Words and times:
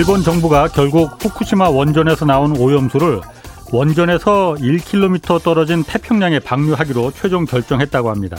일본 0.00 0.22
정부가 0.22 0.68
결국 0.68 1.22
후쿠시마 1.22 1.68
원전에서 1.68 2.24
나온 2.24 2.56
오염수를 2.56 3.20
원전에서 3.70 4.56
1km 4.58 5.42
떨어진 5.42 5.84
태평양에 5.84 6.38
방류하기로 6.38 7.10
최종 7.10 7.44
결정했다고 7.44 8.08
합니다. 8.08 8.38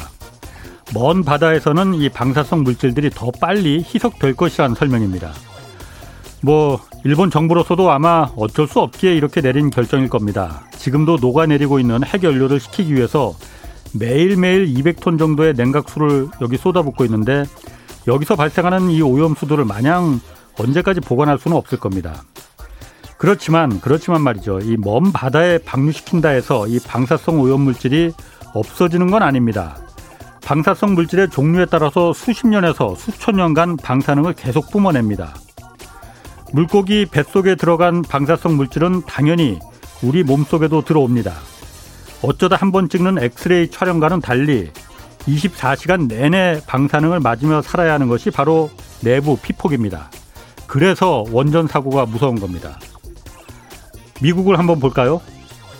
먼 0.95 1.23
바다에서는 1.23 1.93
이 1.93 2.09
방사성 2.09 2.63
물질들이 2.63 3.11
더 3.11 3.29
빨리 3.39 3.85
희석될 3.85 4.33
것이라는 4.37 4.73
설명입니다. 4.73 5.33
뭐 6.41 6.79
일본 7.03 7.29
정부로서도 7.29 7.91
아마 7.91 8.27
어쩔 8.37 8.67
수 8.67 8.79
없기에 8.79 9.13
이렇게 9.13 9.41
내린 9.41 9.69
결정일 9.69 10.09
겁니다. 10.09 10.63
지금도 10.71 11.17
녹아내리고 11.21 11.77
있는 11.77 12.03
핵연료를 12.03 12.59
식히기 12.59 12.95
위해서 12.95 13.35
매일매일 13.93 14.65
200톤 14.65 15.19
정도의 15.19 15.53
냉각수를 15.53 16.27
여기 16.41 16.57
쏟아붓고 16.57 17.05
있는데 17.05 17.43
여기서 18.07 18.35
발생하는 18.35 18.89
이 18.89 19.03
오염수들을 19.03 19.63
마냥 19.65 20.19
언제까지 20.59 20.99
보관할 21.01 21.37
수는 21.39 21.57
없을 21.57 21.79
겁니다. 21.79 22.23
그렇지만 23.17 23.79
그렇지만 23.81 24.21
말이죠. 24.21 24.59
이 24.61 24.77
먼 24.77 25.11
바다에 25.11 25.59
방류시킨다 25.59 26.29
해서 26.29 26.67
이 26.67 26.79
방사성 26.79 27.39
오염물질이 27.39 28.13
없어지는 28.53 29.11
건 29.11 29.21
아닙니다. 29.23 29.77
방사성 30.43 30.95
물질의 30.95 31.29
종류에 31.29 31.65
따라서 31.69 32.13
수십 32.13 32.47
년에서 32.47 32.95
수천 32.95 33.35
년간 33.35 33.77
방사능을 33.77 34.33
계속 34.33 34.71
뿜어냅니다. 34.71 35.35
물고기 36.51 37.05
뱃속에 37.05 37.55
들어간 37.55 38.01
방사성 38.01 38.57
물질은 38.57 39.03
당연히 39.07 39.59
우리 40.01 40.23
몸속에도 40.23 40.81
들어옵니다. 40.81 41.31
어쩌다 42.23 42.55
한 42.55 42.71
번 42.71 42.89
찍는 42.89 43.19
엑스레이 43.23 43.69
촬영과는 43.69 44.19
달리 44.21 44.71
24시간 45.27 46.07
내내 46.07 46.61
방사능을 46.67 47.19
맞으며 47.19 47.61
살아야 47.61 47.93
하는 47.93 48.07
것이 48.07 48.31
바로 48.31 48.69
내부 49.01 49.37
피폭입니다. 49.37 50.09
그래서 50.71 51.25
원전 51.31 51.67
사고가 51.67 52.05
무서운 52.05 52.39
겁니다. 52.39 52.79
미국을 54.21 54.57
한번 54.57 54.79
볼까요? 54.79 55.19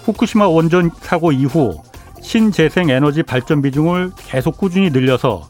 후쿠시마 0.04 0.50
원전 0.50 0.92
사고 1.00 1.32
이후 1.32 1.82
신재생 2.22 2.90
에너지 2.90 3.24
발전 3.24 3.62
비중을 3.62 4.12
계속 4.18 4.58
꾸준히 4.58 4.90
늘려서 4.90 5.50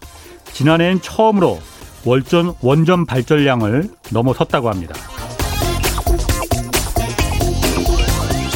지난해엔 0.54 1.02
처음으로 1.02 1.58
월전 2.06 2.54
원전 2.62 3.08
발전량을 3.08 3.90
넘어섰다고 4.12 4.70
합니다. 4.70 4.94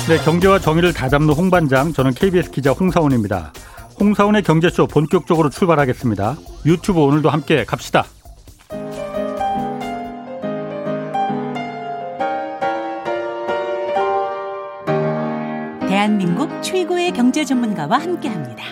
네, 0.07 0.19
경제와 0.19 0.59
정의를 0.59 0.93
다잡는 0.93 1.33
홍반장, 1.33 1.93
저는 1.93 2.13
KBS 2.13 2.51
기자 2.51 2.73
홍사원입니다. 2.73 3.53
홍사원의 3.99 4.43
경제쇼 4.43 4.85
본격적으로 4.85 5.49
출발하겠습니다. 5.49 6.37
유튜브 6.67 7.01
오늘도 7.01 7.31
함께 7.31 7.65
갑시다. 7.65 8.05
대한민국 16.15 16.63
최고의 16.63 17.11
경제 17.11 17.43
전문가와 17.43 17.97
함께 17.97 18.29
합니다. 18.29 18.63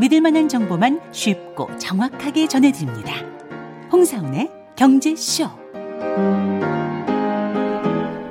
믿을 0.00 0.20
만한 0.20 0.48
정보만 0.48 1.00
쉽고 1.12 1.70
정확하게 1.78 2.48
전해드립니다. 2.48 3.14
홍사운의 3.92 4.50
경제쇼. 4.74 5.44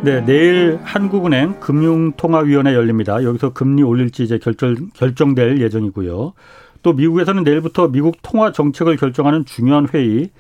네, 0.02 0.26
내일 0.26 0.78
한국은행 0.84 1.58
금융통화위원회 1.62 2.74
열립니다. 2.74 3.24
여기서 3.24 3.54
금리 3.54 3.82
올릴지 3.82 4.24
이제 4.24 4.40
결정, 4.40 4.90
결정될 4.94 5.62
예정이고요. 5.62 6.34
또 6.82 6.94
미국에서는 6.94 7.44
내일부터 7.44 7.88
미국 7.88 8.18
통화 8.24 8.52
정책을 8.52 8.98
결정하는 8.98 9.46
중요한 9.46 9.88
회의 9.94 10.32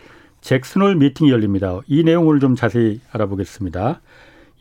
잭슨홀 0.41 0.97
미팅이 0.97 1.31
열립니다. 1.31 1.79
이 1.87 2.03
내용을 2.03 2.41
좀 2.41 2.55
자세히 2.55 2.99
알아보겠습니다. 3.13 4.01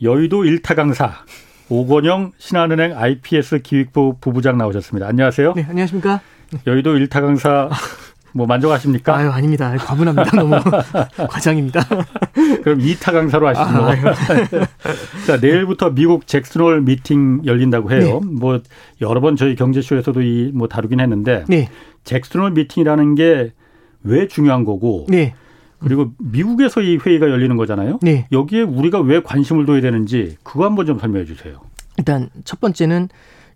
여의도 0.00 0.44
일타 0.44 0.76
강사 0.76 1.24
오건영 1.68 2.32
신한은행 2.38 2.96
IPS 2.96 3.62
기획부 3.62 4.16
부부장 4.20 4.58
나오셨습니다. 4.58 5.06
안녕하세요. 5.08 5.54
네, 5.54 5.64
안녕하십니까? 5.68 6.20
여의도 6.66 6.96
일타 6.96 7.20
강사 7.20 7.70
뭐 8.34 8.46
만족하십니까? 8.46 9.14
아유, 9.16 9.30
아닙니다. 9.30 9.74
과분합니다. 9.76 10.36
너무 10.36 10.56
과장입니다. 11.28 11.82
그럼 12.62 12.80
이타 12.80 13.12
강사로 13.12 13.48
하시죠. 13.48 13.64
아, 13.64 13.94
자, 15.26 15.36
내일부터 15.38 15.90
미국 15.90 16.26
잭슨홀 16.26 16.80
미팅 16.82 17.42
열린다고 17.44 17.90
해요. 17.92 18.20
네. 18.22 18.30
뭐 18.38 18.60
여러 19.02 19.20
번 19.20 19.36
저희 19.36 19.54
경제쇼에서도 19.54 20.20
이 20.22 20.50
뭐 20.54 20.66
다루긴 20.68 21.00
했는데 21.00 21.44
네. 21.48 21.68
잭슨홀 22.04 22.52
미팅이라는 22.52 23.14
게 23.14 23.52
왜 24.04 24.26
중요한 24.26 24.64
거고 24.64 25.06
네. 25.08 25.32
그리고 25.82 26.12
미국에서 26.18 26.80
이 26.80 26.96
회의가 26.96 27.28
열리는 27.28 27.56
거잖아요. 27.56 27.98
네. 28.02 28.26
여기에 28.32 28.62
우리가 28.62 29.00
왜 29.00 29.22
관심을 29.22 29.66
둬야 29.66 29.80
되는지 29.80 30.36
그거 30.42 30.64
한번 30.64 30.86
좀 30.86 30.98
설명해 30.98 31.24
주세요. 31.24 31.60
일단 31.98 32.30
첫 32.44 32.60
번째는 32.60 33.08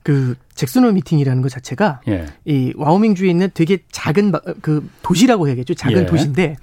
그 0.03 0.37
잭슨홀 0.55 0.93
미팅이라는 0.93 1.43
것 1.43 1.51
자체가 1.51 2.01
예. 2.07 2.27
이 2.45 2.73
와이오밍 2.77 3.17
주에 3.17 3.29
있는 3.29 3.49
되게 3.55 3.79
작은 3.91 4.33
그 4.61 4.89
도시라고 5.03 5.49
해야겠죠. 5.49 5.75
작은 5.75 6.03
예. 6.03 6.07
도시인데 6.07 6.57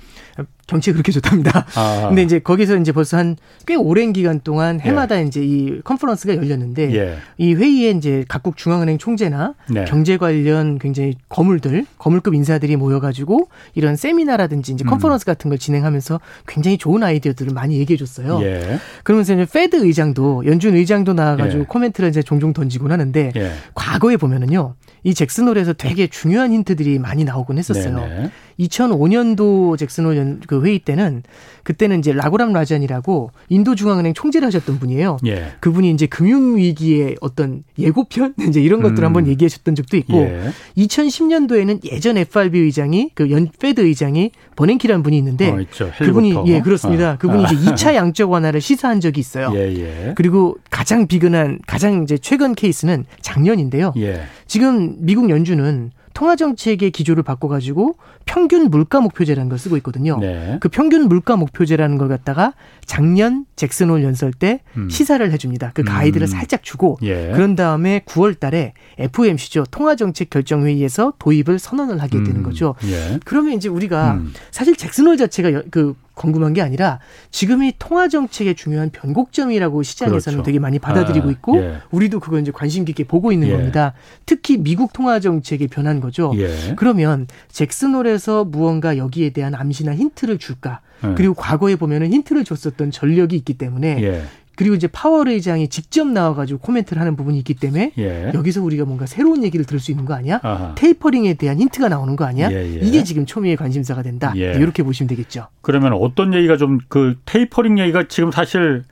경치가 0.67 0.93
그렇게 0.93 1.11
좋답니다. 1.11 1.65
아. 1.75 2.05
근데 2.07 2.23
이제 2.23 2.39
거기서 2.39 2.77
이제 2.77 2.91
벌써 2.91 3.17
한 3.17 3.35
꽤 3.65 3.75
오랜 3.75 4.11
기간 4.11 4.41
동안 4.41 4.79
해마다 4.81 5.19
예. 5.21 5.25
이제 5.25 5.41
이 5.43 5.79
컨퍼런스가 5.83 6.35
열렸는데 6.35 6.93
예. 6.95 7.17
이 7.37 7.53
회의에 7.53 7.91
이제 7.91 8.25
각국 8.27 8.57
중앙은행 8.57 8.97
총재나 8.97 9.55
네. 9.69 9.85
경제 9.85 10.17
관련 10.17 10.79
굉장히 10.79 11.15
거물들, 11.29 11.85
거물급 11.97 12.33
인사들이 12.33 12.75
모여가지고 12.75 13.47
이런 13.75 13.95
세미나라든지 13.95 14.73
이제 14.73 14.83
음. 14.83 14.89
컨퍼런스 14.89 15.23
음. 15.23 15.25
같은 15.27 15.49
걸 15.49 15.57
진행하면서 15.57 16.19
굉장히 16.47 16.77
좋은 16.77 17.03
아이디어들을 17.03 17.53
많이 17.53 17.77
얘기해 17.77 17.95
줬어요. 17.97 18.41
예. 18.43 18.79
그러면서 19.03 19.33
이제 19.33 19.45
Fed 19.51 19.77
의장도 19.85 20.45
연준 20.45 20.75
의장도 20.75 21.13
나와가지고 21.13 21.61
예. 21.61 21.65
코멘트를 21.65 22.09
이제 22.09 22.21
종종 22.21 22.51
던지곤 22.51 22.91
하는데 22.91 23.31
예. 23.35 23.51
과거에 23.73 24.17
보면은요. 24.17 24.75
이 25.03 25.13
잭슨 25.13 25.47
홀에서 25.47 25.73
되게 25.73 26.07
중요한 26.07 26.51
힌트들이 26.51 26.99
많이 26.99 27.23
나오곤 27.23 27.57
했었어요. 27.57 27.95
네네. 27.99 28.31
2005년도 28.59 29.77
잭슨 29.77 30.05
홀 30.05 30.39
그 30.47 30.63
회의 30.63 30.79
때는 30.79 31.23
그때는 31.63 31.99
이제 31.99 32.11
라구람 32.11 32.53
라잔이라고 32.53 33.31
인도 33.49 33.75
중앙은행 33.75 34.13
총재를 34.13 34.45
하셨던 34.47 34.79
분이에요. 34.79 35.17
예. 35.25 35.53
그분이 35.59 35.91
이제 35.91 36.05
금융 36.05 36.57
위기의 36.57 37.15
어떤 37.21 37.63
예고편 37.79 38.35
이제 38.49 38.61
이런 38.61 38.81
것들을 38.81 39.03
음. 39.03 39.05
한번 39.05 39.27
얘기하셨던 39.27 39.75
적도 39.75 39.97
있고 39.97 40.21
예. 40.21 40.51
2010년도에는 40.77 41.85
예전 41.91 42.17
FRB 42.17 42.59
의장이 42.59 43.11
그연 43.15 43.49
Fed 43.59 43.81
의장이 43.81 44.31
버냉키라는 44.55 45.03
분이 45.03 45.17
있는데 45.17 45.49
어, 45.49 45.57
그분이 45.99 46.35
예 46.47 46.61
그렇습니다. 46.61 47.13
어. 47.13 47.17
그분이 47.17 47.45
아. 47.45 47.51
이제 47.51 47.55
2차 47.55 47.95
양적 47.95 48.29
완화를 48.29 48.61
시사한 48.61 48.99
적이 48.99 49.19
있어요. 49.21 49.51
예, 49.55 49.73
예. 49.73 50.13
그리고 50.15 50.57
가장 50.69 51.07
비근한 51.07 51.59
가장 51.65 52.03
이제 52.03 52.17
최근 52.17 52.53
케이스는 52.53 53.05
작년인데요. 53.21 53.93
예. 53.97 54.23
지금 54.47 54.95
미국 54.99 55.29
연준은 55.29 55.91
통화 56.13 56.35
정책의 56.35 56.91
기조를 56.91 57.23
바꿔가지고 57.23 57.95
평균 58.25 58.69
물가 58.69 59.01
목표제라는 59.01 59.49
걸 59.49 59.59
쓰고 59.59 59.77
있거든요. 59.77 60.17
네. 60.19 60.57
그 60.59 60.69
평균 60.69 61.07
물가 61.07 61.35
목표제라는 61.35 61.97
걸 61.97 62.07
갖다가 62.07 62.53
작년 62.85 63.45
잭슨홀 63.55 64.03
연설 64.03 64.31
때 64.31 64.61
음. 64.77 64.89
시사를 64.89 65.31
해줍니다. 65.31 65.71
그 65.73 65.83
가이드를 65.83 66.27
음. 66.27 66.27
살짝 66.27 66.63
주고 66.63 66.97
예. 67.01 67.31
그런 67.33 67.55
다음에 67.55 68.01
9월 68.05 68.39
달에 68.39 68.73
FOMC죠 68.97 69.65
통화 69.71 69.95
정책 69.95 70.29
결정 70.29 70.65
회의에서 70.65 71.13
도입을 71.19 71.59
선언을 71.59 72.01
하게 72.01 72.23
되는 72.23 72.37
음. 72.37 72.43
거죠. 72.43 72.75
예. 72.85 73.19
그러면 73.25 73.53
이제 73.53 73.69
우리가 73.69 74.13
음. 74.13 74.33
사실 74.51 74.75
잭슨홀 74.75 75.17
자체가 75.17 75.63
그 75.71 75.95
궁금한 76.13 76.53
게 76.53 76.61
아니라 76.61 76.99
지금이 77.31 77.73
통화 77.79 78.07
정책의 78.07 78.55
중요한 78.55 78.89
변곡점이라고 78.91 79.83
시장에서는 79.83 80.37
그렇죠. 80.37 80.43
되게 80.43 80.59
많이 80.59 80.79
받아들이고 80.79 81.27
아, 81.27 81.31
있고 81.31 81.57
예. 81.57 81.77
우리도 81.91 82.19
그걸 82.19 82.41
이제 82.41 82.51
관심 82.51 82.85
깊게 82.85 83.05
보고 83.05 83.31
있는 83.31 83.47
예. 83.47 83.51
겁니다. 83.53 83.93
특히 84.25 84.57
미국 84.57 84.93
통화 84.93 85.19
정책의 85.19 85.67
변한 85.67 85.99
거죠. 85.99 86.31
예. 86.35 86.73
그러면 86.75 87.27
잭슨홀에서 87.49 88.45
무언가 88.45 88.97
여기에 88.97 89.31
대한 89.31 89.55
암시나 89.55 89.95
힌트를 89.95 90.37
줄까? 90.37 90.81
예. 91.03 91.13
그리고 91.15 91.33
과거에 91.33 91.75
보면은 91.75 92.13
힌트를 92.13 92.43
줬었던 92.43 92.91
전력이 92.91 93.35
있기 93.35 93.57
때문에 93.57 94.03
예. 94.03 94.23
그리고 94.55 94.75
이제 94.75 94.87
파월 94.87 95.27
의장이 95.29 95.67
직접 95.67 96.07
나와가지고 96.07 96.59
코멘트를 96.59 96.99
하는 97.01 97.15
부분이 97.15 97.37
있기 97.39 97.55
때문에 97.55 97.91
예. 97.97 98.31
여기서 98.33 98.61
우리가 98.61 98.85
뭔가 98.85 99.05
새로운 99.05 99.43
얘기를 99.43 99.65
들을 99.65 99.79
수 99.79 99.91
있는 99.91 100.05
거 100.05 100.13
아니야? 100.13 100.39
아하. 100.43 100.75
테이퍼링에 100.75 101.33
대한 101.35 101.59
힌트가 101.59 101.89
나오는 101.89 102.15
거 102.15 102.25
아니야? 102.25 102.51
예, 102.51 102.55
예. 102.75 102.79
이게 102.81 103.03
지금 103.03 103.25
초미의 103.25 103.55
관심사가 103.55 104.01
된다. 104.03 104.33
예. 104.35 104.53
이렇게 104.53 104.83
보시면 104.83 105.07
되겠죠. 105.07 105.47
그러면 105.61 105.93
어떤 105.93 106.33
얘기가 106.33 106.57
좀 106.57 106.79
그 106.87 107.15
테이퍼링 107.25 107.79
얘기가 107.79 108.07
지금 108.07 108.31
사실 108.31 108.83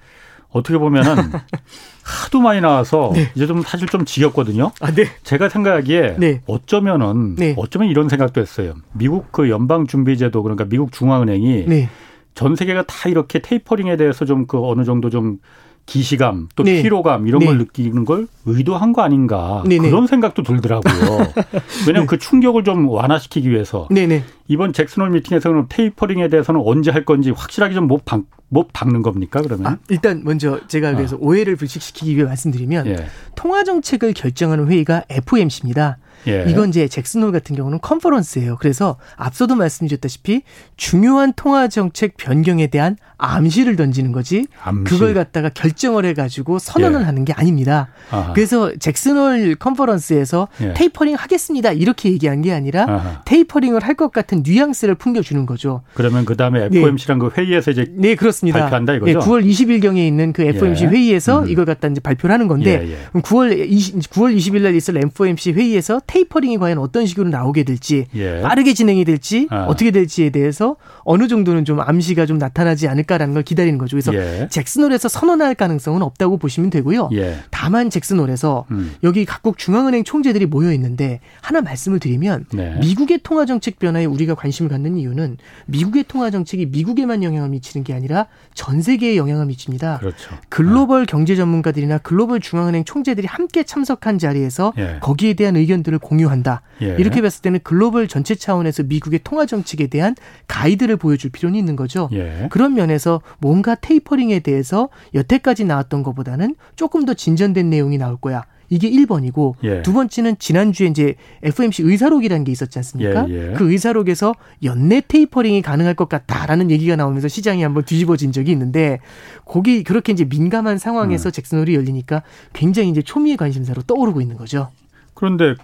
어떻게 0.49 0.77
보면은 0.77 1.15
하도 2.03 2.41
많이 2.41 2.59
나와서 2.61 3.11
네. 3.13 3.29
이제 3.35 3.45
좀 3.47 3.61
사실 3.61 3.87
좀 3.87 4.05
지겹거든요. 4.05 4.71
아, 4.81 4.91
네. 4.91 5.05
제가 5.23 5.49
생각하기에 5.49 6.15
네. 6.19 6.41
어쩌면은 6.47 7.35
네. 7.35 7.53
어쩌면 7.57 7.89
이런 7.89 8.09
생각도 8.09 8.41
했어요. 8.41 8.73
미국 8.93 9.31
그 9.31 9.49
연방 9.49 9.87
준비제도 9.87 10.41
그러니까 10.43 10.65
미국 10.65 10.91
중앙은행이 10.91 11.65
네. 11.67 11.89
전 12.35 12.55
세계가 12.55 12.83
다 12.83 13.09
이렇게 13.09 13.39
테이퍼링에 13.39 13.97
대해서 13.97 14.25
좀 14.25 14.45
그 14.47 14.59
어느 14.67 14.83
정도 14.83 15.09
좀 15.09 15.37
기시감 15.85 16.47
또 16.55 16.63
네. 16.63 16.81
피로감 16.81 17.27
이런 17.27 17.39
네. 17.39 17.47
걸 17.47 17.57
느끼는 17.57 18.05
걸 18.05 18.27
의도한 18.45 18.93
거 18.93 19.01
아닌가 19.01 19.63
네네. 19.67 19.89
그런 19.89 20.07
생각도 20.07 20.43
들더라고요. 20.43 20.93
왜냐하면 21.87 22.01
네. 22.01 22.05
그 22.05 22.17
충격을 22.17 22.63
좀 22.63 22.87
완화시키기 22.87 23.49
위해서 23.49 23.87
네네. 23.89 24.23
이번 24.47 24.73
잭슨홀 24.73 25.09
미팅에서는 25.09 25.65
테이퍼링에 25.69 26.29
대해서는 26.29 26.61
언제 26.63 26.91
할 26.91 27.03
건지 27.03 27.31
확실하게 27.31 27.73
좀못 27.73 28.05
박, 28.05 28.21
못 28.49 28.69
박는 28.73 29.01
겁니까 29.01 29.41
그러면? 29.41 29.67
아, 29.67 29.77
일단 29.89 30.21
먼저 30.23 30.59
제가 30.67 30.93
그래서 30.95 31.15
아. 31.15 31.19
오해를 31.21 31.55
불식시키기 31.55 32.15
위해 32.15 32.25
말씀드리면 32.25 32.87
예. 32.87 33.07
통화 33.35 33.63
정책을 33.63 34.13
결정하는 34.13 34.67
회의가 34.67 35.03
FOMC입니다. 35.09 35.97
예. 36.27 36.45
이건 36.47 36.69
이제 36.69 36.87
잭슨홀 36.87 37.31
같은 37.31 37.55
경우는 37.55 37.79
컨퍼런스예요. 37.81 38.57
그래서 38.59 38.97
앞서도 39.15 39.55
말씀드렸다시피 39.55 40.41
중요한 40.77 41.33
통화 41.35 41.67
정책 41.67 42.17
변경에 42.17 42.67
대한 42.67 42.97
암시를 43.17 43.75
던지는 43.75 44.11
거지 44.11 44.47
암시. 44.63 44.83
그걸 44.91 45.13
갖다가 45.13 45.49
결정을 45.49 46.05
해가지고 46.05 46.57
선언을 46.59 47.01
예. 47.01 47.05
하는 47.05 47.23
게 47.23 47.33
아닙니다. 47.33 47.89
아하. 48.09 48.33
그래서 48.33 48.71
잭슨홀 48.77 49.55
컨퍼런스에서 49.55 50.47
예. 50.61 50.73
테이퍼링 50.73 51.15
하겠습니다 51.15 51.71
이렇게 51.71 52.09
얘기한 52.11 52.41
게 52.41 52.51
아니라 52.51 52.83
아하. 52.89 53.21
테이퍼링을 53.25 53.81
할 53.83 53.91
것 54.01 54.11
같은 54.13 54.41
뉘앙스를 54.43 54.95
풍겨주는 54.95 55.45
거죠. 55.45 55.81
그러면 55.93 56.23
그 56.25 56.35
다음에 56.37 56.69
FOMC란 56.71 57.19
네. 57.19 57.25
그 57.29 57.29
회의에서 57.39 57.71
이제 57.71 57.85
네 57.91 58.15
그렇습니다. 58.15 58.61
발표한다 58.61 58.93
이거죠. 58.93 59.19
네, 59.19 59.25
9월 59.25 59.45
20일 59.45 59.81
경에 59.81 60.07
있는 60.07 60.31
그 60.33 60.43
FOMC 60.43 60.85
예. 60.85 60.87
회의에서 60.87 61.41
음. 61.43 61.49
이걸 61.49 61.65
갖다 61.65 61.87
이제 61.89 61.99
발표를 61.99 62.33
하는 62.33 62.47
건데 62.47 62.81
예, 62.87 62.91
예. 62.93 63.19
9월 63.21 63.53
20, 63.69 63.99
9월 64.11 64.35
20일 64.35 64.61
날 64.61 64.73
있을 64.75 64.97
FOMC 64.97 65.51
회의에서 65.51 65.99
테이퍼링이 66.11 66.57
과연 66.57 66.77
어떤 66.77 67.05
식으로 67.05 67.29
나오게 67.29 67.63
될지 67.63 68.07
예. 68.15 68.41
빠르게 68.41 68.73
진행이 68.73 69.05
될지 69.05 69.47
아. 69.49 69.65
어떻게 69.67 69.91
될지에 69.91 70.29
대해서 70.29 70.75
어느 71.03 71.27
정도는 71.27 71.65
좀 71.65 71.79
암시가 71.79 72.25
좀 72.25 72.37
나타나지 72.37 72.87
않을까라는 72.87 73.33
걸 73.33 73.43
기다리는 73.43 73.77
거죠. 73.77 73.95
그래서 73.95 74.13
예. 74.13 74.47
잭슨 74.49 74.83
홀에서 74.83 75.07
선언할 75.07 75.55
가능성은 75.55 76.01
없다고 76.01 76.37
보시면 76.37 76.69
되고요. 76.69 77.09
예. 77.13 77.37
다만 77.49 77.89
잭슨 77.89 78.19
홀에서 78.19 78.65
음. 78.71 78.93
여기 79.03 79.25
각국 79.25 79.57
중앙은행 79.57 80.03
총재들이 80.03 80.45
모여 80.45 80.71
있는데 80.73 81.19
하나 81.41 81.61
말씀을 81.61 81.99
드리면 81.99 82.45
네. 82.53 82.77
미국의 82.79 83.19
통화 83.23 83.45
정책 83.45 83.79
변화에 83.79 84.05
우리가 84.05 84.35
관심을 84.35 84.69
갖는 84.69 84.97
이유는 84.97 85.37
미국의 85.67 86.05
통화 86.07 86.29
정책이 86.29 86.67
미국에만 86.67 87.23
영향을 87.23 87.49
미치는 87.49 87.83
게 87.83 87.93
아니라 87.93 88.27
전 88.53 88.81
세계에 88.81 89.17
영향을 89.17 89.45
미칩니다. 89.45 89.99
그렇죠. 89.99 90.35
글로벌 90.49 91.05
경제 91.05 91.35
전문가들이나 91.35 91.99
글로벌 91.99 92.39
중앙은행 92.39 92.83
총재들이 92.83 93.27
함께 93.27 93.63
참석한 93.63 94.17
자리에서 94.17 94.73
예. 94.77 94.97
거기에 95.01 95.33
대한 95.33 95.55
의견들을 95.55 95.99
공유한다. 95.99 96.61
예. 96.81 96.95
이렇게 96.97 97.21
봤을 97.21 97.41
때는 97.41 97.59
글로벌 97.63 98.07
전체 98.07 98.35
차원에서 98.35 98.83
미국의 98.83 99.21
통화 99.23 99.45
정책에 99.45 99.87
대한 99.87 100.15
가이드를 100.47 100.90
보여줄 100.95 101.31
필요는 101.31 101.57
있는 101.57 101.75
거죠. 101.75 102.09
예. 102.13 102.47
그런 102.49 102.73
면에서 102.73 103.21
뭔가 103.39 103.75
테이퍼링에 103.75 104.39
대해서 104.39 104.89
여태까지 105.13 105.65
나왔던 105.65 106.03
것보다는 106.03 106.55
조금 106.75 107.05
더 107.05 107.13
진전된 107.13 107.69
내용이 107.69 107.97
나올 107.97 108.17
거야. 108.17 108.43
이게 108.71 108.89
1번이고 108.89 109.55
예. 109.63 109.81
두 109.81 109.91
번째는 109.91 110.37
지난주에 110.39 110.87
이제 110.87 111.15
FMC 111.43 111.83
의사록이라는 111.83 112.45
게 112.45 112.53
있었지 112.53 112.79
않습니까? 112.79 113.27
예, 113.29 113.49
예. 113.49 113.53
그 113.53 113.69
의사록에서 113.69 114.33
연내 114.63 115.01
테이퍼링이 115.05 115.61
가능할 115.61 115.93
것 115.93 116.07
같다라는 116.07 116.71
얘기가 116.71 116.95
나오면서 116.95 117.27
시장이 117.27 117.63
한번 117.63 117.83
뒤집어진 117.83 118.31
적이 118.31 118.53
있는데 118.53 118.99
거기 119.43 119.83
그렇게 119.83 120.13
이제 120.13 120.23
민감한 120.23 120.77
상황에서 120.77 121.29
음. 121.29 121.31
잭슨홀이 121.31 121.75
열리니까 121.75 122.23
굉장히 122.53 122.89
이제 122.89 123.01
초미의 123.01 123.35
관심사로 123.35 123.81
떠오르고 123.81 124.21
있는 124.21 124.37
거죠. 124.37 124.69
그런데 125.15 125.55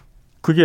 그게 0.42 0.64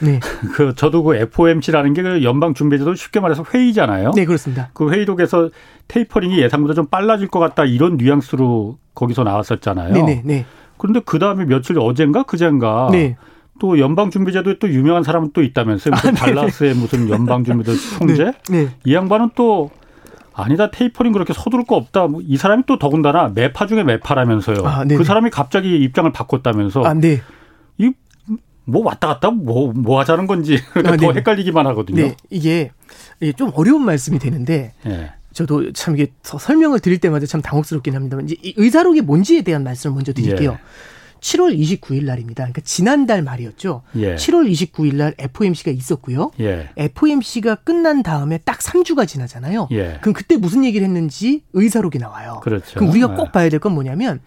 네. 0.00 0.18
그 0.54 0.74
저도 0.74 1.02
그 1.04 1.14
FOMC라는 1.16 1.94
게 1.94 2.02
그 2.02 2.24
연방 2.24 2.54
준비제도 2.54 2.94
쉽게 2.94 3.20
말해서 3.20 3.44
회의잖아요. 3.52 4.12
네, 4.16 4.24
그렇습니다. 4.24 4.70
그 4.72 4.90
회의록에서 4.90 5.50
테이퍼링이 5.88 6.38
예상보다 6.40 6.74
좀 6.74 6.86
빨라질 6.86 7.28
것 7.28 7.38
같다 7.38 7.64
이런 7.64 7.96
뉘앙스로 7.96 8.78
거기서 8.94 9.22
나왔었잖아요. 9.22 9.92
네, 9.92 10.02
네, 10.02 10.22
네. 10.24 10.46
그런데 10.78 11.00
그 11.04 11.18
다음에 11.18 11.44
며칠 11.44 11.78
어젠가 11.78 12.24
그젠가 12.24 12.88
네. 12.90 13.16
또 13.60 13.78
연방준비제도에 13.78 14.58
또 14.58 14.68
유명한 14.68 15.04
사람은 15.04 15.30
또 15.32 15.42
있다면서요. 15.42 15.94
아, 15.94 16.00
네, 16.00 16.10
네. 16.10 16.16
달라스의 16.18 16.74
무슨 16.74 17.08
연방준비제도 17.08 17.78
총재? 17.98 18.32
이 18.84 18.94
양반은 18.94 19.30
또 19.36 19.70
아니다 20.34 20.70
테이퍼링 20.70 21.12
그렇게 21.12 21.32
서두를 21.32 21.64
거 21.66 21.76
없다. 21.76 22.08
뭐 22.08 22.20
이 22.24 22.36
사람이 22.36 22.64
또 22.66 22.78
더군다나 22.78 23.30
매파 23.34 23.66
중에 23.66 23.84
매파라면서요. 23.84 24.56
아, 24.64 24.84
그 24.84 25.04
사람이 25.04 25.30
갑자기 25.30 25.76
입장을 25.76 26.10
바꿨다면서. 26.10 26.82
아, 26.84 26.94
네. 26.94 27.20
이뭐 28.68 28.84
왔다 28.84 29.08
갔다 29.08 29.30
뭐, 29.30 29.72
뭐 29.72 29.98
하자는 30.00 30.26
건지 30.26 30.58
그러니까 30.72 30.94
아, 31.08 31.12
더 31.12 31.12
헷갈리기만 31.12 31.66
하거든요. 31.68 32.02
네. 32.02 32.16
이게, 32.30 32.70
좀 33.36 33.50
어려운 33.54 33.84
말씀이 33.84 34.18
되는데 34.18 34.74
네. 34.84 35.10
저도 35.32 35.72
참 35.72 35.94
이게 35.96 36.12
설명을 36.22 36.80
드릴 36.80 36.98
때마다 36.98 37.26
참 37.26 37.40
당혹스럽긴 37.40 37.94
합니다만 37.94 38.26
이제 38.26 38.36
이 38.42 38.52
의사록이 38.56 39.00
뭔지에 39.00 39.42
대한 39.42 39.64
말씀을 39.64 39.94
먼저 39.94 40.12
드릴게요. 40.12 40.52
예. 40.52 40.58
7월 41.20 41.56
29일 41.56 42.04
날입니다. 42.04 42.42
그러니까 42.42 42.60
지난달 42.64 43.22
말이었죠. 43.22 43.82
예. 43.96 44.16
7월 44.16 44.50
29일 44.50 44.96
날 44.96 45.14
FOMC가 45.18 45.70
있었고요. 45.70 46.32
예. 46.40 46.68
FOMC가 46.76 47.54
끝난 47.56 48.02
다음에 48.02 48.38
딱 48.38 48.58
3주가 48.58 49.06
지나잖아요. 49.06 49.68
예. 49.70 49.98
그럼 50.00 50.14
그때 50.14 50.36
무슨 50.36 50.64
얘기를 50.64 50.84
했는지 50.84 51.44
의사록이 51.52 51.98
나와요. 51.98 52.40
그렇죠. 52.42 52.74
그럼 52.74 52.90
우리가 52.90 53.14
꼭 53.14 53.28
예. 53.28 53.32
봐야 53.32 53.48
될 53.48 53.60
건 53.60 53.72
뭐냐면 53.72 54.20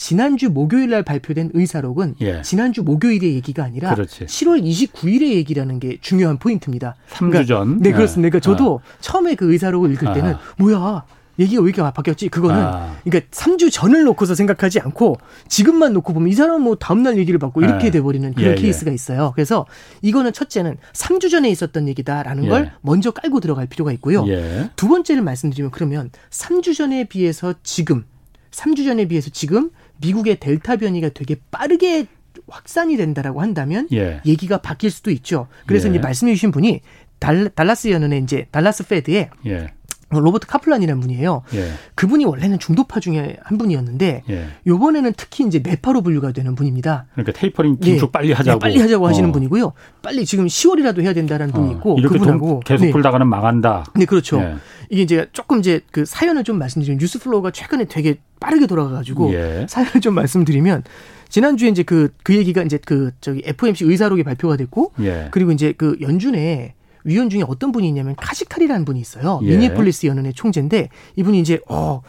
지난주 0.00 0.48
목요일 0.48 0.88
날 0.88 1.02
발표된 1.02 1.50
의사록은 1.52 2.14
예. 2.22 2.40
지난주 2.40 2.82
목요일의 2.82 3.34
얘기가 3.34 3.62
아니라 3.62 3.94
그렇지. 3.94 4.24
7월 4.24 4.62
29일의 4.64 5.34
얘기라는 5.34 5.78
게 5.78 5.98
중요한 6.00 6.38
포인트입니다. 6.38 6.96
3주 7.10 7.18
그러니까, 7.18 7.44
전. 7.44 7.78
네, 7.80 7.92
그렇습니다. 7.92 8.30
그러니까 8.30 8.40
저도 8.40 8.80
아. 8.82 8.96
처음에 9.00 9.34
그 9.34 9.52
의사록을 9.52 9.92
읽을 9.92 10.14
때는 10.14 10.34
아. 10.36 10.40
뭐야 10.56 11.04
얘기가 11.38 11.60
왜 11.62 11.68
이렇게 11.68 11.82
바뀌었지? 11.92 12.30
그거는 12.30 12.56
아. 12.56 12.96
그러니까 13.04 13.28
3주 13.30 13.70
전을 13.70 14.04
놓고서 14.04 14.34
생각하지 14.34 14.80
않고 14.80 15.18
지금만 15.48 15.92
놓고 15.92 16.14
보면 16.14 16.30
이 16.30 16.32
사람은 16.32 16.62
뭐 16.62 16.76
다음날 16.76 17.18
얘기를 17.18 17.38
받고 17.38 17.60
이렇게 17.60 17.88
예. 17.88 17.90
돼버리는 17.90 18.32
그런 18.32 18.52
예, 18.52 18.52
예. 18.52 18.54
케이스가 18.54 18.90
있어요. 18.90 19.32
그래서 19.34 19.66
이거는 20.00 20.32
첫째는 20.32 20.78
3주 20.94 21.30
전에 21.30 21.50
있었던 21.50 21.88
얘기다라는 21.88 22.48
걸 22.48 22.64
예. 22.64 22.72
먼저 22.80 23.10
깔고 23.10 23.40
들어갈 23.40 23.66
필요가 23.66 23.92
있고요. 23.92 24.26
예. 24.28 24.70
두 24.76 24.88
번째를 24.88 25.22
말씀드리면 25.22 25.72
그러면 25.72 26.10
3주 26.30 26.74
전에 26.74 27.04
비해서 27.04 27.52
지금 27.62 28.06
3주 28.50 28.84
전에 28.84 29.06
비해서 29.06 29.30
지금 29.30 29.70
미국의 30.00 30.40
델타 30.40 30.76
변이가 30.76 31.10
되게 31.10 31.36
빠르게 31.50 32.06
확산이 32.48 32.96
된다라고 32.96 33.40
한다면 33.40 33.88
예. 33.92 34.20
얘기가 34.24 34.58
바뀔 34.58 34.90
수도 34.90 35.10
있죠. 35.10 35.48
그래서 35.66 35.88
예. 35.88 35.92
이제 35.92 36.00
말씀해 36.00 36.34
주신 36.34 36.50
분이 36.50 36.80
달, 37.18 37.50
달라스 37.50 37.90
연은의 37.90 38.22
이제 38.22 38.46
달라스 38.50 38.86
Fed의 38.86 39.30
예. 39.46 39.72
로버트 40.18 40.46
카플란이라는 40.48 41.00
분이에요. 41.00 41.42
예. 41.54 41.70
그분이 41.94 42.24
원래는 42.24 42.58
중도파 42.58 42.98
중에 42.98 43.36
한 43.42 43.58
분이었는데 43.58 44.24
예. 44.28 44.48
요번에는 44.66 45.12
특히 45.16 45.46
이제 45.46 45.62
매파로 45.64 46.02
분류가 46.02 46.32
되는 46.32 46.54
분입니다. 46.56 47.06
그러니까 47.12 47.32
테이퍼링 47.38 47.78
긴축 47.78 48.08
네. 48.08 48.12
빨리 48.12 48.32
하자고. 48.32 48.58
네, 48.58 48.60
빨리 48.60 48.80
하자고 48.80 49.04
어. 49.04 49.08
하시는 49.08 49.30
분이고요. 49.30 49.72
빨리 50.02 50.24
지금 50.24 50.46
10월이라도 50.46 51.02
해야 51.02 51.12
된다는 51.12 51.52
분이 51.52 51.68
어. 51.68 51.72
있고 51.74 51.96
이렇게 51.98 52.18
그분하고 52.18 52.60
계속 52.60 52.86
네. 52.86 52.90
풀다가는 52.90 53.26
망한다. 53.28 53.84
네, 53.94 54.04
그렇죠. 54.04 54.40
예. 54.40 54.56
이게 54.90 55.02
이제 55.02 55.28
조금 55.32 55.60
이제 55.60 55.80
그 55.92 56.04
사연을 56.04 56.42
좀 56.42 56.58
말씀드리면 56.58 56.98
news 56.98 57.20
flow가 57.20 57.52
최근에 57.52 57.84
되게 57.84 58.18
빠르게 58.40 58.66
돌아가 58.66 58.90
가지고 58.90 59.32
예. 59.32 59.66
사연을 59.68 60.00
좀 60.00 60.14
말씀드리면 60.14 60.82
지난주에 61.28 61.68
이제 61.68 61.84
그, 61.84 62.12
그 62.24 62.34
얘기가 62.34 62.62
이제 62.62 62.78
그 62.84 63.12
저기 63.20 63.42
FOMC 63.44 63.84
의사록이 63.84 64.24
발표가 64.24 64.56
됐고 64.56 64.92
예. 65.00 65.28
그리고 65.30 65.52
이제 65.52 65.72
그 65.76 65.96
연준에 66.00 66.74
위원 67.04 67.30
중에 67.30 67.42
어떤 67.46 67.72
분이 67.72 67.88
있냐면 67.88 68.14
카시칼이라는 68.16 68.84
분이 68.84 69.00
있어요. 69.00 69.40
예. 69.42 69.50
미니애폴리스 69.50 70.06
연은의 70.06 70.34
총재인데 70.34 70.88
이분이 71.16 71.40
이제 71.40 71.60
어 71.68 72.02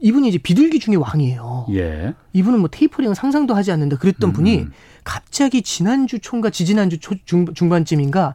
이분이 0.00 0.28
이제 0.28 0.38
비둘기 0.38 0.78
중에 0.78 0.96
왕이에요. 0.96 1.66
예. 1.72 2.14
이분은 2.32 2.60
뭐 2.60 2.68
테이퍼링은 2.70 3.14
상상도 3.14 3.54
하지 3.54 3.72
않는다 3.72 3.96
그랬던 3.96 4.30
음. 4.30 4.32
분이 4.32 4.66
갑자기 5.04 5.62
지난주 5.62 6.18
총과 6.18 6.50
지지난주 6.50 6.98
초, 6.98 7.14
중, 7.24 7.46
중반쯤인가 7.54 8.34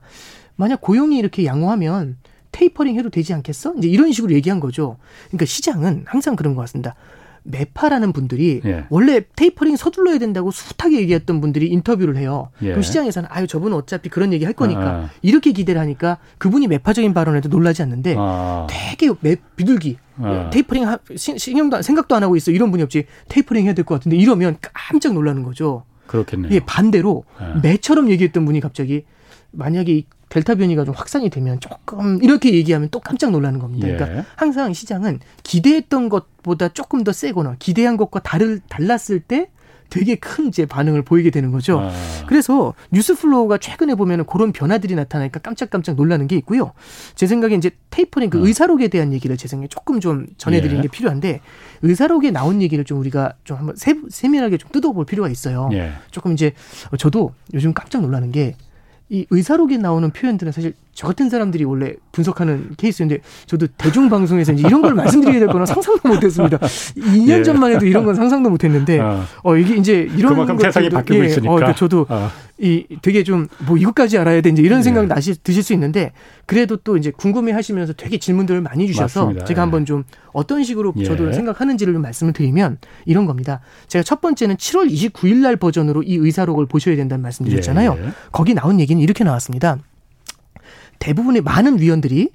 만약 0.56 0.82
고용이 0.82 1.18
이렇게 1.18 1.46
양호하면 1.46 2.18
테이퍼링 2.52 2.98
해도 2.98 3.10
되지 3.10 3.34
않겠어? 3.34 3.76
이제 3.78 3.88
이런 3.88 4.12
식으로 4.12 4.34
얘기한 4.34 4.60
거죠. 4.60 4.98
그러니까 5.28 5.46
시장은 5.46 6.04
항상 6.06 6.36
그런 6.36 6.56
것 6.56 6.62
같습니다. 6.62 6.96
매파라는 7.44 8.14
분들이 8.14 8.62
예. 8.66 8.86
원래 8.90 9.22
테이퍼링 9.36 9.76
서둘러야 9.76 10.18
된다고 10.20 10.52
숱하게 10.52 11.00
얘기했던 11.02 11.42
분들이 11.42 11.68
인터뷰를 11.68 12.18
해요. 12.18 12.50
예. 12.62 12.68
그럼 12.70 12.82
시장에서는 12.82 13.28
아유 13.32 13.48
저분은 13.48 13.76
어차피 13.78 14.10
그런 14.10 14.32
얘기 14.34 14.46
할 14.46 14.54
거니까 14.54 14.82
아. 14.82 15.10
이렇게 15.22 15.52
기대를 15.52 15.80
하니까 15.82 16.18
그분이 16.38 16.68
매파적인 16.68 17.14
발언에도 17.14 17.50
놀라지 17.50 17.82
않는데 17.82 18.16
아. 18.18 18.68
되게 18.70 19.12
매 19.22 19.36
비둘기 19.56 19.98
아. 20.20 20.50
테이퍼링 20.52 20.88
하, 20.88 21.00
신경도 21.16 21.82
생각도 21.82 22.16
안 22.16 22.24
하고 22.24 22.36
있어 22.36 22.52
이런 22.52 22.70
분이 22.72 22.84
없지 22.84 23.06
테이퍼링 23.30 23.66
해야 23.66 23.74
될 23.74 23.86
것 23.86 23.96
같은데 23.96 24.18
이러면 24.18 24.58
깜짝 24.62 25.14
놀라는 25.14 25.44
거죠. 25.44 25.84
그렇겠네요. 26.08 26.52
예, 26.54 26.60
반대로 26.60 27.24
예. 27.42 27.60
매처럼 27.62 28.10
얘기했던 28.12 28.46
분이 28.46 28.60
갑자기 28.60 29.04
만약에 29.52 30.04
델타 30.30 30.56
변이가 30.56 30.86
좀 30.86 30.94
확산이 30.96 31.30
되면 31.30 31.60
조금 31.60 32.24
이렇게 32.24 32.54
얘기하면 32.54 32.88
또 32.90 33.00
깜짝 33.00 33.32
놀라는 33.32 33.60
겁니다. 33.60 33.88
그러니까 33.88 34.06
예. 34.06 34.10
그러니까 34.12 34.34
항상 34.38 34.74
시장은 34.74 35.20
기대했던 35.44 36.10
것보다 36.10 36.70
조금 36.70 37.04
더 37.04 37.12
세거나 37.12 37.58
기대한 37.60 37.98
것과 37.98 38.22
다를 38.22 38.62
달랐을 38.70 39.20
때 39.20 39.50
되게 39.90 40.16
큰 40.16 40.48
이제 40.48 40.66
반응을 40.66 41.02
보이게 41.02 41.30
되는 41.32 41.52
거죠. 41.52 41.82
아. 41.82 41.92
그래서 42.26 42.74
news 42.92 43.14
flow가 43.14 43.58
최근에 43.58 43.96
보면은 43.96 44.26
그런 44.26 44.54
변화들이 44.54 44.96
나타나니까 44.96 45.42
깜짝깜짝 45.42 45.98
놀라는 45.98 46.28
게 46.28 46.38
있고요. 46.38 46.72
제 47.14 47.28
생각에 47.28 47.56
이제 47.56 47.72
테이퍼링 47.90 48.30
그 48.30 48.38
아. 48.38 48.42
의사록에 48.42 48.88
대한 48.88 49.12
얘기를 49.12 49.36
제 49.36 49.50
생각에 49.50 49.68
조금 49.68 50.00
좀 50.00 50.28
전해드리는 50.38 50.78
예. 50.78 50.82
게 50.84 50.88
필요한데 50.88 51.42
의사록에 51.82 52.32
나온 52.32 52.62
얘기를 52.62 52.86
좀 52.86 53.00
우리가 53.00 53.34
좀 53.44 53.58
한번 53.58 53.76
세, 53.76 53.96
세밀하게 54.08 54.58
좀 54.58 54.72
뜯어볼 54.72 55.06
필요가 55.06 55.28
있어요. 55.28 55.70
예. 55.74 55.92
조금 56.10 56.32
이제 56.32 56.54
저도 56.98 57.34
요즘 57.54 57.74
깜짝 57.74 58.02
놀라는 58.02 58.32
게 58.32 58.56
이 59.12 59.26
의사록에 59.30 59.76
나오는 59.76 60.10
표현들은 60.10 60.54
사실 60.54 60.74
저 60.94 61.06
같은 61.06 61.30
사람들이 61.30 61.66
원래 61.66 61.94
분석하는 62.14 62.70
케이스인데 62.78 63.20
저도 63.46 63.68
대중방송에서 63.78 64.54
이제 64.54 64.66
이런 64.66 64.82
걸 64.82 64.94
말씀드리게 64.94 65.38
될 65.38 65.50
거는 65.50 65.66
상상도 65.66 66.08
못했습니다. 66.08 66.58
2년 66.58 67.40
예. 67.40 67.44
전만 67.44 67.74
해도 67.74 67.86
이런 67.86 68.06
건 68.06 68.16
상상도 68.16 68.50
못했는데 68.50 69.00
어, 69.00 69.22
어 69.44 69.58
이게 69.58 69.76
이제 69.76 70.08
이런 70.16 70.32
그만큼 70.34 70.58
세상이 70.58 70.90
바뀌고 70.90 71.24
예, 71.24 71.28
있으니까. 71.28 71.52
어, 71.52 71.56
그러니까 71.56 71.78
저도 71.78 72.06
어. 72.08 72.30
이 72.62 72.86
되게 73.02 73.24
좀 73.24 73.48
뭐 73.66 73.78
이것까지 73.78 74.18
알아야 74.18 74.42
돼 74.42 74.50
이제 74.50 74.62
이런 74.62 74.84
생각 74.84 75.04
예. 75.04 75.08
나시 75.08 75.42
드실 75.44 75.64
수 75.64 75.74
있는데 75.74 76.12
그래도 76.46 76.78
또 76.78 76.98
이제 76.98 77.12
궁금해 77.12 77.52
하시면서 77.52 77.94
되게 77.94 78.18
질문들을 78.18 78.62
많이 78.62 78.88
주셔서 78.88 79.26
맞습니다. 79.26 79.46
제가 79.46 79.62
한번 79.62 79.86
좀 79.86 80.04
어떤 80.34 80.64
식으로 80.64 80.94
예. 80.98 81.04
저도 81.04 81.34
생각하는지를 81.34 81.94
좀 81.94 82.02
말씀을 82.02 82.34
드리면 82.34 82.78
이런 83.06 83.26
겁니다. 83.26 83.62
제가 83.88 84.04
첫 84.04 84.22
번째는 84.22 84.58
7월 84.58 84.92
29일 84.92 85.38
날 85.38 85.56
버전으로 85.56 86.04
이 86.04 86.16
의사록을 86.16 86.66
보셔야 86.66 86.96
된다는 86.96 87.22
말씀 87.22 87.46
드렸잖아요. 87.46 87.98
예. 87.98 88.10
거기 88.32 88.54
나온 88.54 88.80
얘기는 88.80 89.02
이렇게 89.02 89.24
나왔습니다. 89.24 89.78
대부분의 91.00 91.42
많은 91.42 91.80
위원들이 91.80 92.30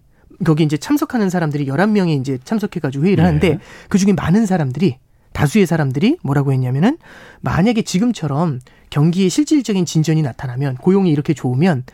거기 0.45 0.64
이제 0.64 0.76
참석하는 0.76 1.30
사람들이 1.30 1.66
11명이 1.66 2.21
이제 2.21 2.38
참석해 2.45 2.80
가지고 2.80 3.04
회의를 3.06 3.23
네. 3.23 3.26
하는데 3.26 3.59
그 3.88 3.99
중에 3.99 4.12
많은 4.12 4.45
사람들이 4.45 4.99
다수의 5.33 5.66
사람들이 5.66 6.16
뭐라고 6.23 6.52
했냐면은 6.52 6.99
만약에 7.42 7.83
지금처럼 7.83 8.61
경기에 8.90 9.28
실질적인 9.28 9.85
진전이 9.85 10.23
나타나면 10.23 10.76
고용이 10.76 11.11
이렇게 11.11 11.35
좋으면 11.35 11.85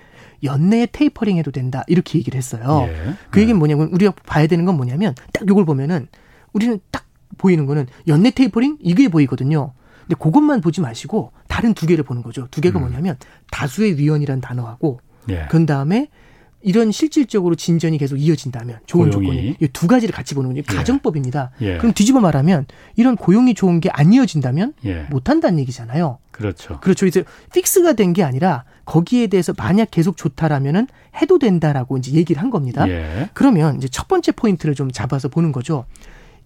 연내에 0.44 0.86
테이퍼링 0.90 1.38
해도 1.38 1.50
된다 1.50 1.84
이렇게 1.86 2.18
얘기를 2.18 2.36
했어요. 2.36 2.86
예. 2.88 3.14
그 3.30 3.40
얘기는 3.40 3.56
뭐냐면 3.58 3.88
우리가 3.92 4.12
봐야 4.26 4.46
되는 4.46 4.64
건 4.64 4.76
뭐냐면 4.76 5.14
딱 5.32 5.48
요걸 5.48 5.64
보면은 5.64 6.08
우리는 6.52 6.80
딱 6.90 7.06
보이는 7.38 7.66
거는 7.66 7.86
연내 8.08 8.30
테이퍼링 8.30 8.78
이게 8.80 9.08
보이거든요. 9.08 9.72
근데 10.02 10.16
그것만 10.16 10.60
보지 10.60 10.80
마시고 10.80 11.32
다른 11.48 11.74
두 11.74 11.86
개를 11.86 12.04
보는 12.04 12.22
거죠. 12.22 12.48
두 12.50 12.60
개가 12.60 12.78
음. 12.78 12.82
뭐냐면 12.82 13.16
다수의 13.50 13.98
위원이란 13.98 14.40
단어하고 14.40 15.00
예. 15.30 15.46
그 15.50 15.64
다음에 15.64 16.08
이런 16.62 16.92
실질적으로 16.92 17.54
진전이 17.54 17.98
계속 17.98 18.16
이어진다면 18.16 18.78
좋은 18.86 19.10
고용이. 19.10 19.26
조건이 19.26 19.56
이 19.60 19.68
두 19.72 19.86
가지를 19.86 20.14
같이 20.14 20.34
보는 20.34 20.54
게 20.54 20.58
예. 20.58 20.62
가정법입니다. 20.62 21.50
예. 21.62 21.76
그럼 21.78 21.92
뒤집어 21.92 22.20
말하면 22.20 22.66
이런 22.96 23.16
고용이 23.16 23.54
좋은 23.54 23.80
게 23.80 23.90
안 23.92 24.12
이어진다면 24.12 24.74
예. 24.84 25.06
못 25.10 25.28
한다는 25.28 25.58
얘기잖아요. 25.60 26.18
그렇죠. 26.30 26.78
그렇죠. 26.80 27.06
이제 27.06 27.24
fix가 27.52 27.92
된 27.94 28.12
게 28.12 28.22
아니라 28.22 28.64
거기에 28.84 29.26
대해서 29.28 29.52
만약 29.56 29.90
계속 29.90 30.16
좋다라면은 30.16 30.86
해도 31.20 31.38
된다라고 31.38 31.98
이제 31.98 32.12
얘기를 32.12 32.40
한 32.42 32.50
겁니다. 32.50 32.88
예. 32.88 33.28
그러면 33.34 33.76
이제 33.76 33.88
첫 33.88 34.08
번째 34.08 34.32
포인트를 34.32 34.74
좀 34.74 34.90
잡아서 34.90 35.28
보는 35.28 35.52
거죠. 35.52 35.84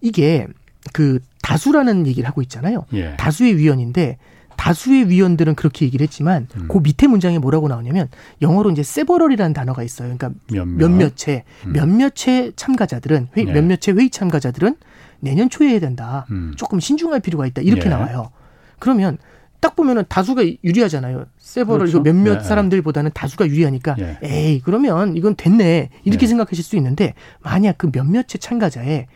이게 0.01 0.47
그 0.93 1.19
다수라는 1.41 2.05
얘기를 2.07 2.27
하고 2.27 2.41
있잖아요. 2.41 2.85
예. 2.93 3.15
다수의 3.17 3.57
위원인데 3.57 4.17
다수의 4.57 5.09
위원들은 5.09 5.55
그렇게 5.55 5.85
얘기를 5.85 6.03
했지만 6.03 6.47
음. 6.57 6.67
그 6.67 6.79
밑에 6.79 7.07
문장에 7.07 7.39
뭐라고 7.39 7.67
나오냐면 7.69 8.09
영어로 8.41 8.71
이제 8.71 8.83
세버럴이라는 8.83 9.53
단어가 9.53 9.83
있어요. 9.83 10.13
그러니까 10.17 10.31
몇몇, 10.51 10.89
몇몇의 10.89 11.43
음. 11.65 11.73
몇몇의 11.73 12.53
참가자들은 12.55 13.29
회의, 13.37 13.45
네. 13.45 13.53
몇몇의 13.53 13.95
회의 13.95 14.09
참가자들은 14.09 14.75
내년 15.19 15.49
초에 15.49 15.69
해야 15.69 15.79
된다. 15.79 16.25
음. 16.31 16.53
조금 16.57 16.79
신중할 16.79 17.21
필요가 17.21 17.47
있다. 17.47 17.61
이렇게 17.61 17.83
네. 17.83 17.89
나와요. 17.89 18.31
그러면 18.79 19.17
딱 19.59 19.75
보면은 19.75 20.03
다수가 20.07 20.43
유리하잖아요. 20.63 21.25
세버럴 21.37 21.79
그렇죠. 21.87 22.01
몇몇 22.01 22.39
네. 22.39 22.43
사람들보다는 22.43 23.11
다수가 23.13 23.47
유리하니까 23.47 23.95
네. 23.95 24.19
에이 24.21 24.61
그러면 24.63 25.15
이건 25.15 25.35
됐네 25.35 25.89
이렇게 26.03 26.25
네. 26.25 26.27
생각하실 26.27 26.63
수 26.63 26.75
있는데 26.75 27.13
만약 27.41 27.77
그 27.77 27.89
몇몇의 27.91 28.25
참가자에 28.39 29.07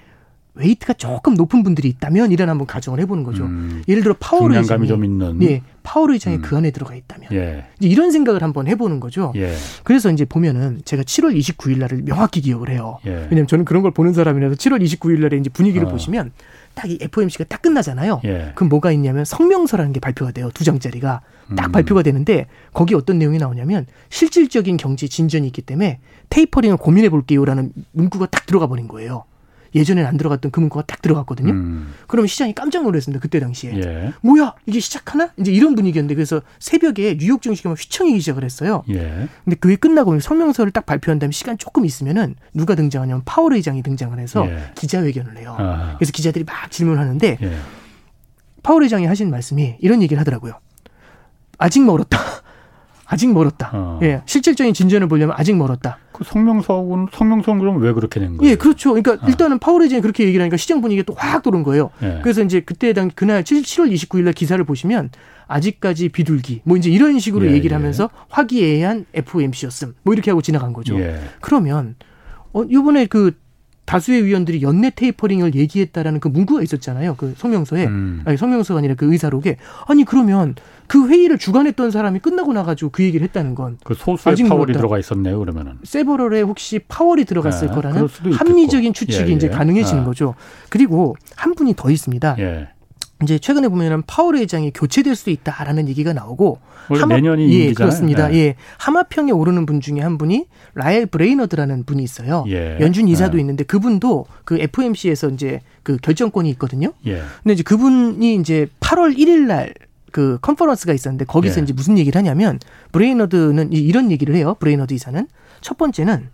웨이트가 0.53 0.93
조금 0.93 1.35
높은 1.35 1.63
분들이 1.63 1.87
있다면 1.87 2.31
이런 2.31 2.49
한번 2.49 2.67
가정을 2.67 2.99
해보는 3.01 3.23
거죠. 3.23 3.45
음, 3.45 3.83
예를 3.87 4.03
들어 4.03 4.15
파월 4.19 4.53
의장이 4.53 4.85
좀 4.87 5.05
있는. 5.05 5.41
예, 5.43 5.61
파월 5.83 6.11
의장이 6.11 6.37
음. 6.37 6.41
그 6.41 6.57
안에 6.57 6.71
들어가 6.71 6.93
있다면 6.93 7.29
예. 7.31 7.65
이런 7.79 8.11
생각을 8.11 8.43
한번 8.43 8.67
해보는 8.67 8.99
거죠. 8.99 9.31
예. 9.35 9.53
그래서 9.83 10.11
이제 10.11 10.25
보면은 10.25 10.81
제가 10.83 11.03
7월 11.03 11.37
29일 11.37 11.79
날을 11.79 12.01
명확히 12.03 12.41
기억을 12.41 12.69
해요. 12.69 12.99
예. 13.05 13.11
왜냐하면 13.11 13.47
저는 13.47 13.63
그런 13.63 13.81
걸 13.81 13.91
보는 13.91 14.13
사람이라서 14.13 14.55
7월 14.55 14.83
29일 14.83 15.21
날에 15.21 15.37
이제 15.37 15.49
분위기를 15.49 15.87
어. 15.87 15.89
보시면 15.89 16.31
딱 16.73 16.89
이 16.89 16.97
FOMC가 17.01 17.45
딱 17.45 17.61
끝나잖아요. 17.61 18.21
예. 18.25 18.51
그럼 18.55 18.69
뭐가 18.69 18.91
있냐면 18.91 19.25
성명서라는 19.25 19.93
게 19.93 19.99
발표가 19.99 20.31
돼요. 20.31 20.49
두 20.53 20.63
장짜리가 20.63 21.21
딱 21.55 21.65
음. 21.67 21.71
발표가 21.71 22.01
되는데 22.01 22.47
거기 22.73 22.95
어떤 22.95 23.19
내용이 23.19 23.37
나오냐면 23.37 23.85
실질적인 24.09 24.77
경제 24.77 25.07
진전이 25.07 25.45
있기 25.47 25.61
때문에 25.61 25.99
테이퍼링을 26.29 26.77
고민해 26.77 27.09
볼게요라는 27.09 27.73
문구가 27.91 28.27
딱 28.27 28.45
들어가 28.45 28.67
버린 28.67 28.87
거예요. 28.87 29.25
예전에는 29.73 30.07
안 30.07 30.17
들어갔던 30.17 30.51
그 30.51 30.59
문구가 30.59 30.85
딱 30.85 31.01
들어갔거든요. 31.01 31.51
음. 31.51 31.93
그러면 32.07 32.27
시장이 32.27 32.53
깜짝 32.53 32.83
놀랐습니다. 32.83 33.21
그때 33.21 33.39
당시에. 33.39 33.75
예. 33.77 34.13
뭐야 34.21 34.53
이게 34.65 34.79
시작하나? 34.79 35.29
이제 35.37 35.51
이런 35.51 35.75
분위기였는데 35.75 36.15
그래서 36.15 36.41
새벽에 36.59 37.17
뉴욕 37.17 37.41
증시가 37.41 37.71
휘청이기 37.71 38.19
시작을 38.19 38.43
했어요. 38.43 38.83
예. 38.89 39.27
근데 39.43 39.55
그게 39.59 39.75
끝나고 39.75 40.19
성명서를 40.19 40.71
딱 40.71 40.85
발표한 40.85 41.19
다음에 41.19 41.31
시간 41.31 41.57
조금 41.57 41.85
있으면은 41.85 42.35
누가 42.53 42.75
등장하냐면 42.75 43.21
파월 43.25 43.53
의장이 43.53 43.81
등장을 43.83 44.17
해서 44.19 44.45
예. 44.49 44.71
기자회견을 44.75 45.37
해요. 45.37 45.55
아. 45.57 45.95
그래서 45.97 46.11
기자들이 46.11 46.43
막 46.43 46.69
질문하는데 46.69 47.37
예. 47.41 47.57
파월 48.63 48.83
의장이 48.83 49.05
하신 49.05 49.31
말씀이 49.31 49.77
이런 49.79 50.01
얘기를 50.01 50.19
하더라고요. 50.19 50.59
아직 51.57 51.83
멀었다. 51.83 52.17
아직 53.11 53.29
멀었다. 53.33 53.69
어. 53.73 53.99
예, 54.03 54.21
실질적인 54.25 54.73
진전을 54.73 55.09
보려면 55.09 55.35
아직 55.37 55.53
멀었다. 55.57 55.97
그 56.13 56.23
성명서는 56.23 57.07
성명서는 57.11 57.59
그럼 57.59 57.81
왜 57.81 57.91
그렇게 57.91 58.21
된 58.21 58.37
거예요? 58.37 58.49
예, 58.51 58.55
그렇죠. 58.55 58.91
그러니까 58.93 59.13
어. 59.25 59.27
일단은 59.27 59.59
파월에이전이 59.59 60.01
그렇게 60.01 60.23
얘기를 60.23 60.41
하니까 60.41 60.55
시장 60.55 60.79
분위기가 60.79 61.05
또 61.05 61.13
확 61.17 61.43
도는 61.43 61.63
거예요. 61.63 61.89
예. 62.03 62.19
그래서 62.23 62.41
이제 62.41 62.61
그때 62.61 62.93
당 62.93 63.11
그날 63.13 63.43
7월 63.43 63.91
29일 63.91 64.23
날 64.23 64.33
기사를 64.33 64.63
보시면 64.63 65.09
아직까지 65.47 66.07
비둘기 66.09 66.61
뭐 66.63 66.77
이제 66.77 66.89
이런 66.89 67.19
식으로 67.19 67.47
예, 67.47 67.51
얘기를 67.51 67.75
예. 67.75 67.75
하면서 67.75 68.09
화기애애한 68.29 69.07
FOMC였음 69.13 69.95
뭐 70.03 70.13
이렇게 70.13 70.31
하고 70.31 70.41
지나간 70.41 70.71
거죠. 70.71 70.97
예. 70.97 71.19
그러면 71.41 71.95
어 72.53 72.63
이번에 72.63 73.07
그 73.07 73.35
다수의 73.85 74.25
위원들이 74.25 74.61
연내 74.61 74.91
테이퍼링을 74.95 75.55
얘기했다라는 75.55 76.19
그 76.19 76.27
문구가 76.27 76.61
있었잖아요. 76.61 77.15
그 77.17 77.33
성명서에 77.37 77.85
음. 77.87 78.21
아니 78.25 78.37
성명서가 78.37 78.77
아니라 78.77 78.95
그 78.95 79.11
의사록에 79.11 79.57
아니 79.87 80.05
그러면 80.05 80.55
그 80.87 81.07
회의를 81.07 81.37
주관했던 81.37 81.91
사람이 81.91 82.19
끝나고 82.19 82.53
나가지고 82.53 82.91
그 82.91 83.03
얘기를 83.03 83.23
했다는 83.25 83.55
건 83.55 83.77
그 83.83 83.93
소수의 83.93 84.35
파월이 84.47 84.73
들어가 84.73 84.99
있었네요. 84.99 85.39
그러면은 85.39 85.77
several에 85.83 86.41
혹시 86.41 86.79
파월이 86.79 87.25
들어갔을 87.25 87.67
네, 87.69 87.73
거라는 87.73 88.07
합리적인 88.33 88.93
추측이 88.93 89.29
예, 89.29 89.31
예. 89.31 89.35
이제 89.35 89.49
가능해지는 89.49 90.03
아. 90.03 90.05
거죠. 90.05 90.35
그리고 90.69 91.15
한 91.35 91.55
분이 91.55 91.75
더 91.75 91.89
있습니다. 91.89 92.35
예. 92.39 92.69
이제 93.23 93.39
최근에 93.39 93.67
보면은 93.69 94.03
파월 94.07 94.37
회장이 94.37 94.71
교체될 94.73 95.15
수 95.15 95.29
있다라는 95.29 95.87
얘기가 95.89 96.13
나오고 96.13 96.59
하마, 96.89 97.15
내년이 97.15 97.53
예. 97.53 97.73
그렇습니다. 97.73 98.27
네. 98.29 98.37
예 98.37 98.55
하마평에 98.77 99.31
오르는 99.31 99.65
분 99.65 99.81
중에 99.81 99.99
한 99.99 100.17
분이 100.17 100.45
라엘 100.73 101.05
브레이너드라는 101.05 101.83
분이 101.85 102.03
있어요. 102.03 102.43
예. 102.47 102.77
연준 102.79 103.07
이사도 103.07 103.37
예. 103.37 103.41
있는데 103.41 103.63
그분도 103.63 104.25
그 104.43 104.59
FOMC에서 104.59 105.29
이제 105.29 105.61
그 105.83 105.97
결정권이 105.97 106.49
있거든요. 106.51 106.93
예. 107.05 107.21
근데 107.43 107.53
이제 107.53 107.63
그분이 107.63 108.35
이제 108.35 108.67
8월 108.79 109.17
1일 109.17 109.45
날 109.45 109.73
그 110.11 110.37
컨퍼런스가 110.41 110.93
있었는데 110.93 111.25
거기서 111.25 111.59
예. 111.59 111.63
이제 111.63 111.73
무슨 111.73 111.97
얘기를 111.97 112.17
하냐면 112.19 112.59
브레이너드는 112.91 113.71
이런 113.73 114.11
얘기를 114.11 114.35
해요. 114.35 114.55
브레이너드 114.59 114.93
이사는 114.93 115.27
첫 115.61 115.77
번째는 115.77 116.29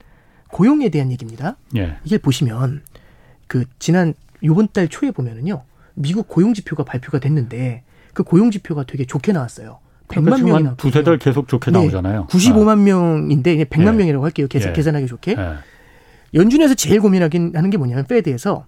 고용에 0.52 0.90
대한 0.90 1.12
얘기입니다. 1.12 1.58
예. 1.78 1.98
이게 2.04 2.18
보시면 2.18 2.82
그 3.48 3.66
지난 3.80 4.14
요번 4.44 4.68
달 4.72 4.88
초에 4.88 5.12
보면은요. 5.12 5.64
미국 5.98 6.28
고용 6.28 6.54
지표가 6.54 6.84
발표가 6.84 7.20
됐는데 7.20 7.84
그 8.14 8.24
고용 8.24 8.52
지표가 8.52 8.86
되게 8.86 9.06
좋게 9.06 9.34
나왔어요. 9.34 9.80
100만 10.08 10.44
명이 10.44 10.64
나 10.64 10.76
두세 10.76 11.04
달 11.04 11.18
계속 11.18 11.48
좋게 11.48 11.72
네, 11.72 11.80
나오잖아요. 11.80 12.28
95만 12.30 12.70
아. 12.70 12.76
명인데 12.76 13.66
100만 13.66 13.94
예. 13.94 13.98
명이라고 13.98 14.24
할게요. 14.24 14.48
계산, 14.48 14.70
예. 14.70 14.74
계산하기 14.74 15.08
좋게. 15.08 15.36
예. 15.38 15.56
연준에서 16.34 16.76
제일 16.76 17.02
고민하긴 17.02 17.54
하는 17.56 17.70
게 17.70 17.78
뭐냐면 17.78 18.06
Fed에서 18.06 18.66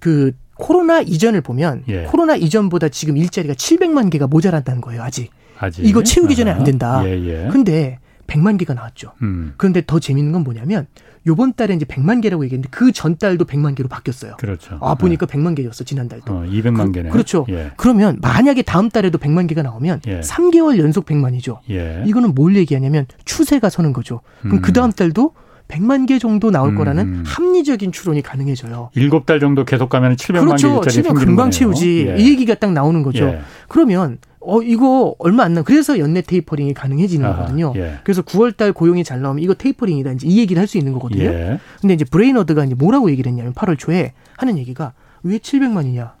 그 0.00 0.32
코로나 0.56 1.00
이전을 1.00 1.40
보면 1.42 1.84
예. 1.88 2.04
코로나 2.04 2.34
이전보다 2.36 2.88
지금 2.88 3.16
일자리가 3.16 3.54
700만 3.54 4.10
개가 4.10 4.26
모자란다는 4.26 4.80
거예요. 4.80 5.02
아직. 5.02 5.30
아직? 5.58 5.84
이거 5.84 6.02
채우기 6.02 6.34
전에 6.34 6.50
안 6.50 6.64
된다. 6.64 7.02
예, 7.04 7.10
예. 7.10 7.48
근데 7.50 7.98
100만 8.26 8.58
개가 8.58 8.74
나왔죠. 8.74 9.12
음. 9.22 9.54
그런데 9.56 9.82
더 9.86 9.98
재밌는 9.98 10.32
건 10.32 10.42
뭐냐면 10.44 10.86
요번 11.26 11.54
달에 11.54 11.74
이제 11.74 11.84
100만 11.84 12.20
개라고 12.22 12.44
얘기했는데 12.44 12.68
그 12.70 12.92
전 12.92 13.16
달도 13.16 13.44
100만 13.46 13.74
개로 13.74 13.88
바뀌었어요. 13.88 14.36
그렇죠. 14.38 14.78
아, 14.80 14.94
보니까 14.94 15.26
네. 15.26 15.38
100만 15.38 15.56
개였어, 15.56 15.84
지난달도. 15.84 16.32
어, 16.32 16.44
200만 16.48 16.86
그, 16.86 16.92
개네. 16.92 17.08
그렇죠. 17.10 17.44
예. 17.48 17.72
그러면 17.76 18.18
만약에 18.20 18.62
다음 18.62 18.88
달에도 18.90 19.18
100만 19.18 19.48
개가 19.48 19.62
나오면 19.62 20.00
예. 20.06 20.20
3개월 20.20 20.78
연속 20.78 21.06
100만이죠. 21.06 21.58
예. 21.70 22.04
이거는 22.06 22.34
뭘 22.34 22.56
얘기하냐면 22.56 23.06
추세가 23.24 23.68
서는 23.70 23.92
거죠. 23.92 24.20
그럼 24.40 24.50
그 24.50 24.56
음. 24.56 24.62
그 24.62 24.72
다음 24.72 24.92
달도 24.92 25.32
100만 25.68 26.06
개 26.06 26.18
정도 26.18 26.50
나올 26.50 26.70
음. 26.70 26.74
거라는 26.76 27.24
합리적인 27.26 27.90
추론이 27.90 28.20
가능해져요. 28.22 28.90
7달 28.94 29.40
정도 29.40 29.64
계속 29.64 29.88
가면 29.88 30.16
700만 30.16 30.40
그렇죠. 30.46 30.80
개짜리 30.82 31.02
700 31.04 31.14
금방 31.14 31.50
채우지. 31.50 32.06
예. 32.10 32.16
이 32.18 32.28
얘기가 32.30 32.54
딱 32.54 32.72
나오는 32.72 33.02
거죠. 33.02 33.24
예. 33.24 33.40
그러면 33.68 34.18
어 34.46 34.62
이거 34.62 35.14
얼마 35.18 35.44
안 35.44 35.54
나. 35.54 35.62
그래서 35.62 35.98
연내 35.98 36.20
테이퍼링이 36.22 36.74
가능해지는 36.74 37.26
아, 37.26 37.36
거거든요. 37.36 37.72
예. 37.76 37.98
그래서 38.04 38.22
9월 38.22 38.56
달 38.56 38.72
고용이 38.72 39.02
잘 39.04 39.20
나오면 39.22 39.42
이거 39.42 39.54
테이퍼링이다. 39.54 40.12
이제 40.12 40.26
이 40.28 40.38
얘기를 40.38 40.60
할 40.60 40.66
수 40.68 40.78
있는 40.78 40.92
거거든요. 40.92 41.24
예. 41.24 41.58
근데 41.80 41.94
이제 41.94 42.04
브레이너드가 42.04 42.64
이제 42.64 42.74
뭐라고 42.74 43.10
얘기를 43.10 43.30
했냐면 43.30 43.52
8월 43.54 43.78
초에 43.78 44.12
하는 44.36 44.58
얘기가 44.58 44.92
왜 45.22 45.38
700만이냐? 45.38 46.12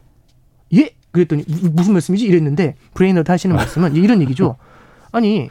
예? 0.74 0.90
그랬더니 1.12 1.44
무슨 1.72 1.92
말씀이지? 1.92 2.24
이랬는데 2.26 2.74
브레이너드 2.94 3.30
하시는 3.30 3.54
말씀은 3.54 3.94
이런 3.96 4.20
얘기죠. 4.22 4.56
아니 5.12 5.48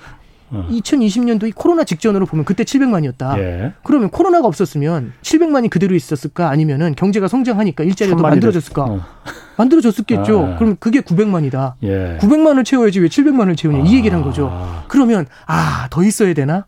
어. 0.53 0.67
2020년도 0.69 1.47
이 1.47 1.51
코로나 1.51 1.83
직전으로 1.83 2.25
보면 2.27 2.45
그때 2.45 2.63
700만이었다. 2.63 3.37
예. 3.39 3.73
그러면 3.83 4.09
코로나가 4.09 4.47
없었으면 4.47 5.13
700만이 5.21 5.69
그대로 5.69 5.95
있었을까? 5.95 6.49
아니면은 6.49 6.93
경제가 6.95 7.27
성장하니까 7.27 7.83
일자리가 7.83 8.17
더 8.17 8.21
만들어졌을까? 8.21 8.83
어. 8.83 9.01
만들어졌었겠죠. 9.57 10.45
아, 10.45 10.55
그럼 10.57 10.77
그게 10.79 11.01
900만이다. 11.01 11.73
예. 11.83 12.17
900만을 12.21 12.63
채워야지 12.65 12.99
왜 12.99 13.07
700만을 13.07 13.57
채우냐. 13.57 13.83
아. 13.83 13.85
이 13.85 13.95
얘기를 13.95 14.15
한 14.15 14.23
거죠. 14.23 14.51
그러면 14.87 15.25
아, 15.47 15.87
더 15.89 16.03
있어야 16.03 16.33
되나? 16.33 16.65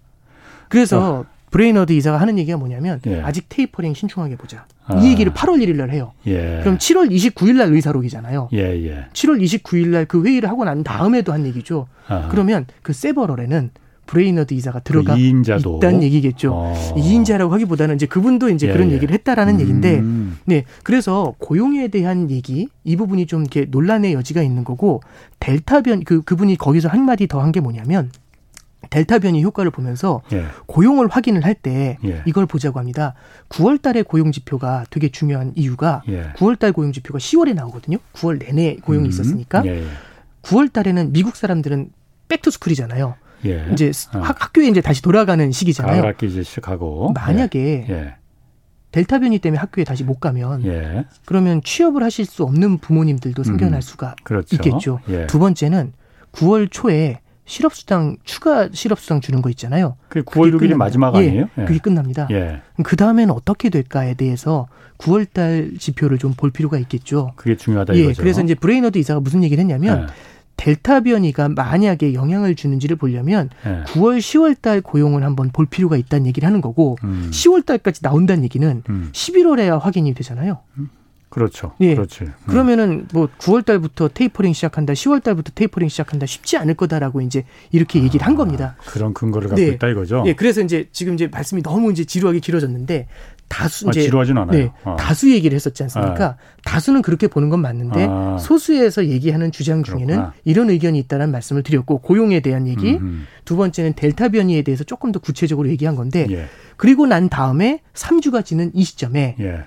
그래서 0.68 1.20
어. 1.20 1.35
브레이너드 1.56 1.94
이사가 1.94 2.18
하는 2.20 2.38
얘기가 2.38 2.58
뭐냐면 2.58 3.00
예. 3.08 3.22
아직 3.22 3.46
테이퍼링 3.48 3.94
신중하게 3.94 4.36
보자. 4.36 4.66
아. 4.88 5.00
이 5.00 5.10
얘기를 5.10 5.32
8월 5.34 5.64
1일 5.64 5.78
날 5.78 5.90
해요. 5.90 6.12
예. 6.28 6.60
그럼 6.62 6.78
7월 6.78 7.10
29일 7.10 7.56
날 7.56 7.72
의사록이잖아요. 7.72 8.50
예, 8.52 8.60
예. 8.86 9.06
7월 9.14 9.42
29일 9.42 9.88
날 9.88 10.06
그 10.06 10.26
회의를 10.26 10.50
하고 10.50 10.66
난 10.66 10.84
다음에도 10.84 11.32
한 11.32 11.46
얘기죠. 11.46 11.88
아. 12.10 12.28
그러면 12.30 12.66
그 12.82 12.92
several에는 12.92 13.70
브레이너드 14.06 14.54
이사가 14.54 14.80
들어가 14.82 15.16
그 15.16 15.20
있다는 15.22 16.04
얘기겠죠. 16.04 16.52
어. 16.54 16.94
2인자라고 16.98 17.50
하기보다는 17.52 17.96
이제 17.96 18.06
그분도 18.06 18.50
이제 18.50 18.68
예, 18.68 18.74
그런 18.74 18.92
예. 18.92 18.96
얘기를 18.96 19.14
했다라는 19.14 19.56
음. 19.56 19.60
얘기인데, 19.62 20.04
네. 20.44 20.66
그래서 20.84 21.34
고용에 21.40 21.88
대한 21.88 22.30
얘기 22.30 22.68
이 22.84 22.96
부분이 22.98 23.26
좀 23.28 23.42
이렇게 23.42 23.66
논란의 23.72 24.14
여지가 24.14 24.44
있는 24.44 24.64
거고 24.66 25.02
델타 25.40 25.82
변 25.82 26.04
그 26.04 26.22
그분이 26.22 26.58
거기서 26.58 26.90
한 26.90 27.06
마디 27.06 27.28
더 27.28 27.40
한 27.40 27.52
게 27.54 27.62
뭐냐면 27.62 28.12
델타 28.90 29.20
변이 29.20 29.44
효과를 29.44 29.72
보면서 29.72 30.22
예. 30.32 30.46
고용을 30.68 31.08
확인을 31.08 31.44
할때 31.44 31.98
예. 32.06 32.22
이걸 32.26 32.46
보자고 32.46 32.80
합니다. 32.80 33.14
9월 33.50 33.82
달에 33.82 34.02
고용 34.04 34.32
지표가 34.32 34.86
되게 34.90 35.10
중요한 35.10 35.54
이유가 35.56 36.02
예. 36.08 36.32
9월 36.38 36.58
달 36.58 36.72
고용 36.72 36.92
지표가 36.92 37.20
10월에 37.20 37.54
나오거든요. 37.54 37.98
9월 38.14 38.40
내내 38.40 38.78
고용이 38.78 39.08
음. 39.08 39.10
있었으니까. 39.10 39.64
9월 40.44 40.66
예. 40.66 40.70
달에는 40.72 41.12
미국 41.14 41.36
사람들은 41.36 41.92
백투스쿨이잖아요. 42.28 43.16
예. 43.46 43.68
이제 43.74 43.92
어. 44.14 44.20
학, 44.20 44.54
교에 44.54 44.68
이제 44.68 44.82
다시 44.82 45.02
돌아가는 45.02 45.52
시기잖아요. 45.52 46.02
가을 46.02 46.12
학기 46.14 46.28
이제 46.28 46.44
시작하고. 46.44 47.12
만약에 47.14 47.86
예. 47.90 48.16
델타 48.92 49.20
변이 49.20 49.40
때문에 49.40 49.60
학교에 49.60 49.84
다시 49.84 50.06
못 50.06 50.22
가면 50.22 50.64
그러면 51.26 51.62
취업을 51.62 52.02
하실 52.02 52.24
수 52.24 52.44
없는 52.44 52.78
부모님들도 52.78 53.44
생겨날 53.44 53.80
음. 53.80 53.82
수가 53.82 54.16
그렇죠. 54.24 54.56
있겠죠. 54.56 55.00
두 55.28 55.38
번째는 55.38 55.92
9월 56.32 56.70
초에 56.72 57.20
실업수당 57.46 58.18
추가 58.24 58.70
실업수당 58.72 59.22
주는 59.22 59.42
거 59.42 59.50
있잖아요. 59.52 59.98
그 60.10 60.24
9월 60.24 60.48
6일이 60.50 60.60
끝납니다. 60.60 60.78
마지막 60.78 61.16
아니에요? 61.16 61.50
예, 61.58 61.66
그게 61.66 61.80
끝납니다. 61.80 62.28
예. 62.32 62.62
그 62.84 62.96
다음에는 62.96 63.34
어떻게 63.34 63.70
될까에 63.70 64.16
대해서 64.16 64.68
9월달 64.98 65.80
지표를 65.80 66.18
좀 66.18 66.34
볼 66.36 66.52
필요가 66.52 66.78
있겠죠. 66.80 67.32
그게 67.36 67.56
중요하다 67.56 67.96
예, 67.96 68.00
이거죠. 68.00 68.22
그래서 68.22 68.42
이제 68.42 68.56
브레이너드 68.56 68.98
이사가 68.98 69.20
무슨 69.22 69.44
얘기를 69.44 69.62
했냐면 69.62 70.04
예. 70.04 70.14
델타 70.58 71.02
변이가 71.02 71.50
만약에 71.50 72.14
영향을 72.14 72.56
주는지를 72.56 72.96
보려면 72.96 73.50
예. 73.66 73.84
9월, 73.88 74.18
10월 74.20 74.60
달 74.62 74.82
고용을 74.82 75.24
한번 75.24 75.50
볼 75.52 75.66
필요가 75.66 75.98
있다는 75.98 76.26
얘기를 76.28 76.48
하는 76.48 76.62
거고 76.62 76.98
음. 77.04 77.30
10월 77.32 77.66
달까지 77.66 78.02
나온다는 78.02 78.44
얘기는 78.44 78.84
음. 78.90 79.10
11월에야 79.12 79.80
확인이 79.80 80.14
되잖아요. 80.14 80.60
음. 80.78 80.90
그렇죠. 81.36 81.74
예. 81.82 81.94
그렇지. 81.94 82.24
음. 82.24 82.34
그러면은 82.48 83.08
뭐 83.12 83.28
9월 83.40 83.66
달부터 83.66 84.08
테이퍼링 84.14 84.54
시작한다, 84.54 84.94
10월 84.94 85.22
달부터 85.22 85.52
테이퍼링 85.54 85.90
시작한다 85.90 86.26
쉽지 86.26 86.56
않을 86.56 86.76
거다라고 86.76 87.20
이제 87.20 87.44
이렇게 87.74 88.02
얘기를 88.02 88.26
한 88.26 88.36
아, 88.36 88.38
겁니다. 88.38 88.78
그런 88.86 89.14
근거를 89.14 89.50
갖고 89.50 89.62
네. 89.62 89.68
있다 89.68 89.90
이거죠. 89.90 90.24
예. 90.28 90.34
그래서 90.34 90.62
이제 90.62 90.88
지금 90.94 91.16
이제 91.16 91.28
말씀이 91.28 91.62
너무 91.62 91.92
이제 91.92 92.06
지루하게 92.06 92.40
길어졌는데 92.40 93.08
다수 93.50 93.86
아, 93.88 93.92
이제 93.92 94.04
지루하진 94.04 94.38
않아요. 94.38 94.58
네, 94.58 94.72
어. 94.86 94.96
다수 94.98 95.30
얘기를 95.30 95.54
했었지 95.58 95.84
않습니까? 95.84 96.26
아. 96.26 96.36
다수는 96.64 97.02
그렇게 97.02 97.28
보는 97.28 97.50
건 97.50 97.60
맞는데 97.60 98.08
아. 98.10 98.38
소수에서 98.40 99.06
얘기하는 99.08 99.52
주장 99.52 99.84
중에는 99.84 100.08
그렇구나. 100.08 100.34
이런 100.46 100.70
의견이 100.70 100.98
있다는 101.00 101.32
말씀을 101.32 101.64
드렸고 101.64 102.00
고용에 102.00 102.40
대한 102.40 102.66
얘기, 102.66 102.94
음흠. 102.96 103.24
두 103.44 103.58
번째는 103.58 103.94
델타 103.96 104.30
변이에 104.30 104.62
대해서 104.62 104.86
조금 104.86 105.12
더 105.12 105.20
구체적으로 105.20 105.68
얘기한 105.68 105.98
건데 105.98 106.28
예. 106.30 106.46
그리고 106.78 107.06
난 107.06 107.28
다음에 107.28 107.82
3주가 107.94 108.46
지는 108.46 108.72
이 108.74 108.86
시점에 108.86 109.36
예. 109.42 109.66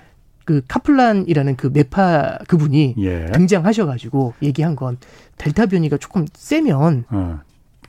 그 0.49 0.63
카플란이라는 0.67 1.57
그 1.57 1.69
메파 1.71 2.39
그분이 2.47 2.95
예. 2.97 3.27
등장하셔가지고 3.27 4.33
얘기한 4.41 4.75
건 4.75 4.97
델타 5.37 5.67
변이가 5.67 5.97
조금 5.97 6.25
세면 6.33 7.05
어. 7.11 7.39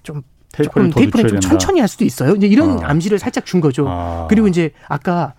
좀 0.03 0.20
테이프는 0.53 0.90
테이프는 0.90 1.27
좀 1.27 1.40
천천히 1.40 1.81
할 1.81 1.88
수도 1.88 2.05
있어요. 2.05 2.35
이제 2.35 2.46
이런 2.46 2.73
어. 2.73 2.81
암시를 2.83 3.18
살짝 3.18 3.46
준 3.46 3.62
거죠. 3.62 3.88
아. 3.88 4.27
그리고 4.29 4.46
이제 4.46 4.73
아까 4.88 5.33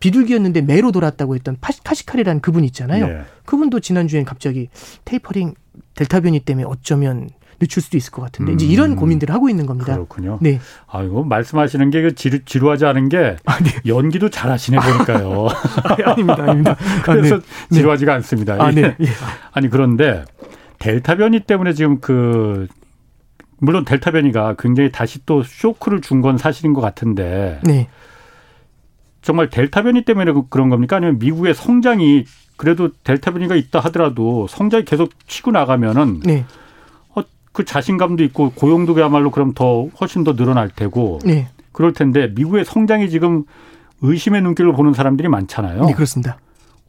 비둘기였는데 0.00 0.60
매로 0.60 0.92
돌았다고 0.92 1.34
했던 1.34 1.56
카시칼이라는 1.82 2.42
그분 2.42 2.62
있잖아요. 2.64 3.06
예. 3.06 3.20
그분도 3.46 3.80
지난주엔 3.80 4.26
갑자기 4.26 4.68
테이퍼링 5.06 5.54
델타 5.94 6.20
변이 6.20 6.40
때문에 6.40 6.66
어쩌면 6.68 7.30
늦출 7.58 7.82
수도 7.82 7.96
있을 7.96 8.10
것 8.12 8.22
같은데 8.22 8.52
음. 8.52 8.54
이제 8.54 8.66
이런 8.66 8.96
고민들을 8.96 9.34
하고 9.34 9.48
있는 9.48 9.66
겁니다. 9.66 9.94
그렇군요. 9.94 10.38
네. 10.42 10.60
아 10.86 11.02
이거 11.02 11.22
말씀하시는 11.22 11.90
게그 11.90 12.14
지루, 12.14 12.44
지루하지 12.44 12.84
않은 12.86 13.08
게 13.08 13.36
아, 13.46 13.58
네. 13.58 13.70
연기도 13.86 14.28
잘하시네 14.28 14.78
보니까요. 14.78 15.46
아, 16.04 16.14
닙니다 16.14 16.42
아닙니다. 16.42 16.76
그래서 17.04 17.36
아, 17.36 17.38
네. 17.38 17.76
지루하지가 17.76 18.14
않습니다. 18.14 18.56
아, 18.62 18.70
네. 18.70 18.96
예. 19.00 19.06
아니 19.52 19.70
그런데 19.70 20.24
델타 20.78 21.16
변이 21.16 21.40
때문에 21.40 21.72
지금 21.72 22.00
그 22.00 22.66
물론 23.58 23.84
델타 23.86 24.10
변이가 24.10 24.56
굉장히 24.58 24.92
다시 24.92 25.24
또 25.24 25.42
쇼크를 25.42 26.02
준 26.02 26.20
건 26.20 26.36
사실인 26.36 26.74
것 26.74 26.80
같은데. 26.82 27.60
네. 27.64 27.88
정말 29.22 29.48
델타 29.50 29.82
변이 29.82 30.04
때문에 30.04 30.32
그, 30.32 30.48
그런 30.48 30.68
겁니까? 30.68 30.96
아니면 30.96 31.18
미국의 31.18 31.54
성장이 31.54 32.24
그래도 32.56 32.90
델타 33.02 33.32
변이가 33.32 33.56
있다 33.56 33.80
하더라도 33.80 34.46
성장이 34.46 34.84
계속 34.84 35.10
치고 35.26 35.50
나가면은 35.50 36.20
네. 36.20 36.44
그 37.56 37.64
자신감도 37.64 38.22
있고 38.24 38.50
고용도 38.50 38.92
그야말로 38.92 39.30
그럼 39.30 39.54
더 39.54 39.86
훨씬 39.98 40.24
더 40.24 40.36
늘어날 40.36 40.68
테고 40.68 41.20
네. 41.24 41.48
그럴 41.72 41.94
텐데 41.94 42.30
미국의 42.34 42.66
성장이 42.66 43.08
지금 43.08 43.44
의심의 44.02 44.42
눈길로 44.42 44.74
보는 44.74 44.92
사람들이 44.92 45.28
많잖아요. 45.28 45.86
네, 45.86 45.94
그렇습니다. 45.94 46.36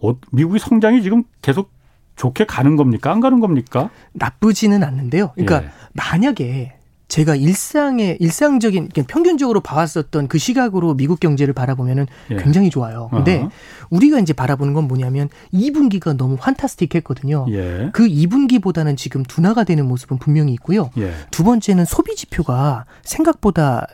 어, 0.01 0.17
미국의 0.34 0.60
성장이 0.60 1.03
지금 1.03 1.23
계속 1.41 1.71
좋게 2.17 2.47
가는 2.47 2.75
겁니까? 2.75 3.13
안 3.13 3.21
가는 3.21 3.39
겁니까? 3.39 3.89
나쁘지는 4.12 4.84
않는데요. 4.84 5.32
그러니까 5.36 5.63
예. 5.63 5.69
만약에 5.93 6.77
제가 7.08 7.36
일상의 7.36 8.17
일상적인 8.20 8.89
평균적으로 9.08 9.62
봐왔었던 9.62 10.28
그 10.28 10.38
시각으로 10.38 10.93
미국 10.93 11.20
경제를 11.20 11.54
바라보면은 11.54 12.06
예. 12.32 12.36
굉장히 12.38 12.70
좋아요. 12.70 13.10
근데 13.12 13.39
어허. 13.39 13.50
우리가 13.89 14.20
이제 14.20 14.34
바라보는 14.34 14.74
건 14.74 14.88
뭐냐면 14.88 15.30
2분기가 15.54 16.17
너무 16.17 16.38
환타스틱했거든요. 16.39 17.46
예. 17.50 17.89
그 17.93 18.08
2분기보다는 18.08 18.98
지금 18.98 19.24
둔화가 19.24 19.63
되는 19.63 19.88
모습은 19.88 20.17
분명히 20.17 20.54
있고요. 20.54 20.89
예. 20.98 21.13
두 21.32 21.43
번째는 21.43 21.86
소비 21.86 22.15
지표가 22.15 22.86
생각보다 23.04 23.88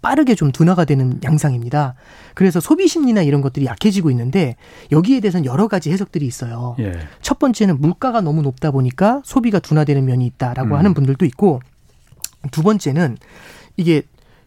빠르게 0.00 0.34
좀 0.34 0.52
둔화가 0.52 0.84
되는 0.84 1.18
양상입니다. 1.24 1.94
그래서 2.34 2.60
소비 2.60 2.88
심리나 2.88 3.22
이런 3.22 3.40
것들이 3.40 3.64
약해지고 3.64 4.10
있는데 4.10 4.56
여기에 4.92 5.20
대해서는 5.20 5.46
여러 5.46 5.66
가지 5.66 5.90
해석들이 5.90 6.26
있어요. 6.26 6.76
예. 6.78 6.92
첫 7.22 7.38
번째는 7.38 7.80
물가가 7.80 8.20
너무 8.20 8.42
높다 8.42 8.70
보니까 8.70 9.22
소비가 9.24 9.58
둔화되는 9.58 10.04
면이 10.04 10.26
있다라고 10.26 10.74
음. 10.74 10.78
하는 10.78 10.92
분들도 10.92 11.24
있고 11.24 11.60
두 12.50 12.62
번째는 12.62 13.16
이게 13.76 14.02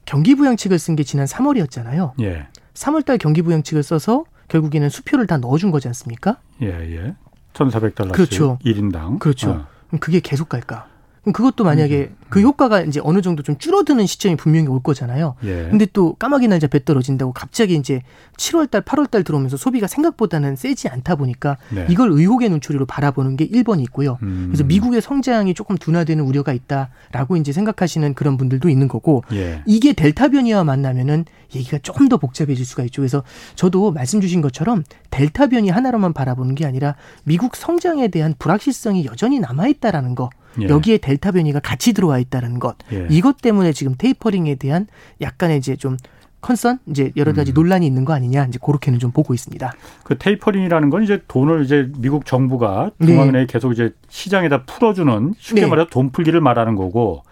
경기부양책을 0.06 0.80
쓴 0.80 0.96
게 0.96 1.04
지난 1.04 1.26
3월이었잖아요. 1.26 2.14
예. 2.22 2.48
3월달 2.74 3.20
경기부양책을 3.20 3.84
써서 3.84 4.24
결국에는 4.48 4.90
수표를 4.90 5.28
다 5.28 5.38
넣어준 5.38 5.72
거지 5.72 5.88
않습니까? 5.90 6.38
예, 6.62 6.68
예. 6.68 7.16
1,400달러씩 7.54 8.12
그렇죠. 8.14 8.60
1인당. 8.64 9.20
그렇죠. 9.20 9.50
어. 9.52 9.68
그럼 9.88 10.00
그게 10.00 10.20
계속 10.20 10.48
갈까? 10.48 10.88
그것도 11.32 11.64
만약에 11.64 12.10
음. 12.12 12.16
그 12.30 12.42
효과가 12.42 12.82
이제 12.82 13.00
어느 13.04 13.22
정도 13.22 13.44
좀 13.44 13.58
줄어드는 13.58 14.06
시점이 14.06 14.36
분명히 14.36 14.68
올 14.68 14.82
거잖아요. 14.82 15.36
예. 15.44 15.68
근데 15.70 15.86
또 15.94 16.14
까마귀 16.16 16.48
날짜 16.48 16.68
배 16.68 16.84
떨어진다고 16.84 17.32
갑자기 17.32 17.76
이제 17.76 18.02
7월 18.38 18.70
달, 18.70 18.82
8월 18.82 19.10
달 19.10 19.24
들어오면서 19.24 19.58
소비가 19.58 19.88
생각보다는 19.88 20.56
세지 20.56 20.90
않다 20.90 21.16
보니까 21.16 21.58
네. 21.70 21.86
이걸 21.90 22.12
의혹의 22.12 22.50
눈초리로 22.50 22.86
바라보는 22.86 23.38
게 23.38 23.48
1번이 23.48 23.82
있고요. 23.84 24.18
음. 24.24 24.48
그래서 24.50 24.64
미국의 24.64 25.02
성장이 25.02 25.54
조금 25.54 25.78
둔화되는 25.78 26.24
우려가 26.24 26.54
있다라고 26.54 27.38
이제 27.38 27.52
생각하시는 27.52 28.14
그런 28.14 28.38
분들도 28.38 28.70
있는 28.70 28.88
거고 28.88 29.24
예. 29.32 29.62
이게 29.66 29.94
델타 29.94 30.30
변이와 30.30 30.64
만나면은 30.64 31.26
얘기가 31.56 31.78
조금 31.80 32.10
더 32.10 32.18
복잡해질 32.18 32.66
수가 32.66 32.84
있죠. 32.86 33.02
그래서 33.02 33.24
저도 33.56 33.92
말씀 33.92 34.20
주신 34.20 34.42
것처럼 34.42 34.84
델타 35.12 35.48
변이 35.48 35.70
하나로만 35.70 36.14
바라보는 36.14 36.56
게 36.56 36.66
아니라 36.66 36.96
미국 37.24 37.56
성장에 37.56 38.10
대한 38.10 38.36
불확실성이 38.38 39.06
여전히 39.06 39.40
남아 39.40 39.68
있다라는 39.68 40.16
거 40.16 40.30
예. 40.62 40.66
여기에 40.66 40.98
델타 41.00 41.32
변이가 41.32 41.60
같이 41.60 41.94
들어와 41.94 42.20
있다는 42.20 42.60
것 42.60 42.78
예. 42.92 43.08
이것 43.10 43.38
때문에 43.42 43.74
지금 43.74 43.96
테이퍼링에 43.98 44.56
대한 44.56 44.88
약간의 45.22 45.58
이제 45.58 45.76
좀 45.76 45.98
컨선 46.42 46.80
이제 46.86 47.12
여러 47.18 47.34
가지 47.34 47.52
음. 47.52 47.56
논란이 47.56 47.86
있는 47.86 48.06
거 48.06 48.14
아니냐 48.14 48.46
이제 48.46 48.60
그렇게는 48.64 49.00
좀 49.00 49.12
보고 49.12 49.34
있습니다. 49.34 49.74
그 50.04 50.18
테이퍼링이라는 50.18 50.90
건 50.90 51.04
이제 51.04 51.22
돈을 51.28 51.64
이제 51.64 51.90
미국 51.98 52.26
정부가 52.26 52.92
중앙은행에 53.04 53.46
네. 53.46 53.52
계속 53.52 53.72
이제 53.72 53.92
시장에다 54.10 54.64
풀어주는 54.64 55.34
쉽게 55.38 55.62
네. 55.62 55.68
말해서 55.68 55.90
돈 55.90 56.12
풀기를 56.12 56.40
말하는 56.42 56.76
거고 56.76 57.24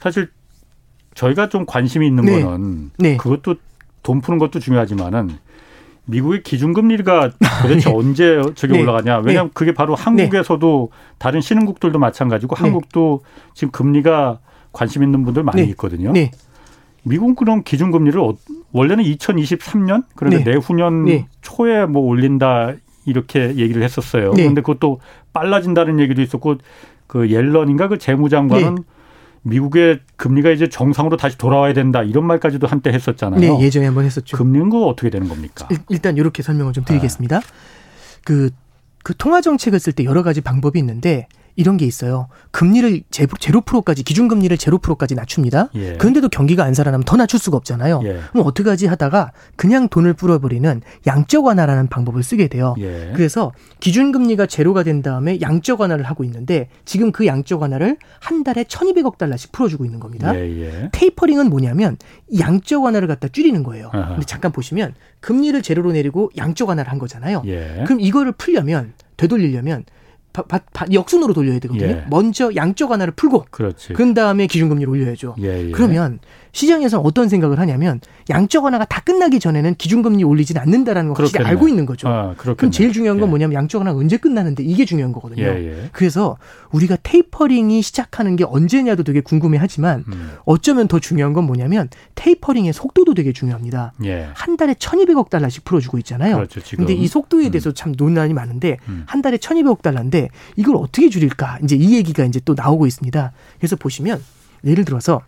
사실 0.00 0.28
저희가 1.14 1.48
좀 1.48 1.66
관심이 1.66 2.06
있는 2.06 2.24
네. 2.24 2.42
거는 2.42 2.90
네. 2.98 3.16
그것도 3.16 3.56
돈 4.02 4.20
푸는 4.20 4.38
것도 4.38 4.60
중요하지만은 4.60 5.30
미국의 6.08 6.42
기준금리가 6.42 7.32
도대체 7.62 7.90
네. 7.90 7.94
언제 7.96 8.42
저기 8.54 8.72
네. 8.72 8.82
올라가냐. 8.82 9.18
왜냐하면 9.18 9.48
네. 9.48 9.52
그게 9.54 9.72
바로 9.72 9.94
한국에서도 9.94 10.90
다른 11.18 11.40
신흥국들도 11.40 11.98
마찬가지고 11.98 12.56
한국도 12.56 13.20
지금 13.54 13.70
금리가 13.70 14.40
관심 14.72 15.02
있는 15.02 15.24
분들 15.24 15.42
많이 15.42 15.62
있거든요. 15.70 16.12
미국 17.02 17.36
그럼 17.36 17.62
기준금리를 17.62 18.18
어, 18.20 18.34
원래는 18.72 19.04
2023년 19.04 20.04
그러니까 20.14 20.44
네. 20.44 20.50
내후년 20.50 21.04
네. 21.04 21.26
초에 21.40 21.86
뭐 21.86 22.02
올린다 22.02 22.72
이렇게 23.06 23.56
얘기를 23.56 23.82
했었어요. 23.82 24.32
네. 24.32 24.42
그런데 24.42 24.60
그것도 24.60 25.00
빨라진다는 25.32 26.00
얘기도 26.00 26.22
있었고 26.22 26.56
그 27.06 27.30
옐런인가 27.30 27.88
그 27.88 27.98
재무장관은 27.98 28.74
네. 28.74 28.82
미국의 29.42 30.00
금리가 30.16 30.50
이제 30.50 30.68
정상으로 30.68 31.16
다시 31.16 31.38
돌아와야 31.38 31.72
된다 31.72 32.02
이런 32.02 32.26
말까지도 32.26 32.66
한때 32.66 32.90
했었잖아요. 32.90 33.40
네, 33.40 33.60
예전에 33.60 33.86
한번 33.86 34.04
했었죠. 34.04 34.36
금리는 34.36 34.68
거 34.70 34.86
어떻게 34.86 35.10
되는 35.10 35.28
겁니까? 35.28 35.68
일 35.88 35.98
단 36.00 36.16
이렇게 36.16 36.42
설명을 36.42 36.72
좀 36.72 36.84
드리겠습니다. 36.84 37.40
그, 38.24 38.50
그 39.04 39.14
통화 39.16 39.40
정책을 39.40 39.78
쓸 39.80 39.92
때 39.92 40.04
여러 40.04 40.22
가지 40.22 40.40
방법이 40.40 40.78
있는데 40.80 41.28
이런 41.58 41.76
게 41.76 41.84
있어요. 41.84 42.28
금리를 42.52 43.02
제로 43.10 43.60
프로까지 43.60 44.04
기준 44.04 44.28
금리를 44.28 44.56
제로 44.58 44.78
프로까지 44.78 45.16
낮춥니다. 45.16 45.70
예. 45.74 45.94
그런데도 45.94 46.28
경기가 46.28 46.62
안 46.62 46.72
살아나면 46.72 47.04
더 47.04 47.16
낮출 47.16 47.40
수가 47.40 47.56
없잖아요. 47.56 48.00
예. 48.04 48.20
그럼 48.30 48.46
어떻게 48.46 48.70
하지 48.70 48.86
하다가 48.86 49.32
그냥 49.56 49.88
돈을 49.88 50.14
풀어버리는 50.14 50.80
양적 51.08 51.44
완화라는 51.44 51.88
방법을 51.88 52.22
쓰게 52.22 52.46
돼요. 52.46 52.76
예. 52.78 53.12
그래서 53.12 53.50
기준 53.80 54.12
금리가 54.12 54.46
제로가 54.46 54.84
된 54.84 55.02
다음에 55.02 55.40
양적 55.40 55.80
완화를 55.80 56.04
하고 56.04 56.22
있는데 56.22 56.68
지금 56.84 57.10
그 57.10 57.26
양적 57.26 57.60
완화를 57.60 57.96
한 58.20 58.44
달에 58.44 58.62
1,200억 58.62 59.18
달러씩 59.18 59.50
풀어주고 59.50 59.84
있는 59.84 59.98
겁니다. 59.98 60.32
예, 60.36 60.40
예. 60.60 60.88
테이퍼링은 60.92 61.50
뭐냐면 61.50 61.96
양적 62.38 62.84
완화를 62.84 63.08
갖다 63.08 63.26
줄이는 63.26 63.64
거예요. 63.64 63.90
아하. 63.92 64.10
근데 64.10 64.26
잠깐 64.26 64.52
보시면 64.52 64.94
금리를 65.18 65.60
제로로 65.62 65.90
내리고 65.90 66.30
양적 66.36 66.68
완화를 66.68 66.88
한 66.88 67.00
거잖아요. 67.00 67.42
예. 67.46 67.82
그럼 67.84 68.00
이거를 68.00 68.30
풀려면 68.30 68.92
되돌리려면 69.16 69.82
바, 70.42 70.58
바, 70.72 70.86
역순으로 70.92 71.32
돌려야 71.34 71.58
되거든요. 71.60 71.86
예. 71.86 72.04
먼저 72.08 72.50
양적 72.54 72.90
하나를 72.90 73.12
풀고 73.14 73.46
그렇지. 73.50 73.92
그 73.92 74.14
다음에 74.14 74.46
기준금리를 74.46 74.90
올려야죠. 74.90 75.36
예, 75.40 75.68
예. 75.68 75.70
그러면 75.70 76.18
시장에서는 76.52 77.04
어떤 77.04 77.28
생각을 77.28 77.58
하냐면 77.58 78.00
양적 78.30 78.64
완화가 78.64 78.84
다 78.84 79.00
끝나기 79.00 79.40
전에는 79.40 79.74
기준금리 79.76 80.24
올리진 80.24 80.58
않는다라는 80.58 81.14
걸 81.14 81.24
확실히 81.24 81.44
알고 81.44 81.68
있는 81.68 81.86
거죠. 81.86 82.08
아, 82.08 82.34
그럼 82.36 82.70
제일 82.70 82.92
중요한 82.92 83.18
건 83.18 83.28
예. 83.28 83.30
뭐냐면 83.30 83.54
양적 83.54 83.80
완화가 83.80 83.98
언제 83.98 84.16
끝나는데 84.16 84.62
이게 84.62 84.84
중요한 84.84 85.12
거거든요. 85.12 85.44
예, 85.44 85.48
예. 85.48 85.88
그래서 85.92 86.36
우리가 86.72 86.96
테이퍼링이 87.02 87.82
시작하는 87.82 88.36
게 88.36 88.44
언제냐도 88.44 89.02
되게 89.04 89.20
궁금해하지만 89.20 90.04
음. 90.08 90.32
어쩌면 90.44 90.88
더 90.88 90.98
중요한 90.98 91.32
건 91.32 91.44
뭐냐면 91.44 91.88
테이퍼링의 92.14 92.72
속도도 92.72 93.14
되게 93.14 93.32
중요합니다. 93.32 93.92
예. 94.04 94.28
한 94.34 94.56
달에 94.56 94.74
1,200억 94.74 95.30
달러씩 95.30 95.64
풀어주고 95.64 95.98
있잖아요. 95.98 96.36
그렇죠, 96.36 96.60
지금. 96.60 96.86
근데 96.86 97.00
이 97.00 97.06
속도에 97.06 97.46
음. 97.46 97.50
대해서 97.50 97.70
음. 97.70 97.74
참 97.74 97.94
논란이 97.96 98.34
많은데 98.34 98.78
음. 98.88 99.04
한 99.06 99.22
달에 99.22 99.36
1,200억 99.38 99.82
달러인데 99.82 100.28
이걸 100.56 100.76
어떻게 100.76 101.08
줄일까? 101.08 101.60
이제 101.62 101.76
이 101.76 101.94
얘기가 101.94 102.24
이제 102.24 102.40
또 102.44 102.54
나오고 102.54 102.86
있습니다. 102.86 103.32
그래서 103.58 103.76
보시면 103.76 104.22
예를 104.64 104.84
들어서 104.84 105.22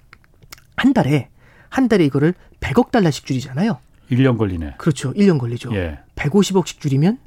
한 0.80 0.94
달에 0.94 1.28
한 1.68 1.88
달에 1.88 2.06
이거를 2.06 2.32
100억 2.60 2.90
달러씩 2.90 3.26
줄이잖아요. 3.26 3.78
1년 4.10 4.38
걸리네. 4.38 4.74
그렇죠. 4.78 5.12
1년 5.12 5.38
걸리죠. 5.38 5.74
예. 5.74 5.98
150억씩 6.16 6.80
줄이면 6.80 7.18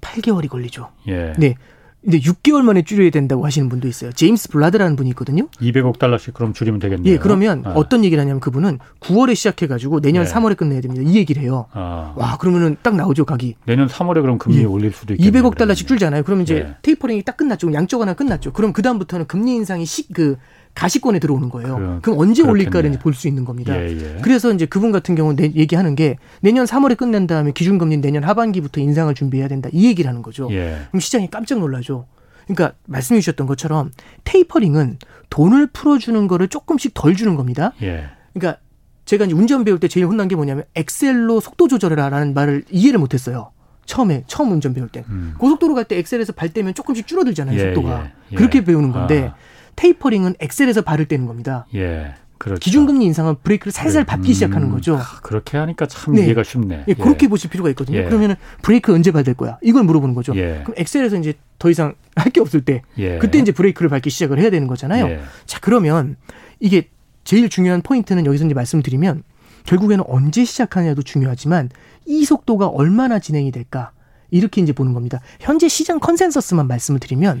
8개월이 0.00 0.48
걸리죠. 0.48 0.90
예. 1.06 1.32
네. 1.38 1.54
근데 2.02 2.18
6개월 2.18 2.62
만에 2.62 2.82
줄여야 2.82 3.10
된다고 3.10 3.44
하시는 3.46 3.68
분도 3.68 3.86
있어요. 3.86 4.12
제임스 4.12 4.50
블라드라는 4.50 4.96
분이 4.96 5.08
있거든요. 5.10 5.48
200억 5.60 5.98
달러씩 5.98 6.34
그럼 6.34 6.52
줄이면 6.52 6.80
되겠네요. 6.80 7.12
예, 7.12 7.18
그러면 7.18 7.62
아. 7.64 7.72
어떤 7.74 8.04
얘기를 8.04 8.20
하냐면 8.20 8.40
그분은 8.40 8.78
9월에 9.00 9.34
시작해가지고 9.34 10.00
내년 10.00 10.24
네. 10.24 10.32
3월에 10.32 10.56
끝내야 10.56 10.80
됩니다. 10.80 11.02
이 11.08 11.16
얘기를 11.16 11.42
해요. 11.42 11.66
아. 11.72 12.12
와, 12.16 12.36
그러면은 12.38 12.76
딱 12.82 12.94
나오죠, 12.96 13.24
각이. 13.24 13.56
내년 13.66 13.88
3월에 13.88 14.20
그럼 14.20 14.38
금리 14.38 14.58
예. 14.58 14.64
올릴 14.64 14.92
수도 14.92 15.14
있겠네요. 15.14 15.42
200억 15.42 15.56
달러씩 15.56 15.88
줄잖아요. 15.88 16.22
그러면 16.24 16.42
이제 16.42 16.56
예. 16.56 16.74
테이퍼링이 16.82 17.22
딱 17.22 17.36
끝났죠. 17.36 17.72
양쪽 17.72 18.02
하나 18.02 18.14
끝났죠. 18.14 18.52
그럼 18.52 18.72
그다음부터는 18.72 19.26
금리 19.26 19.54
인상이 19.54 19.84
시, 19.84 20.12
그 20.12 20.36
가시권에 20.76 21.18
들어오는 21.18 21.48
거예요. 21.48 21.76
그, 21.76 22.00
그럼 22.02 22.18
언제 22.20 22.42
올릴까를 22.42 22.92
볼수 23.00 23.26
있는 23.26 23.44
겁니다. 23.44 23.74
예, 23.76 23.88
예. 23.90 24.18
그래서 24.22 24.52
이제 24.52 24.66
그분 24.66 24.92
같은 24.92 25.14
경우는 25.14 25.56
얘기하는 25.56 25.96
게 25.96 26.18
내년 26.42 26.66
3월에 26.66 26.96
끝낸 26.96 27.26
다음에 27.26 27.50
기준금리 27.52 27.96
내년 27.96 28.22
하반기부터 28.22 28.80
인상을 28.80 29.12
준비해야 29.14 29.48
된다. 29.48 29.68
이 29.72 29.86
얘기를 29.86 30.08
하는 30.08 30.22
거죠. 30.22 30.48
예. 30.52 30.82
그럼 30.90 31.00
시장이 31.00 31.30
깜짝 31.30 31.58
놀라죠. 31.58 32.06
그러니까 32.46 32.76
말씀해 32.86 33.20
주셨던 33.20 33.46
것처럼 33.46 33.90
테이퍼링은 34.24 34.98
돈을 35.30 35.68
풀어주는 35.68 36.28
거를 36.28 36.48
조금씩 36.48 36.92
덜 36.94 37.16
주는 37.16 37.34
겁니다. 37.36 37.72
예. 37.82 38.04
그러니까 38.34 38.60
제가 39.06 39.24
이제 39.24 39.34
운전 39.34 39.64
배울 39.64 39.80
때 39.80 39.88
제일 39.88 40.06
혼난 40.06 40.28
게 40.28 40.36
뭐냐면 40.36 40.64
엑셀로 40.74 41.40
속도 41.40 41.68
조절해라라는 41.68 42.34
말을 42.34 42.64
이해를 42.70 43.00
못했어요. 43.00 43.50
처음에 43.86 44.24
처음 44.26 44.52
운전 44.52 44.74
배울 44.74 44.88
때 44.88 45.04
음. 45.08 45.34
고속도로 45.38 45.74
갈 45.74 45.84
때 45.84 45.96
엑셀에서 45.98 46.32
발 46.32 46.48
떼면 46.52 46.74
조금씩 46.74 47.06
줄어들잖아요 47.06 47.56
예, 47.56 47.64
속도가 47.72 48.02
예, 48.02 48.12
예. 48.32 48.36
그렇게 48.36 48.64
배우는 48.64 48.90
건데 48.90 49.30
아. 49.32 49.36
테이퍼링은 49.76 50.34
엑셀에서 50.40 50.82
발을 50.82 51.06
떼는 51.06 51.26
겁니다. 51.26 51.66
예. 51.74 52.14
그렇죠. 52.38 52.60
기준금리 52.60 53.04
인상은 53.06 53.36
브레이크를 53.42 53.72
살살 53.72 54.02
네. 54.02 54.06
밟기 54.06 54.28
음, 54.30 54.32
시작하는 54.34 54.70
거죠. 54.70 55.00
그렇게 55.22 55.56
하니까 55.56 55.86
참 55.86 56.14
네. 56.14 56.26
이해가 56.26 56.42
쉽네. 56.42 56.84
예, 56.86 56.92
그렇게 56.94 57.24
예. 57.24 57.28
보실 57.28 57.48
필요가 57.48 57.70
있거든요. 57.70 57.98
예. 57.98 58.04
그러면 58.04 58.36
브레이크 58.60 58.92
언제 58.92 59.10
밟을 59.10 59.32
거야? 59.34 59.58
이걸 59.62 59.84
물어보는 59.84 60.14
거죠. 60.14 60.36
예. 60.36 60.60
그럼 60.62 60.74
엑셀에서 60.76 61.16
이제 61.16 61.32
더 61.58 61.70
이상 61.70 61.94
할 62.14 62.30
게 62.32 62.40
없을 62.40 62.62
때 62.62 62.82
예. 62.98 63.16
그때 63.18 63.38
이제 63.38 63.52
브레이크를 63.52 63.88
밟기 63.88 64.10
시작을 64.10 64.38
해야 64.38 64.50
되는 64.50 64.66
거잖아요. 64.68 65.06
예. 65.08 65.20
자, 65.46 65.58
그러면 65.62 66.16
이게 66.60 66.90
제일 67.24 67.48
중요한 67.48 67.80
포인트는 67.80 68.26
여기서 68.26 68.44
이제 68.44 68.54
말씀드리면 68.54 69.22
결국에는 69.64 70.04
언제 70.06 70.44
시작하냐도 70.44 71.02
중요하지만 71.02 71.70
이 72.04 72.24
속도가 72.26 72.66
얼마나 72.68 73.18
진행이 73.18 73.50
될까 73.50 73.92
이렇게 74.30 74.60
이제 74.60 74.72
보는 74.72 74.92
겁니다. 74.92 75.20
현재 75.40 75.68
시장 75.68 75.98
컨센서스만 76.00 76.68
말씀을 76.68 77.00
드리면 77.00 77.40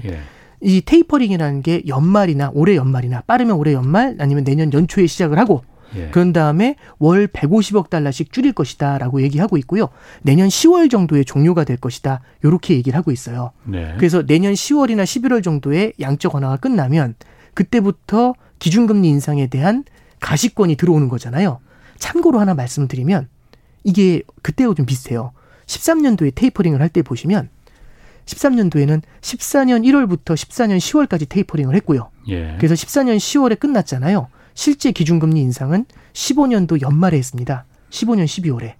이 0.60 0.80
테이퍼링이라는 0.80 1.62
게 1.62 1.82
연말이나 1.86 2.50
올해 2.54 2.76
연말이나 2.76 3.22
빠르면 3.22 3.56
올해 3.56 3.72
연말 3.72 4.16
아니면 4.18 4.44
내년 4.44 4.72
연초에 4.72 5.06
시작을 5.06 5.38
하고 5.38 5.62
예. 5.94 6.08
그런 6.10 6.32
다음에 6.32 6.76
월 6.98 7.28
150억 7.28 7.90
달러씩 7.90 8.32
줄일 8.32 8.52
것이다라고 8.52 9.22
얘기하고 9.22 9.56
있고요. 9.58 9.88
내년 10.22 10.48
10월 10.48 10.90
정도에 10.90 11.22
종료가 11.24 11.64
될 11.64 11.76
것이다. 11.76 12.20
요렇게 12.44 12.74
얘기를 12.74 12.96
하고 12.96 13.12
있어요. 13.12 13.52
네. 13.64 13.94
그래서 13.96 14.24
내년 14.26 14.52
10월이나 14.54 15.04
11월 15.04 15.42
정도에 15.44 15.92
양적 16.00 16.34
완화가 16.34 16.56
끝나면 16.56 17.14
그때부터 17.54 18.34
기준금리 18.58 19.08
인상에 19.08 19.46
대한 19.46 19.84
가시권이 20.20 20.76
들어오는 20.76 21.08
거잖아요. 21.08 21.60
참고로 21.98 22.40
하나 22.40 22.54
말씀을 22.54 22.88
드리면 22.88 23.28
이게 23.84 24.22
그때하고 24.42 24.74
좀 24.74 24.86
비슷해요. 24.86 25.32
13년도에 25.66 26.34
테이퍼링을 26.34 26.80
할 26.80 26.88
때 26.88 27.02
보시면 27.02 27.48
13년도에는 28.26 29.02
14년 29.20 29.84
1월부터 29.84 30.34
14년 30.34 30.78
10월까지 30.78 31.28
테이퍼링을 31.28 31.74
했고요. 31.76 32.10
예. 32.28 32.56
그래서 32.58 32.74
14년 32.74 33.16
10월에 33.16 33.58
끝났잖아요. 33.58 34.28
실제 34.54 34.90
기준금리 34.90 35.40
인상은 35.40 35.86
15년도 36.12 36.80
연말에 36.82 37.16
했습니다. 37.18 37.64
15년 37.90 38.24
12월에. 38.24 38.74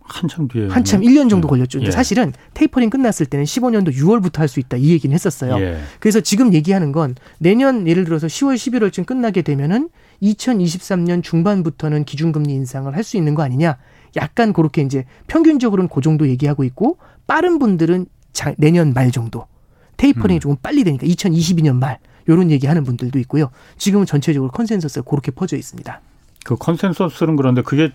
한참 0.00 0.48
뒤에. 0.48 0.68
한참 0.68 1.02
1년 1.02 1.28
정도 1.28 1.48
예. 1.48 1.50
걸렸죠. 1.50 1.82
예. 1.82 1.90
사실은 1.90 2.32
테이퍼링 2.54 2.88
끝났을 2.88 3.26
때는 3.26 3.44
15년도 3.44 3.92
6월부터 3.92 4.38
할 4.38 4.48
수 4.48 4.58
있다 4.58 4.78
이 4.78 4.88
얘기는 4.90 5.12
했었어요. 5.12 5.60
예. 5.60 5.80
그래서 6.00 6.20
지금 6.20 6.54
얘기하는 6.54 6.92
건 6.92 7.14
내년 7.38 7.86
예를 7.86 8.04
들어서 8.04 8.26
10월 8.26 8.54
11월쯤 8.54 9.04
끝나게 9.04 9.42
되면은 9.42 9.90
2023년 10.22 11.22
중반부터는 11.22 12.04
기준금리 12.04 12.52
인상을 12.54 12.94
할 12.94 13.04
수 13.04 13.16
있는 13.18 13.34
거 13.34 13.42
아니냐. 13.42 13.76
약간 14.16 14.54
그렇게 14.54 14.80
이제 14.80 15.04
평균적으로는 15.26 15.90
그 15.90 16.00
정도 16.00 16.26
얘기하고 16.28 16.64
있고 16.64 16.96
빠른 17.26 17.58
분들은 17.58 18.06
자, 18.38 18.54
내년 18.56 18.92
말 18.94 19.10
정도. 19.10 19.48
테이퍼링이 19.96 20.38
음. 20.38 20.40
조금 20.40 20.56
빨리 20.62 20.84
되니까 20.84 21.04
2022년 21.08 21.74
말 21.74 21.98
요런 22.28 22.52
얘기하는 22.52 22.84
분들도 22.84 23.18
있고요. 23.18 23.50
지금은 23.78 24.06
전체적으로 24.06 24.52
컨센서스가 24.52 25.10
그렇게 25.10 25.32
퍼져 25.32 25.56
있습니다. 25.56 26.00
그 26.44 26.54
컨센서스는 26.54 27.34
그런데 27.34 27.62
그게 27.62 27.90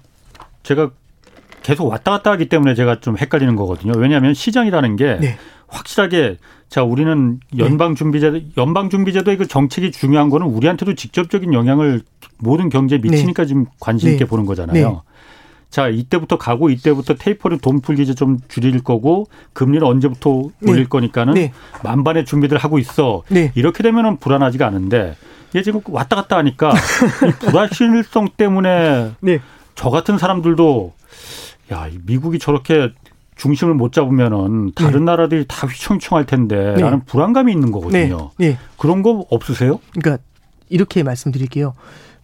제가 0.63 0.91
계속 1.61 1.87
왔다 1.87 2.11
갔다 2.11 2.31
하기 2.31 2.49
때문에 2.49 2.75
제가 2.75 2.99
좀 2.99 3.17
헷갈리는 3.17 3.55
거거든요. 3.55 3.93
왜냐하면 3.95 4.33
시장이라는 4.33 4.97
게 4.97 5.17
네. 5.21 5.37
확실하게 5.69 6.39
자 6.67 6.83
우리는 6.83 7.39
연방 7.57 7.95
준비제도 7.95 8.41
연방 8.57 8.89
준비제도의 8.89 9.37
그 9.37 9.47
정책이 9.47 9.93
중요한 9.93 10.29
거는 10.29 10.47
우리한테도 10.47 10.95
직접적인 10.95 11.53
영향을 11.53 12.01
모든 12.37 12.67
경제에 12.67 12.97
미치니까 12.97 13.43
네. 13.43 13.47
지금 13.47 13.65
관심 13.79 14.09
있게 14.09 14.25
네. 14.25 14.29
보는 14.29 14.45
거잖아요. 14.45 15.03
네. 15.73 15.75
자 15.75 15.87
이때부터 15.87 16.37
가고 16.37 16.69
이때부터 16.69 17.15
테이퍼를 17.15 17.57
돈 17.57 17.81
풀기 17.81 18.05
좀 18.13 18.37
줄일 18.47 18.83
거고 18.83 19.25
금리는 19.53 19.85
언제부터 19.85 20.43
네. 20.59 20.71
올릴 20.71 20.87
거니까는 20.87 21.33
네. 21.33 21.51
만반의 21.83 22.25
준비들 22.25 22.59
하고 22.59 22.77
있어. 22.77 23.23
네. 23.29 23.51
이렇게 23.55 23.81
되면은 23.81 24.17
불안하지가 24.17 24.67
않은데 24.67 25.15
얘 25.55 25.63
지금 25.63 25.81
왔다 25.87 26.15
갔다 26.15 26.37
하니까 26.37 26.73
이 26.73 27.31
불확실성 27.49 28.29
때문에 28.37 29.13
네. 29.19 29.39
저 29.73 29.89
같은 29.89 30.19
사람들도 30.19 30.93
야, 31.71 31.89
미국이 32.05 32.37
저렇게 32.37 32.91
중심을 33.35 33.73
못 33.73 33.91
잡으면은 33.93 34.73
다른 34.75 34.99
네. 34.99 35.05
나라들이 35.05 35.45
다 35.47 35.65
휘청휘청할 35.65 36.27
텐데 36.27 36.75
라는 36.77 36.99
네. 36.99 37.05
불안감이 37.07 37.51
있는 37.51 37.71
거거든요. 37.71 38.29
네. 38.37 38.49
네. 38.49 38.57
그런 38.77 39.01
거 39.01 39.25
없으세요? 39.31 39.79
그러니까 39.99 40.23
이렇게 40.69 41.01
말씀드릴게요. 41.01 41.73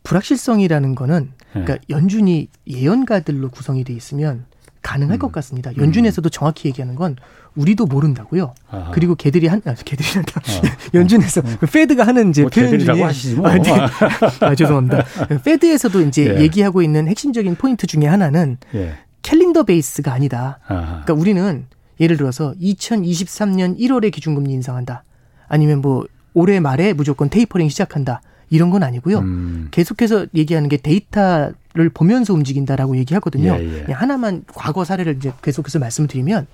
불확실성이라는 0.03 0.93
거는 0.93 1.31
네. 1.31 1.38
그러니까 1.51 1.77
연준이 1.89 2.49
예언가들로 2.67 3.49
구성이 3.49 3.83
돼 3.83 3.93
있으면 3.93 4.45
가능할 4.81 5.17
음. 5.17 5.19
것 5.19 5.31
같습니다. 5.33 5.75
연준에서도 5.75 6.29
정확히 6.29 6.69
얘기하는 6.69 6.95
건 6.95 7.17
우리도 7.55 7.85
모른다고요. 7.85 8.53
아하. 8.69 8.91
그리고 8.91 9.15
걔들이 9.15 9.47
한 9.47 9.61
아, 9.65 9.73
걔들이 9.73 10.07
한다. 10.09 10.39
어. 10.39 10.61
연준에서 10.97 11.41
어. 11.41 11.57
그 11.59 11.65
Fed가 11.65 12.07
하는 12.07 12.29
이제 12.29 12.43
뭐 12.43 12.49
표현 12.49 12.79
중에 12.79 13.01
하시지 13.01 13.35
뭐. 13.35 13.47
아, 13.47 13.57
네. 13.57 13.71
아, 14.39 14.55
죄송합니다. 14.55 15.03
Fed에서도 15.43 16.01
이제 16.01 16.35
예. 16.35 16.41
얘기하고 16.41 16.81
있는 16.81 17.07
핵심적인 17.07 17.55
포인트 17.55 17.87
중에 17.87 18.05
하나는 18.05 18.57
예. 18.75 18.97
calendar 19.21 19.63
base가 19.63 20.13
아니다. 20.13 20.59
아하. 20.67 21.03
그러니까 21.03 21.13
우리는 21.13 21.65
예를 21.99 22.15
들어서 22.15 22.53
2023년 22.61 23.77
1월에 23.77 24.11
기준금리 24.11 24.51
인상한다. 24.53 25.03
아니면 25.49 25.81
뭐 25.81 26.05
올해 26.33 26.59
말에 26.59 26.93
무조건 26.93 27.29
테이퍼링 27.29 27.67
시작한다. 27.69 28.21
이런 28.49 28.69
건 28.69 28.83
아니고요. 28.83 29.19
음. 29.19 29.67
계속해서 29.71 30.27
얘기하는 30.35 30.69
게 30.69 30.77
데이터를 30.77 31.89
보면서 31.93 32.33
움직인다라고 32.33 32.97
얘기하거든요. 32.97 33.57
예, 33.59 33.85
예. 33.87 33.91
하나만 33.91 34.43
과거 34.53 34.83
사례를 34.83 35.17
이제 35.17 35.31
계속해서 35.41 35.79
말씀드리면 35.79 36.47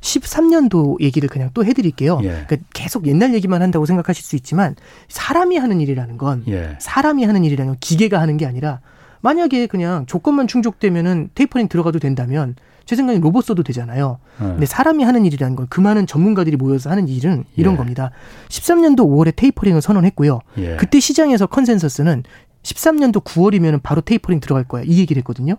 13년도 0.00 1.00
얘기를 1.00 1.28
그냥 1.28 1.50
또 1.54 1.64
해드릴게요. 1.64 2.20
예. 2.22 2.44
그러니까 2.46 2.56
계속 2.72 3.06
옛날 3.06 3.34
얘기만 3.34 3.62
한다고 3.62 3.86
생각하실 3.86 4.24
수 4.24 4.36
있지만 4.36 4.76
사람이 5.08 5.56
하는 5.56 5.80
일이라는 5.80 6.18
건 6.18 6.44
예. 6.48 6.76
사람이 6.78 7.24
하는 7.24 7.44
일이라는 7.44 7.72
건 7.72 7.76
기계가 7.80 8.20
하는 8.20 8.36
게 8.36 8.46
아니라 8.46 8.80
만약에 9.22 9.66
그냥 9.66 10.06
조건만 10.06 10.46
충족되면은 10.46 11.30
테이퍼링 11.34 11.68
들어가도 11.68 11.98
된다면 11.98 12.54
제 12.86 12.96
생각엔 12.96 13.20
로봇 13.20 13.44
써도 13.44 13.62
되잖아요. 13.62 14.18
네. 14.40 14.46
근데 14.46 14.66
사람이 14.66 15.04
하는 15.04 15.24
일이라는 15.24 15.54
건 15.56 15.66
그 15.70 15.80
많은 15.80 16.06
전문가들이 16.06 16.56
모여서 16.56 16.90
하는 16.90 17.06
일은 17.06 17.44
이런 17.54 17.74
예. 17.74 17.76
겁니다. 17.78 18.10
13년도 18.48 19.00
5월에 19.00 19.36
테이퍼링을 19.36 19.80
선언했고요. 19.80 20.40
예. 20.58 20.76
그때 20.76 20.98
시장에서 20.98 21.46
컨센서스는 21.46 22.24
13년도 22.62 23.22
9월이면 23.22 23.80
바로 23.82 24.00
테이퍼링 24.00 24.40
들어갈 24.40 24.64
거야. 24.64 24.82
이 24.84 24.98
얘기를 24.98 25.20
했거든요. 25.20 25.54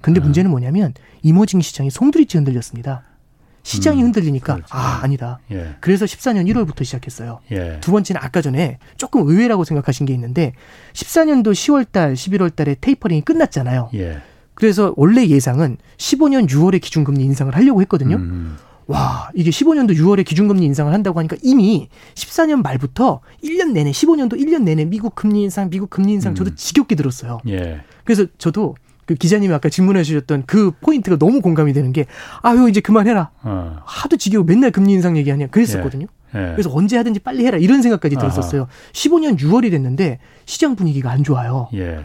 근데 0.00 0.20
음. 0.20 0.24
문제는 0.24 0.50
뭐냐면 0.50 0.94
emerging 1.22 1.60
시장이 1.60 1.90
송두리째 1.90 2.38
흔들렸습니다. 2.38 3.02
시장이 3.62 4.00
음, 4.00 4.06
흔들리니까 4.06 4.54
그렇죠. 4.54 4.74
아 4.74 5.00
아니다. 5.02 5.38
예. 5.50 5.76
그래서 5.80 6.04
14년 6.04 6.46
1월부터 6.50 6.84
시작했어요. 6.84 7.40
예. 7.52 7.78
두 7.80 7.92
번째는 7.92 8.20
아까 8.22 8.42
전에 8.42 8.78
조금 8.96 9.26
의외라고 9.26 9.64
생각하신 9.64 10.06
게 10.06 10.12
있는데 10.14 10.52
14년도 10.94 11.52
10월달, 11.52 12.14
11월달에 12.14 12.76
테이퍼링이 12.80 13.22
끝났잖아요. 13.22 13.90
예. 13.94 14.20
그래서 14.54 14.92
원래 14.96 15.26
예상은 15.26 15.78
15년 15.96 16.48
6월에 16.48 16.80
기준금리 16.80 17.24
인상을 17.24 17.54
하려고 17.54 17.80
했거든요. 17.82 18.16
음. 18.16 18.56
와, 18.86 19.30
이게 19.34 19.50
15년도 19.50 19.96
6월에 19.96 20.24
기준금리 20.24 20.64
인상을 20.66 20.92
한다고 20.92 21.18
하니까 21.20 21.36
이미 21.42 21.88
14년 22.14 22.62
말부터 22.62 23.20
1년 23.42 23.72
내내, 23.72 23.90
15년도 23.90 24.34
1년 24.34 24.64
내내 24.64 24.84
미국 24.84 25.14
금리 25.14 25.42
인상, 25.42 25.70
미국 25.70 25.88
금리 25.88 26.12
인상 26.12 26.34
저도 26.34 26.50
음. 26.50 26.56
지겹게 26.56 26.94
들었어요. 26.94 27.40
예. 27.48 27.80
그래서 28.04 28.26
저도 28.38 28.74
그 29.04 29.14
기자님이 29.14 29.52
아까 29.52 29.68
질문해 29.68 30.02
주셨던 30.04 30.44
그 30.46 30.70
포인트가 30.80 31.16
너무 31.16 31.40
공감이 31.40 31.72
되는 31.72 31.92
게 31.92 32.06
아유 32.42 32.68
이제 32.68 32.80
그만해라 32.80 33.30
어. 33.42 33.78
하도 33.84 34.16
지겨워 34.16 34.44
맨날 34.44 34.70
금리 34.70 34.92
인상 34.92 35.16
얘기하냐 35.16 35.48
그랬었거든요. 35.48 36.06
예. 36.34 36.38
예. 36.38 36.52
그래서 36.52 36.70
언제 36.72 36.96
하든지 36.96 37.20
빨리 37.20 37.44
해라 37.44 37.58
이런 37.58 37.82
생각까지 37.82 38.16
들었었어요. 38.16 38.62
아하. 38.62 38.70
15년 38.92 39.38
6월이 39.38 39.70
됐는데 39.70 40.18
시장 40.46 40.76
분위기가 40.76 41.10
안 41.10 41.24
좋아요. 41.24 41.68
예. 41.74 42.04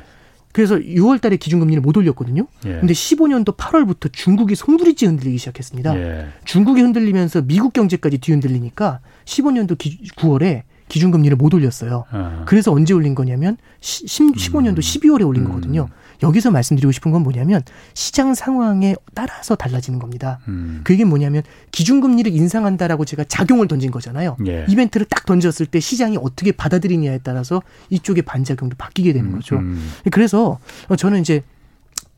그래서 0.51 0.75
6월 0.75 1.21
달에 1.21 1.37
기준금리를 1.37 1.81
못 1.81 1.95
올렸거든요. 1.97 2.47
예. 2.65 2.79
근데 2.79 2.93
15년도 2.93 3.55
8월부터 3.55 4.11
중국이 4.11 4.55
송두리째 4.55 5.05
흔들리기 5.05 5.37
시작했습니다. 5.37 5.97
예. 5.97 6.27
중국이 6.45 6.81
흔들리면서 6.81 7.43
미국 7.43 7.73
경제까지 7.73 8.17
뒤흔들리니까 8.17 8.99
15년도 9.25 9.77
기, 9.77 9.99
9월에 10.17 10.63
기준금리를 10.89 11.35
못 11.37 11.53
올렸어요. 11.53 12.05
아. 12.11 12.43
그래서 12.47 12.71
언제 12.71 12.93
올린 12.93 13.13
거냐면 13.13 13.57
10, 13.81 14.33
15년도 14.33 14.77
음. 14.77 14.79
12월에 14.79 15.27
올린 15.27 15.43
음. 15.43 15.47
거거든요. 15.49 15.89
여기서 16.23 16.51
말씀드리고 16.51 16.91
싶은 16.91 17.11
건 17.11 17.23
뭐냐면 17.23 17.61
시장 17.93 18.33
상황에 18.33 18.95
따라서 19.13 19.55
달라지는 19.55 19.99
겁니다. 19.99 20.39
음. 20.47 20.81
그게 20.83 21.05
뭐냐면 21.05 21.43
기준금리를 21.71 22.31
인상한다라고 22.31 23.05
제가 23.05 23.23
작용을 23.25 23.67
던진 23.67 23.91
거잖아요. 23.91 24.37
예. 24.47 24.65
이벤트를 24.67 25.05
딱 25.05 25.25
던졌을 25.25 25.65
때 25.65 25.79
시장이 25.79 26.17
어떻게 26.21 26.51
받아들이냐에 26.51 27.19
따라서 27.23 27.61
이쪽의 27.89 28.23
반작용도 28.23 28.75
바뀌게 28.77 29.13
되는 29.13 29.29
음, 29.29 29.35
거죠. 29.35 29.57
음. 29.57 29.91
그래서 30.11 30.59
저는 30.97 31.21
이제 31.21 31.43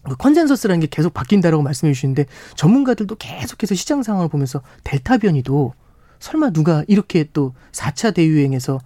그 0.04 0.16
consensus라는 0.16 0.80
게 0.80 0.88
계속 0.90 1.14
바뀐다라고 1.14 1.62
말씀해 1.62 1.94
주시는데 1.94 2.26
전문가들도 2.56 3.16
계속해서 3.16 3.76
시장 3.76 4.02
상황을 4.02 4.30
보면서 4.30 4.62
델타 4.84 5.18
변이도 5.18 5.74
설마 6.20 6.52
누가 6.52 6.84
이렇게 6.88 7.26
또 7.34 7.54
4차 7.72 8.14
대유행에서 8.14 8.80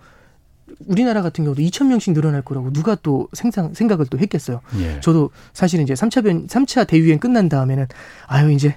우리나라 0.87 1.21
같은 1.21 1.43
경우도 1.43 1.61
2천 1.61 1.87
명씩 1.87 2.13
늘어날 2.13 2.41
거라고 2.41 2.71
누가 2.73 2.95
또 2.95 3.27
생상 3.33 3.73
생각을 3.73 4.05
또 4.09 4.17
했겠어요. 4.19 4.61
예. 4.79 4.99
저도 5.01 5.29
사실 5.53 5.81
이제 5.81 5.93
3차 5.93 6.23
변 6.23 6.47
3차 6.47 6.87
대유행 6.87 7.19
끝난 7.19 7.49
다음에는 7.49 7.87
아유 8.27 8.51
이제 8.51 8.75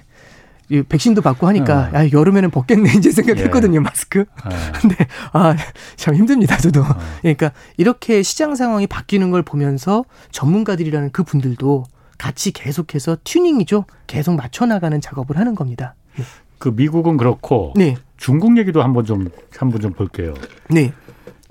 이 0.69 0.81
백신도 0.83 1.21
받고 1.21 1.47
하니까 1.47 1.89
어. 1.93 1.97
아 1.97 2.09
여름에는 2.11 2.51
벗겠네 2.51 2.91
이제 2.97 3.11
생각했거든요 3.11 3.75
예. 3.75 3.79
마스크. 3.79 4.21
어. 4.21 4.49
근데 4.81 4.95
아 5.33 5.55
참 5.95 6.15
힘듭니다 6.15 6.57
저도. 6.57 6.81
어. 6.81 6.85
그러니까 7.21 7.51
이렇게 7.77 8.21
시장 8.23 8.55
상황이 8.55 8.85
바뀌는 8.87 9.31
걸 9.31 9.41
보면서 9.43 10.03
전문가들이라는 10.31 11.11
그 11.11 11.23
분들도 11.23 11.85
같이 12.17 12.51
계속해서 12.51 13.17
튜닝이죠. 13.23 13.85
계속 14.07 14.35
맞춰 14.35 14.65
나가는 14.65 14.99
작업을 14.99 15.37
하는 15.37 15.55
겁니다. 15.55 15.95
네. 16.17 16.23
그 16.57 16.69
미국은 16.75 17.17
그렇고 17.17 17.73
네. 17.75 17.95
중국 18.17 18.57
얘기도 18.57 18.81
한번 18.81 19.05
좀 19.05 19.29
한번 19.57 19.79
좀 19.81 19.93
볼게요. 19.93 20.33
네. 20.69 20.91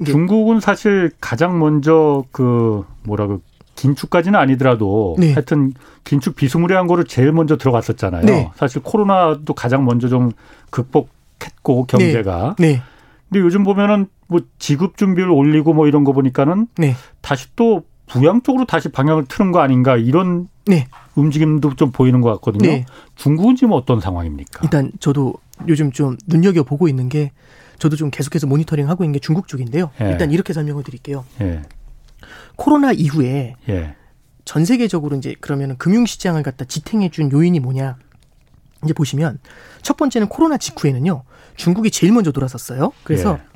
중국은 0.04 0.60
사실 0.60 1.10
가장 1.20 1.58
먼저 1.58 2.24
그 2.30 2.84
뭐라고 3.04 3.40
긴축까지는 3.76 4.38
아니더라도 4.38 5.16
네. 5.18 5.32
하여튼 5.32 5.72
긴축 6.04 6.36
비스무리한 6.36 6.86
거를 6.86 7.04
제일 7.04 7.32
먼저 7.32 7.56
들어갔었잖아요. 7.56 8.24
네. 8.24 8.50
사실 8.56 8.82
코로나도 8.82 9.54
가장 9.54 9.84
먼저 9.84 10.08
좀 10.08 10.32
극복했고 10.70 11.86
경제가. 11.86 12.56
네. 12.58 12.72
네. 12.74 12.82
근데 13.28 13.40
요즘 13.40 13.64
보면은 13.64 14.06
뭐 14.28 14.40
지급 14.58 14.96
준비를 14.96 15.30
올리고 15.30 15.72
뭐 15.74 15.86
이런 15.86 16.04
거 16.04 16.12
보니까는 16.12 16.68
네. 16.78 16.94
다시 17.20 17.48
또 17.56 17.84
부양 18.06 18.40
쪽으로 18.42 18.64
다시 18.64 18.88
방향을 18.88 19.24
트는 19.26 19.52
거 19.52 19.60
아닌가 19.60 19.96
이런 19.96 20.48
네. 20.66 20.86
움직임도 21.14 21.74
좀 21.74 21.90
보이는 21.90 22.20
것 22.20 22.30
같거든요. 22.34 22.68
네. 22.68 22.86
중국은 23.16 23.56
지금 23.56 23.72
어떤 23.72 24.00
상황입니까? 24.00 24.60
일단 24.62 24.90
저도 25.00 25.34
요즘 25.68 25.90
좀 25.92 26.16
눈여겨 26.26 26.62
보고 26.62 26.88
있는 26.88 27.08
게 27.08 27.32
저도 27.78 27.96
좀 27.96 28.10
계속해서 28.10 28.46
모니터링 28.46 28.88
하고 28.88 29.04
있는 29.04 29.12
게 29.12 29.18
중국 29.18 29.48
쪽인데요. 29.48 29.90
예. 30.00 30.10
일단 30.10 30.30
이렇게 30.30 30.52
설명을 30.52 30.82
드릴게요. 30.82 31.24
예. 31.40 31.62
코로나 32.56 32.92
이후에 32.92 33.54
예. 33.68 33.94
전 34.44 34.64
세계적으로 34.64 35.16
이제 35.16 35.34
그러면 35.40 35.76
금융 35.76 36.06
시장을 36.06 36.42
갖다 36.42 36.64
지탱해 36.64 37.10
준 37.10 37.30
요인이 37.30 37.60
뭐냐? 37.60 37.96
이제 38.84 38.92
보시면 38.92 39.38
첫 39.82 39.96
번째는 39.96 40.28
코로나 40.28 40.56
직후에는요. 40.56 41.22
중국이 41.56 41.90
제일 41.90 42.12
먼저 42.12 42.32
돌아섰어요. 42.32 42.92
그래서 43.02 43.38
예. 43.40 43.55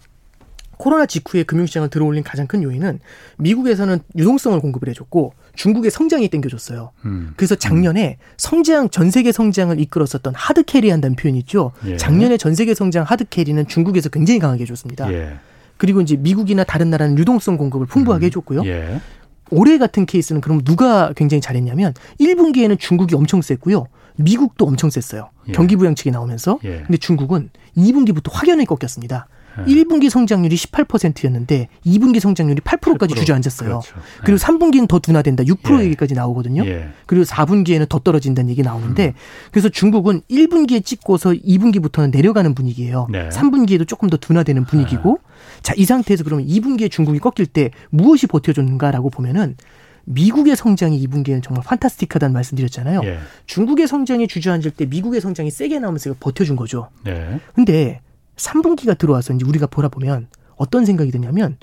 코로나 0.80 1.04
직후에 1.04 1.42
금융시장을 1.42 1.90
들어올린 1.90 2.24
가장 2.24 2.46
큰 2.46 2.62
요인은 2.62 3.00
미국에서는 3.36 4.00
유동성을 4.16 4.58
공급을 4.60 4.88
해줬고 4.88 5.34
중국의 5.54 5.90
성장이 5.90 6.28
땡겨줬어요. 6.28 6.92
음. 7.04 7.34
그래서 7.36 7.54
작년에 7.54 8.16
성장 8.38 8.88
전 8.88 9.10
세계 9.10 9.30
성장을 9.30 9.78
이끌었었던 9.78 10.32
하드 10.34 10.62
캐리한다는 10.62 11.16
표현이 11.16 11.38
있죠. 11.40 11.72
예. 11.84 11.98
작년에 11.98 12.38
전 12.38 12.54
세계 12.54 12.72
성장 12.72 13.04
하드 13.04 13.26
캐리는 13.28 13.66
중국에서 13.66 14.08
굉장히 14.08 14.40
강하게 14.40 14.62
해줬습니다. 14.62 15.12
예. 15.12 15.34
그리고 15.76 16.00
이제 16.00 16.16
미국이나 16.16 16.64
다른 16.64 16.88
나라는 16.88 17.18
유동성 17.18 17.58
공급을 17.58 17.86
풍부하게 17.86 18.24
음. 18.24 18.28
해줬고요. 18.28 18.64
예. 18.64 19.02
올해 19.50 19.76
같은 19.76 20.06
케이스는 20.06 20.40
그럼 20.40 20.62
누가 20.64 21.12
굉장히 21.14 21.42
잘했냐면 21.42 21.92
1분기에는 22.20 22.78
중국이 22.78 23.14
엄청 23.14 23.42
셌고요. 23.42 23.84
미국도 24.16 24.64
엄청 24.64 24.88
셌어요. 24.88 25.28
예. 25.48 25.52
경기 25.52 25.76
부양책이 25.76 26.10
나오면서. 26.10 26.58
예. 26.64 26.84
근데 26.86 26.96
중국은 26.96 27.50
2분기부터 27.76 28.30
확연히 28.32 28.64
꺾였습니다. 28.64 29.28
1분기 29.66 30.10
성장률이 30.10 30.56
18%였는데 30.56 31.68
2분기 31.86 32.20
성장률이 32.20 32.60
8%까지 32.60 33.14
8%. 33.14 33.16
주저앉았어요. 33.16 33.68
그렇죠. 33.68 33.94
그리고 34.24 34.38
3분기는 34.38 34.86
더 34.88 34.98
둔화된다. 34.98 35.44
6% 35.44 35.80
예. 35.80 35.84
얘기까지 35.84 36.14
나오거든요. 36.14 36.64
예. 36.66 36.88
그리고 37.06 37.24
4분기에는 37.24 37.88
더 37.88 37.98
떨어진다는 37.98 38.50
얘기 38.50 38.62
나오는데 38.62 39.08
음. 39.08 39.12
그래서 39.50 39.68
중국은 39.68 40.22
1분기에 40.30 40.84
찍고서 40.84 41.32
2분기부터는 41.32 42.10
내려가는 42.10 42.54
분위기예요. 42.54 43.08
네. 43.10 43.28
3분기에도 43.28 43.86
조금 43.86 44.08
더 44.08 44.16
둔화되는 44.16 44.64
분위기고 44.64 45.18
아. 45.22 45.30
자, 45.62 45.74
이 45.76 45.84
상태에서 45.84 46.24
그러면 46.24 46.46
2분기에 46.46 46.90
중국이 46.90 47.18
꺾일 47.18 47.46
때 47.46 47.70
무엇이 47.90 48.26
버텨줬는가라고 48.26 49.10
보면은 49.10 49.56
미국의 50.04 50.56
성장이 50.56 51.06
2분기에는 51.06 51.42
정말 51.42 51.62
판타스틱하다는 51.64 52.32
말씀드렸잖아요. 52.32 53.00
예. 53.04 53.18
중국의 53.46 53.86
성장이 53.86 54.26
주저앉을 54.28 54.72
때 54.72 54.86
미국의 54.86 55.20
성장이 55.20 55.50
세게 55.50 55.78
나오면서 55.78 56.14
버텨준 56.18 56.56
거죠. 56.56 56.88
네. 57.04 57.38
근데 57.54 58.00
3분기가 58.40 58.96
들어와서 58.96 59.34
이제 59.34 59.44
우리가 59.44 59.66
보라 59.66 59.88
보면 59.88 60.28
어떤 60.56 60.84
생각이 60.84 61.10
드냐면 61.10 61.56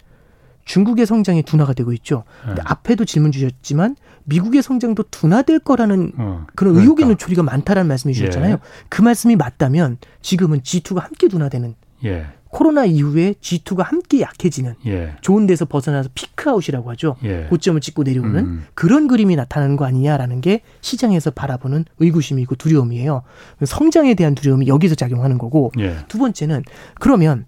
중국의 0.66 1.06
성장이 1.06 1.44
둔화가 1.44 1.74
되고 1.74 1.94
있죠. 1.94 2.24
근데 2.44 2.62
네. 2.62 2.62
앞에도 2.66 3.06
질문 3.06 3.32
주셨지만 3.32 3.96
미국의 4.26 4.62
성장도 4.62 5.04
둔화될 5.10 5.60
거라는 5.60 6.12
어, 6.18 6.46
그런 6.56 6.74
그러니까. 6.74 6.82
의혹 6.82 7.00
있는 7.00 7.18
초리가 7.18 7.42
많다라는 7.44 7.88
말씀을 7.88 8.14
주셨잖아요. 8.14 8.54
예. 8.54 8.58
그 8.90 9.02
말씀이 9.02 9.36
맞다면 9.38 9.98
지금은 10.22 10.62
G2가 10.62 11.00
함께 11.00 11.30
둔화되는 11.30 11.76
예. 12.06 12.26
코로나 12.50 12.86
이후에 12.86 13.34
G2가 13.42 13.84
함께 13.84 14.22
약해지는 14.22 14.76
예. 14.86 15.16
좋은 15.22 15.48
데서 15.48 15.66
벗어나서 15.66 16.10
피크아웃이라고 16.14 16.90
하죠. 16.92 17.18
예. 17.24 17.44
고점을 17.50 17.80
찍고 17.82 18.04
내려오는 18.04 18.36
음. 18.36 18.66
그런 18.74 19.08
그림이 19.08 19.36
나타나는 19.36 19.76
거 19.76 19.86
아니냐라는 19.86 20.42
게 20.42 20.62
시장에서 20.82 21.32
바라보는 21.32 21.86
의구심이고 22.00 22.56
두려움이에요. 22.56 23.24
성장에 23.66 24.14
대한 24.14 24.34
두려움이 24.34 24.68
여기서 24.68 24.96
작용하는 24.96 25.38
거고 25.38 25.72
예. 25.80 25.98
두 26.08 26.18
번째는 26.18 26.64
그러면 27.00 27.46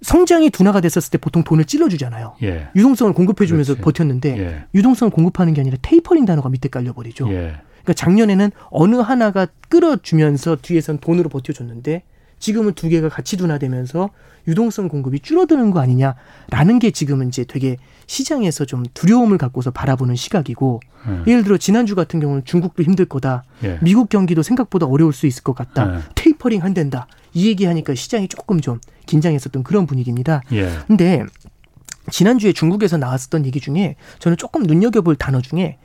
성장이 0.00 0.50
둔화가 0.50 0.80
됐었을 0.80 1.10
때 1.10 1.18
보통 1.18 1.42
돈을 1.44 1.64
찔러주잖아요. 1.64 2.36
예. 2.42 2.68
유동성을 2.74 3.12
공급해주면서 3.12 3.74
그렇지. 3.74 3.82
버텼는데 3.84 4.38
예. 4.38 4.64
유동성을 4.74 5.10
공급하는 5.10 5.54
게 5.54 5.60
아니라 5.60 5.76
테이퍼링 5.82 6.24
단어가 6.24 6.48
밑에 6.48 6.68
깔려버리죠. 6.68 7.28
예. 7.30 7.56
그러니까 7.82 7.92
작년에는 7.94 8.50
어느 8.70 8.96
하나가 8.96 9.46
끌어주면서 9.68 10.56
뒤에선 10.62 10.98
돈으로 10.98 11.28
버텨줬는데 11.28 12.02
지금은 12.38 12.74
두 12.74 12.88
개가 12.88 13.08
같이 13.08 13.36
둔화되면서 13.36 14.10
유동성 14.46 14.88
공급이 14.88 15.20
줄어드는 15.20 15.70
거 15.70 15.80
아니냐라는 15.80 16.78
게 16.80 16.90
지금은 16.90 17.28
이제 17.28 17.44
되게 17.44 17.76
시장에서 18.06 18.64
좀 18.64 18.84
두려움을 18.94 19.36
갖고서 19.36 19.70
바라보는 19.70 20.16
시각이고 20.16 20.80
음. 21.06 21.24
예를 21.26 21.44
들어 21.44 21.58
지난주 21.58 21.94
같은 21.94 22.18
경우는 22.18 22.44
중국도 22.44 22.82
힘들 22.82 23.04
거다. 23.04 23.44
예. 23.62 23.78
미국 23.82 24.08
경기도 24.08 24.42
생각보다 24.42 24.86
어려울 24.86 25.12
수 25.12 25.26
있을 25.26 25.42
것 25.42 25.54
같다. 25.54 25.96
예. 25.96 26.00
테이퍼링 26.14 26.62
한된다. 26.62 27.06
이 27.34 27.46
얘기하니까 27.48 27.94
시장이 27.94 28.28
조금 28.28 28.60
좀 28.60 28.80
긴장했었던 29.06 29.62
그런 29.62 29.86
분위기입니다. 29.86 30.42
예. 30.52 30.70
근데 30.86 31.24
지난주에 32.10 32.52
중국에서 32.52 32.96
나왔었던 32.96 33.44
얘기 33.44 33.60
중에 33.60 33.96
저는 34.18 34.38
조금 34.38 34.62
눈여겨볼 34.62 35.16
단어 35.16 35.42
중에 35.42 35.76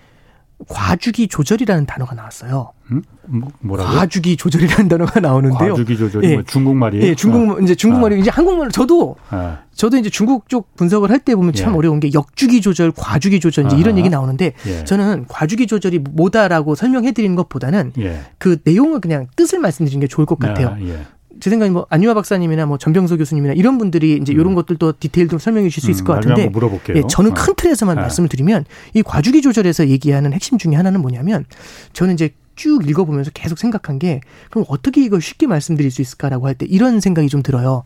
과주기 0.68 1.28
조절이라는 1.28 1.86
단어가 1.86 2.16
나왔어요. 2.16 2.72
음? 2.92 3.02
뭐, 3.28 3.50
뭐라고? 3.60 3.92
과주기 3.92 4.38
조절이라는 4.38 4.88
단어가 4.88 5.20
나오는데요. 5.20 5.74
과주기 5.74 5.98
조절이 5.98 6.30
예. 6.30 6.34
뭐 6.36 6.44
중국말이에요? 6.44 7.06
예, 7.06 7.16
중국 7.16 7.58
아. 7.58 7.62
이제 7.62 7.76
중국말이 7.76 8.16
아. 8.16 8.18
이제 8.20 8.30
한국말로 8.30 8.70
저도 8.72 9.16
아. 9.30 9.60
저도 9.74 9.98
이제 9.98 10.10
중국 10.10 10.48
쪽 10.50 10.76
분석을 10.76 11.10
할 11.10 11.20
때 11.20 11.36
보면 11.36 11.54
참 11.54 11.74
예. 11.74 11.78
어려운 11.78 12.00
게 12.00 12.12
역주기 12.14 12.62
조절, 12.62 12.92
과주기 12.92 13.40
조절 13.40 13.66
이제 13.66 13.78
이런 13.78 13.98
얘기 13.98 14.10
나오는데 14.10 14.54
예. 14.68 14.84
저는 14.84 15.26
과주기 15.28 15.68
조절이 15.68 16.00
뭐다라고 16.00 16.76
설명해 16.76 17.12
드리는 17.14 17.36
것보다는 17.36 17.94
예. 18.00 18.22
그 18.38 18.58
내용을 18.64 19.00
그냥 19.02 19.28
뜻을 19.36 19.60
말씀드리는 19.60 20.02
게 20.02 20.08
좋을 20.08 20.26
것 20.26 20.40
같아요. 20.40 20.78
제 21.44 21.50
생각에 21.50 21.72
뭐 21.72 21.86
안유아 21.90 22.14
박사님이나 22.14 22.66
뭐 22.68 22.78
전병서 22.78 23.18
교수님이나 23.18 23.54
이런 23.54 23.78
분들이 23.78 24.16
이제 24.16 24.32
음. 24.32 24.40
이런 24.40 24.56
것들도 24.56 24.94
디테일도 24.98 25.40
설명해 25.40 25.68
주실 25.68 25.84
수 25.84 25.92
있을 25.92 26.04
음, 26.04 26.06
것 26.06 26.14
같은데 26.14 26.48
물어볼게요. 26.48 26.96
예, 26.96 27.04
저는 27.10 27.34
큰 27.34 27.52
어. 27.52 27.56
틀에서만 27.58 27.98
아. 27.98 28.02
말씀을 28.04 28.30
드리면 28.30 28.64
이 28.94 29.04
과주기 29.04 29.42
조절에서 29.42 29.90
얘기하는 29.90 30.32
핵심 30.32 30.58
중에 30.58 30.76
하나는 30.76 31.02
뭐냐면 31.02 31.44
저는 31.92 32.14
이제 32.14 32.30
쭉 32.56 32.90
읽어보면서 32.90 33.32
계속 33.34 33.60
생각한 33.60 34.00
게 34.00 34.22
그럼 34.52 34.64
어떻게 34.70 35.04
이걸 35.04 35.20
쉽게 35.20 35.46
말씀드릴 35.48 35.92
수 35.92 36.02
있을까라고 36.02 36.48
할 36.48 36.56
때 36.56 36.66
이런 36.66 37.02
생각이 37.02 37.28
좀 37.28 37.44
들어요. 37.44 37.84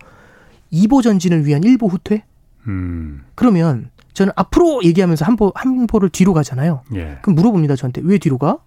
이보 0.69 1.01
전진을 1.01 1.47
위한 1.47 1.63
일보 1.63 1.87
후퇴? 1.87 2.25
음. 2.67 3.23
그러면 3.33 3.89
저는 4.13 4.33
앞으로 4.35 4.83
얘기하면서 4.83 5.25
한 5.25 5.35
보, 5.35 5.51
한 5.55 5.87
보를 5.87 6.09
뒤로 6.09 6.35
가잖아요. 6.35 6.83
예. 6.93 7.17
그럼 7.23 7.33
물어봅니다, 7.33 7.75
저한테. 7.75 8.01
왜 8.03 8.19
뒤로 8.19 8.37
가? 8.37 8.59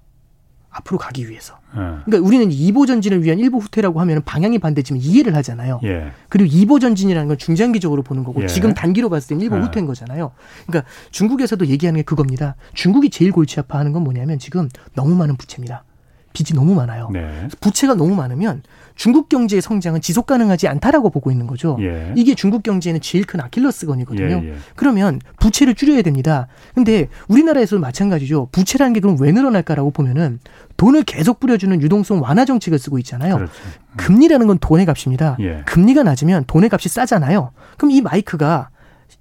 앞으로 0.71 0.99
가기 0.99 1.29
위해서. 1.29 1.59
예. 1.75 1.79
그러니까 2.05 2.19
우리는 2.27 2.49
2보 2.49 2.87
전진을 2.87 3.23
위한 3.25 3.39
1보 3.39 3.61
후퇴라고 3.61 4.01
하면 4.01 4.23
방향이 4.25 4.59
반대지만 4.59 5.03
이해를 5.03 5.35
하잖아요. 5.37 5.81
예. 5.85 6.13
그리고 6.29 6.51
2보 6.51 6.81
전진이라는 6.81 7.29
건 7.29 7.39
중장기적으로 7.39 8.03
보는 8.03 8.25
거고 8.25 8.43
예. 8.43 8.47
지금 8.47 8.73
단기로 8.75 9.11
봤을 9.11 9.37
땐 9.37 9.47
1보 9.47 9.57
예. 9.57 9.61
후퇴인 9.63 9.87
거잖아요. 9.87 10.33
그러니까 10.67 10.91
중국에서도 11.11 11.67
얘기하는 11.67 11.99
게 11.99 12.03
그겁니다. 12.03 12.57
중국이 12.75 13.11
제일 13.11 13.33
골치 13.33 13.59
아파하는 13.61 13.93
건 13.93 14.05
뭐냐면 14.05 14.39
지금 14.39 14.69
너무 14.95 15.15
많은 15.15 15.37
부채입니다. 15.37 15.85
빚이 16.33 16.55
너무 16.55 16.75
많아요. 16.75 17.09
네. 17.13 17.49
부채가 17.61 17.95
너무 17.95 18.15
많으면 18.15 18.63
중국 18.95 19.29
경제의 19.29 19.63
성장은 19.63 20.01
지속 20.01 20.27
가능하지 20.27 20.69
않다라고 20.69 21.11
보고 21.11 21.31
있는 21.31 21.47
거죠. 21.47 21.77
예. 21.81 22.13
이게 22.17 22.35
중국 22.35 22.63
경제는 22.63 23.01
제일 23.01 23.25
큰 23.25 23.41
아킬러스건이거든요. 23.41 24.43
예, 24.45 24.49
예. 24.51 24.55
그러면 24.77 25.21
부채를 25.41 25.75
줄여야 25.75 26.03
됩니다. 26.03 26.49
근데 26.75 27.09
우리나라에서도 27.29 27.81
마찬가지죠. 27.81 28.49
부채라는 28.53 28.93
게 28.93 29.01
그럼 29.01 29.17
왜 29.19 29.33
늘어날까라고 29.33 29.91
보면은 29.91 30.39
돈을 30.77 31.05
계속 31.05 31.41
뿌려주는 31.41 31.81
유동성 31.81 32.21
완화 32.23 32.45
정책을 32.45 32.79
쓰고 32.79 32.99
있잖아요. 32.99 33.37
그렇죠. 33.37 33.53
음. 33.65 33.97
금리라는 33.97 34.47
건 34.47 34.59
돈의 34.59 34.87
값입니다. 34.87 35.37
예. 35.41 35.63
금리가 35.67 36.03
낮으면 36.03 36.45
돈의 36.47 36.69
값이 36.71 36.89
싸잖아요. 36.91 37.53
그럼 37.79 37.91
이 37.91 38.01
마이크가 38.03 38.69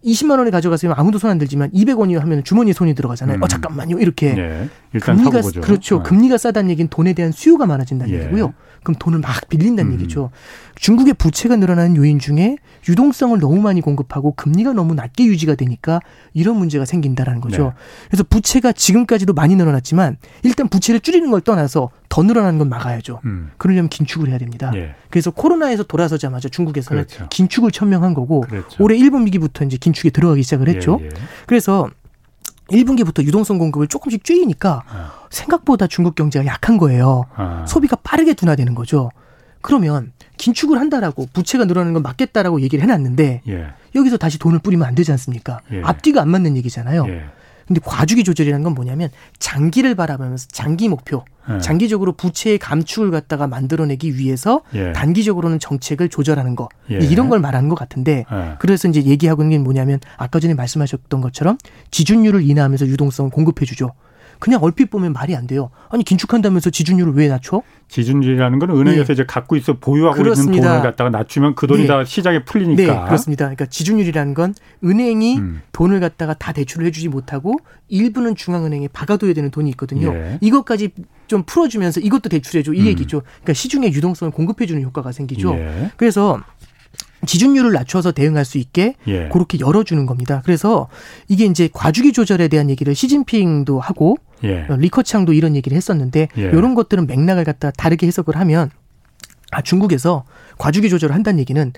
20만 0.04 0.38
원에 0.40 0.50
가져가세요. 0.50 0.94
아무도 0.96 1.18
손 1.18 1.30
안 1.30 1.38
들지만 1.38 1.70
200원이 1.72 2.18
하면 2.18 2.44
주머니에 2.44 2.74
손이 2.74 2.96
들어가잖아요. 2.96 3.38
음. 3.38 3.44
어 3.44 3.48
잠깐만요. 3.48 4.00
이렇게 4.00 4.34
네. 4.34 4.70
금리가 5.00 5.42
그렇죠. 5.62 5.98
네. 5.98 6.04
금리가 6.10 6.38
싸다는 6.38 6.70
얘기는 6.72 6.90
돈에 6.90 7.14
대한 7.14 7.32
수요가 7.32 7.66
많아진다는 7.66 8.14
예. 8.14 8.20
얘기고요. 8.20 8.54
그럼 8.90 8.96
돈을 8.98 9.20
막 9.20 9.48
빌린다는 9.50 9.92
음. 9.92 9.94
얘기죠. 10.00 10.32
중국의 10.76 11.14
부채가 11.14 11.56
늘어나는 11.58 11.96
요인 11.96 12.18
중에 12.18 12.58
유동성을 12.88 13.38
너무 13.40 13.62
많이 13.62 13.82
공급하고 13.82 14.34
금리가 14.34 14.74
너무 14.74 14.96
낮게 14.96 15.26
유지가 15.26 15.56
되니까 15.56 16.00
이런 16.34 16.58
문제가 16.58 16.86
생긴다라는 16.86 17.42
거죠. 17.42 17.64
네. 17.64 17.72
그래서 18.08 18.24
부채가 18.24 18.72
지금까지도 18.72 19.34
많이 19.34 19.56
늘어났지만 19.56 20.18
일단 20.44 20.70
부채를 20.70 21.02
줄이는 21.02 21.30
걸 21.30 21.42
떠나서 21.42 21.92
더 22.08 22.24
늘어나는 22.24 22.58
건 22.58 22.70
막아야죠. 22.70 23.20
음. 23.26 23.52
그러려면 23.58 23.90
긴축을 23.90 24.30
해야 24.30 24.40
됩니다. 24.40 24.72
예. 24.74 24.96
그래서 25.12 25.30
코로나에서 25.30 25.84
돌아서자마자 25.84 26.50
중국에서는 26.50 27.06
그렇죠. 27.06 27.28
긴축을 27.30 27.72
천명한 27.72 28.16
거고 28.16 28.42
그렇죠. 28.42 28.84
올해 28.84 28.98
1분 28.98 29.28
위기부터 29.28 29.66
이제 29.66 29.78
긴축에 29.78 30.10
들어가기 30.10 30.42
시작을 30.42 30.70
했죠. 30.70 30.98
예, 31.02 31.06
예. 31.06 31.10
그래서 31.46 31.90
1분기부터 32.72 33.24
유동성 33.24 33.58
공급을 33.58 33.88
조금씩 33.88 34.24
줄이니까 34.24 34.84
아. 34.88 35.12
생각보다 35.30 35.88
중국 35.88 36.16
경제가 36.16 36.46
약한 36.46 36.78
거예요. 36.78 37.26
아. 37.36 37.66
소비가 37.68 37.96
빠르게 37.98 38.34
둔화되는 38.34 38.76
거죠. 38.76 39.12
그러면 39.62 40.12
긴축을 40.38 40.80
한다라고 40.80 41.28
부채가 41.34 41.66
늘어나는 41.66 41.94
건 41.94 42.04
맞겠다라고 42.04 42.62
얘기를 42.62 42.82
해놨는데 42.84 43.42
예. 43.48 43.68
여기서 43.94 44.18
다시 44.18 44.40
돈을 44.40 44.60
뿌리면 44.60 44.88
안 44.88 44.96
되지 44.96 45.12
않습니까? 45.12 45.60
예. 45.74 45.82
앞뒤가 45.84 46.22
안 46.22 46.30
맞는 46.30 46.56
얘기잖아요. 46.58 47.06
예. 47.10 47.26
근데 47.70 47.82
과주기 47.86 48.24
조절이라는 48.24 48.64
건 48.64 48.74
뭐냐면 48.74 49.10
장기를 49.38 49.94
바라보면서 49.94 50.48
장기 50.52 50.90
목표, 50.90 51.24
예. 51.52 51.60
장기적으로 51.60 52.14
부채의 52.14 52.58
감축을 52.58 53.12
갖다가 53.12 53.46
만들어내기 53.46 54.18
위해서 54.18 54.62
예. 54.74 54.92
단기적으로는 54.92 55.60
정책을 55.60 56.10
조절하는 56.10 56.56
거 56.56 56.68
예. 56.90 56.96
이런 56.96 57.30
걸 57.30 57.40
말하는 57.40 57.70
것 57.70 57.76
같은데 57.76 58.26
예. 58.32 58.56
그래서 58.58 58.88
이제 58.88 59.04
얘기하고 59.04 59.44
있는 59.44 59.60
게 59.60 59.64
뭐냐면 59.64 60.00
아까 60.18 60.40
전에 60.40 60.56
말씀하셨던 60.56 61.22
것처럼 61.22 61.60
지준율을 61.92 62.42
인하하면서 62.42 62.88
유동성을 62.88 63.30
공급해주죠. 63.30 63.92
그냥 64.40 64.64
얼핏 64.64 64.90
보면 64.90 65.14
말이 65.14 65.36
안 65.36 65.48
돼요. 65.48 65.70
아니 65.90 66.04
긴축한다면서 66.04 66.70
지준율을 66.70 67.14
왜 67.14 67.28
낮춰? 67.28 67.62
지준율이라는 67.90 68.60
건 68.60 68.70
은행에서 68.72 69.06
네. 69.06 69.14
이제 69.14 69.26
갖고 69.26 69.56
있어 69.58 69.74
보유하고 69.74 70.16
그렇습니다. 70.16 70.56
있는 70.56 70.68
돈을 70.70 70.82
갖다가 70.82 71.10
낮추면 71.10 71.56
그 71.56 71.68
돈이 71.68 71.82
네. 71.82 71.88
다 71.88 72.06
시장에 72.06 72.44
풀리니까. 72.46 72.82
네, 72.82 73.06
그렇습니다. 73.06 73.46
그러니까 73.46 73.66
지준율이라는 73.66 74.34
건 74.34 74.56
은행이 74.84 75.38
음. 75.40 75.62
돈을 75.74 76.00
갖다가 76.00 76.34
다 76.34 76.54
대출을 76.54 76.88
해주지 76.88 77.10
못하고 77.10 77.58
일부는 77.90 78.36
중앙은행에 78.36 78.88
박아둬야 78.94 79.34
되는 79.34 79.52
돈이 79.52 79.70
있거든요. 79.72 80.14
예. 80.14 80.38
이것까지 80.42 80.92
좀 81.28 81.44
풀어주면서 81.44 82.00
이것도 82.00 82.30
대출해줘 82.30 82.74
이 82.74 82.82
음. 82.82 82.86
얘기죠. 82.86 83.22
그러니까 83.22 83.54
시중에 83.54 83.92
유동성을 83.92 84.32
공급해주는 84.32 84.82
효과가 84.84 85.12
생기죠. 85.12 85.54
예. 85.56 85.92
그래서 85.98 86.40
지준율을 87.26 87.72
낮춰서 87.72 88.12
대응할 88.12 88.46
수 88.46 88.58
있게 88.58 88.96
예. 89.08 89.30
그렇게 89.30 89.60
열어주는 89.60 90.06
겁니다. 90.06 90.42
그래서 90.46 90.88
이게 91.28 91.46
이제 91.46 91.70
과주기 91.72 92.14
조절에 92.14 92.48
대한 92.48 92.70
얘기를 92.70 92.96
시진핑도 92.96 93.80
하고 93.80 94.18
예. 94.44 94.66
리커창도 94.70 95.34
이런 95.34 95.56
얘기를 95.56 95.76
했었는데 95.76 96.30
예. 96.38 96.42
이런 96.42 96.76
것들은 96.76 97.08
맥락을 97.08 97.44
갖다 97.44 97.72
다르게 97.72 98.08
해석을 98.08 98.38
하면 98.38 98.72
아 99.52 99.62
중국에서 99.62 100.24
과주기 100.58 100.90
조절을 100.90 101.14
한다는 101.14 101.40
얘기는 101.40 101.74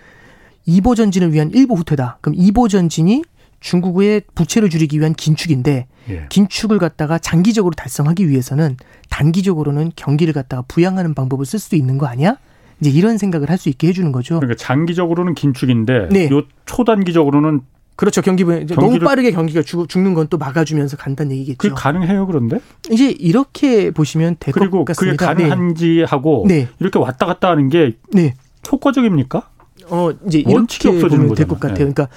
이보 0.66 0.96
전진을 0.96 1.34
위한 1.34 1.50
일보 1.52 1.76
후퇴다. 1.76 2.20
그럼 2.22 2.36
이보 2.38 2.68
전진이 2.68 3.24
중국의 3.62 4.24
부채를 4.36 4.70
줄이기 4.70 5.00
위한 5.00 5.14
긴축인데 5.14 5.88
예. 6.10 6.26
긴축을 6.30 6.80
갖다가 6.80 7.18
장기적으로 7.18 7.74
달성하기 7.76 8.28
위해서는 8.28 8.78
단기적으로는 9.10 9.92
경기를 9.96 10.34
갖다가 10.34 10.64
부양하는 10.68 11.14
방법을 11.14 11.46
쓸 11.46 11.60
수도 11.60 11.76
있는 11.76 11.98
거 11.98 12.08
아니야? 12.08 12.38
이제 12.82 12.90
이런 12.90 13.18
생각을 13.18 13.50
할 13.50 13.58
수 13.58 13.70
있게 13.70 13.88
해주는 13.90 14.12
거죠. 14.12 14.40
그러니까 14.40 14.58
장기적으로는 14.58 15.36
긴축인데 15.36 16.10
네. 16.12 16.30
요 16.32 16.42
초단기적으로는 16.66 17.62
그렇죠. 17.96 18.22
경기 18.22 18.44
너무 18.44 18.98
빠르게 19.00 19.32
경기가 19.32 19.62
죽, 19.62 19.86
는 20.00 20.16
건 20.16 20.28
또 20.28 20.40
막아주면서 20.40 20.98
간다는 20.98 21.34
얘기겠죠. 21.34 21.58
그게 21.60 21.74
가능해요, 21.76 22.26
그런데? 22.26 22.60
이제 22.90 23.12
이렇게 23.12 23.92
보시면 23.92 24.38
될 24.40 24.54
것 24.54 24.84
같습니다. 24.86 24.96
그게 24.96 25.44
가능한지 25.44 26.02
하고 26.08 26.46
네. 26.48 26.68
이렇게 26.80 26.98
왔다 26.98 27.28
갔다 27.28 27.50
하는 27.52 27.70
게 27.70 27.98
네. 28.12 28.34
효과적입니까? 28.72 29.50
어 29.90 30.10
이제 30.26 30.40
이렇게 30.40 30.90
보면 30.92 31.36
될 31.36 31.48
것 31.48 31.60
같아요. 31.60 31.88
네. 31.88 31.94
그러니까 31.94 32.08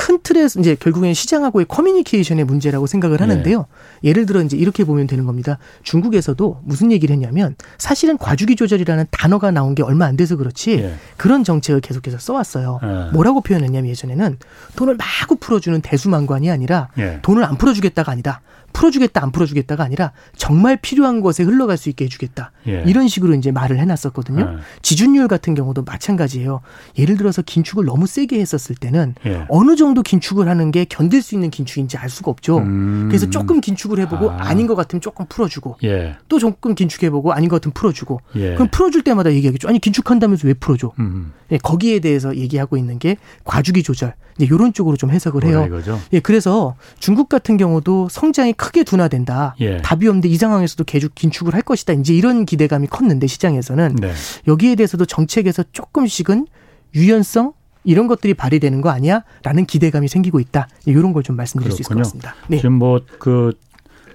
큰 0.00 0.18
틀에서 0.22 0.58
이제 0.60 0.74
결국엔 0.80 1.12
시장하고의 1.12 1.66
커뮤니케이션의 1.68 2.46
문제라고 2.46 2.86
생각을 2.86 3.20
하는데요. 3.20 3.58
네. 4.00 4.08
예를 4.08 4.24
들어 4.24 4.40
이제 4.40 4.56
이렇게 4.56 4.82
보면 4.82 5.06
되는 5.06 5.26
겁니다. 5.26 5.58
중국에서도 5.82 6.62
무슨 6.64 6.90
얘기를 6.90 7.12
했냐면 7.12 7.54
사실은 7.76 8.16
과주기 8.16 8.56
조절이라는 8.56 9.04
단어가 9.10 9.50
나온 9.50 9.74
게 9.74 9.82
얼마 9.82 10.06
안 10.06 10.16
돼서 10.16 10.36
그렇지 10.36 10.76
네. 10.78 10.94
그런 11.18 11.44
정책을 11.44 11.82
계속해서 11.82 12.16
써왔어요. 12.16 12.80
네. 12.82 13.10
뭐라고 13.12 13.42
표현했냐면 13.42 13.90
예전에는 13.90 14.38
돈을 14.76 14.96
마구 14.96 15.36
풀어주는 15.36 15.78
대수만관이 15.82 16.50
아니라 16.50 16.88
돈을 17.20 17.44
안 17.44 17.58
풀어주겠다가 17.58 18.10
아니다. 18.10 18.40
풀어주겠다 18.72 19.22
안 19.22 19.32
풀어주겠다가 19.32 19.82
아니라 19.82 20.12
정말 20.36 20.76
필요한 20.76 21.20
것에 21.22 21.42
흘러갈 21.42 21.76
수 21.76 21.88
있게 21.88 22.04
해주겠다 22.04 22.52
예. 22.68 22.84
이런 22.86 23.08
식으로 23.08 23.34
이제 23.34 23.50
말을 23.50 23.78
해놨었거든요. 23.78 24.40
예. 24.40 24.60
지준율 24.82 25.26
같은 25.26 25.54
경우도 25.54 25.82
마찬가지예요. 25.82 26.60
예를 26.96 27.16
들어서 27.16 27.42
긴축을 27.42 27.84
너무 27.84 28.06
세게 28.06 28.40
했었을 28.40 28.76
때는 28.76 29.16
예. 29.26 29.44
어느 29.48 29.74
정도 29.74 29.89
긴축을 30.02 30.48
하는 30.48 30.70
게 30.70 30.84
견딜 30.84 31.22
수 31.22 31.34
있는 31.34 31.50
긴축인지 31.50 31.96
알 31.96 32.08
수가 32.08 32.30
없죠. 32.30 32.58
음. 32.58 33.06
그래서 33.08 33.28
조금 33.30 33.60
긴축을 33.60 33.98
해보고 34.00 34.30
아. 34.30 34.54
닌것 34.54 34.76
같으면 34.76 35.00
조금 35.00 35.26
풀어주고 35.28 35.76
예. 35.84 36.16
또 36.28 36.38
조금 36.38 36.74
긴축해보고 36.74 37.32
아닌 37.32 37.48
것 37.48 37.56
같으면 37.56 37.72
풀어주고 37.74 38.20
예. 38.36 38.54
그럼 38.54 38.68
풀어줄 38.70 39.02
때마다 39.02 39.32
얘기하겠죠. 39.32 39.68
아니 39.68 39.78
긴축한다면서 39.78 40.46
왜 40.48 40.54
풀어줘? 40.54 40.92
음. 40.98 41.32
예, 41.52 41.58
거기에 41.58 42.00
대해서 42.00 42.36
얘기하고 42.36 42.76
있는 42.76 42.98
게 42.98 43.16
과주기 43.44 43.82
조절 43.82 44.14
이제 44.36 44.46
이런 44.46 44.72
쪽으로 44.72 44.96
좀 44.96 45.10
해석을 45.10 45.44
해요. 45.44 45.68
예, 46.12 46.20
그래서 46.20 46.76
중국 46.98 47.28
같은 47.28 47.56
경우도 47.56 48.08
성장이 48.10 48.54
크게 48.54 48.84
둔화된다. 48.84 49.54
예. 49.60 49.78
답이 49.78 50.06
없는데 50.08 50.28
이 50.28 50.36
상황에서도 50.36 50.84
계속 50.84 51.14
긴축을 51.14 51.54
할 51.54 51.62
것이다. 51.62 51.92
이제 51.94 52.14
이런 52.14 52.46
기대감이 52.46 52.86
컸는데 52.86 53.26
시장에서는 53.26 53.96
네. 53.96 54.12
여기에 54.46 54.76
대해서도 54.76 55.04
정책에서 55.04 55.64
조금씩은 55.72 56.46
유연성 56.94 57.52
이런 57.84 58.06
것들이 58.06 58.34
발휘되는 58.34 58.80
거 58.80 58.90
아니야? 58.90 59.22
라는 59.42 59.64
기대감이 59.66 60.08
생기고 60.08 60.40
있다. 60.40 60.68
이런 60.86 61.12
걸 61.12 61.22
좀 61.22 61.36
말씀드릴 61.36 61.70
그렇군요. 61.70 61.76
수 61.76 61.82
있을 61.82 61.94
것 61.94 61.98
같습니다. 62.02 62.34
네. 62.48 62.56
지금 62.58 62.74
뭐 62.74 63.00
그 63.18 63.52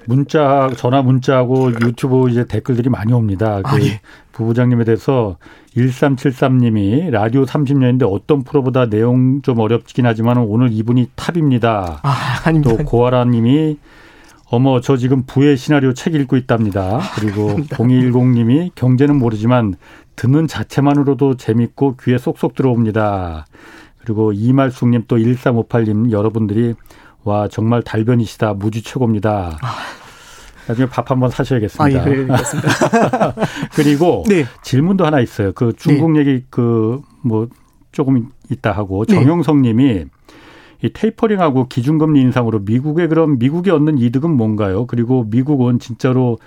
문자 0.07 0.69
전화 0.77 1.01
문자하고 1.01 1.71
유튜브 1.83 2.29
이제 2.29 2.45
댓글들이 2.45 2.89
많이 2.89 3.11
옵니다. 3.11 3.61
그 3.63 3.75
아, 3.75 3.79
예. 3.81 4.01
부부장님에 4.33 4.83
대해서 4.83 5.37
1373님이 5.75 7.09
라디오 7.09 7.43
30년인데 7.45 8.03
어떤 8.11 8.43
프로보다 8.43 8.87
내용 8.87 9.41
좀 9.41 9.59
어렵긴 9.59 10.05
하지만 10.05 10.37
오늘 10.37 10.71
이분이 10.71 11.09
탑입니다. 11.15 12.01
아, 12.03 12.15
아닙니다. 12.45 12.75
또 12.77 12.83
고아라 12.83 13.25
님이 13.25 13.77
어머 14.51 14.79
저 14.79 14.95
지금 14.95 15.23
부의 15.25 15.57
시나리오 15.57 15.93
책 15.93 16.13
읽고 16.15 16.37
있답니다. 16.37 16.99
그리고 17.15 17.55
0210님이 17.69 18.71
경제는 18.75 19.17
모르지만 19.17 19.73
듣는 20.15 20.47
자체만으로도 20.47 21.37
재밌고 21.37 21.97
귀에 22.01 22.17
쏙쏙 22.17 22.55
들어옵니다. 22.55 23.45
그리고 23.99 24.31
이말숙님 24.33 25.05
또 25.07 25.17
1358님 25.17 26.11
여러분들이 26.11 26.75
와 27.23 27.47
정말 27.47 27.81
달변이시다 27.81 28.53
무지 28.53 28.81
최고입니다. 28.83 29.57
아. 29.61 29.75
나중에 30.67 30.89
밥 30.89 31.11
한번 31.11 31.29
사셔야겠습니다. 31.29 32.01
아, 32.01 32.09
예, 32.09 32.15
그렇습니다. 32.15 33.35
그리고 33.75 34.23
네. 34.27 34.45
질문도 34.63 35.05
하나 35.05 35.19
있어요. 35.19 35.51
그 35.53 35.73
중국 35.77 36.11
네. 36.11 36.21
얘기 36.21 36.43
그 36.49 37.01
뭐 37.25 37.47
조금 37.91 38.29
있다 38.51 38.71
하고 38.71 39.03
네. 39.05 39.15
정영석 39.15 39.57
님이 39.61 40.05
이 40.83 40.89
테이퍼링하고 40.93 41.67
기준금리 41.67 42.21
인상으로 42.21 42.59
미국의 42.59 43.07
그럼 43.07 43.39
미국이 43.39 43.71
얻는 43.71 43.97
이득은 43.97 44.29
뭔가요? 44.29 44.85
그리고 44.85 45.23
미국은 45.23 45.79
진짜로 45.79 46.37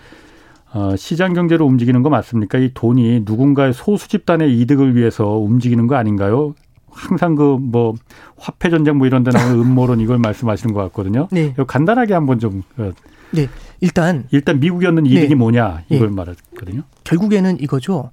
어, 0.72 0.96
시장 0.96 1.32
경제로 1.32 1.66
움직이는 1.66 2.02
거 2.02 2.10
맞습니까? 2.10 2.58
이 2.58 2.70
돈이 2.74 3.22
누군가의 3.24 3.72
소수 3.72 4.08
집단의 4.08 4.58
이득을 4.60 4.96
위해서 4.96 5.26
움직이는 5.36 5.86
거 5.86 5.96
아닌가요? 5.96 6.54
항상 6.90 7.34
그 7.36 7.58
뭐 7.58 7.94
화폐 8.36 8.70
전쟁 8.70 8.98
뭐 8.98 9.06
이런 9.06 9.22
데 9.22 9.30
나오는 9.30 9.54
음모론 9.60 10.00
이걸 10.00 10.18
말씀하시는 10.18 10.74
것 10.74 10.82
같거든요. 10.84 11.28
네. 11.30 11.54
간단하게 11.66 12.14
한번 12.14 12.38
좀 12.38 12.62
어, 12.76 12.90
네. 13.30 13.48
일단 13.80 14.26
일단 14.30 14.58
미국이 14.60 14.86
얻는 14.86 15.06
이득이 15.06 15.28
네. 15.28 15.34
뭐냐 15.34 15.82
이걸 15.88 16.08
네. 16.08 16.14
말했거든요. 16.14 16.82
결국에는 17.04 17.60
이거죠. 17.60 18.10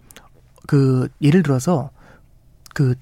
그 0.67 1.07
예를 1.21 1.43
들어서 1.43 1.89
그 2.73 2.95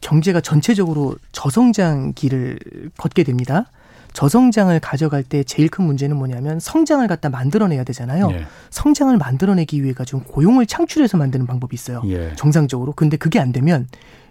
경제가 0.00 0.40
전체적으로 0.40 1.16
저성장 1.32 2.12
길을 2.14 2.58
걷게 2.96 3.22
됩니다. 3.24 3.70
저성장을 4.12 4.78
가져갈 4.80 5.22
때 5.22 5.44
제일 5.44 5.68
큰 5.68 5.84
문제는 5.84 6.16
뭐냐면 6.16 6.60
성장을 6.60 7.06
갖다 7.06 7.28
만들어내야 7.28 7.84
되잖아요. 7.84 8.30
예. 8.32 8.46
성장을 8.70 9.16
만들어내기 9.16 9.82
위해 9.82 9.92
가지고 9.92 10.22
고용을 10.22 10.66
창출해서 10.66 11.16
만드는 11.16 11.46
방법이 11.46 11.74
있어요. 11.74 12.02
예. 12.06 12.32
정상적으로. 12.36 12.92
근데 12.92 13.16
그게 13.16 13.38
안 13.38 13.52
되면 13.52 13.86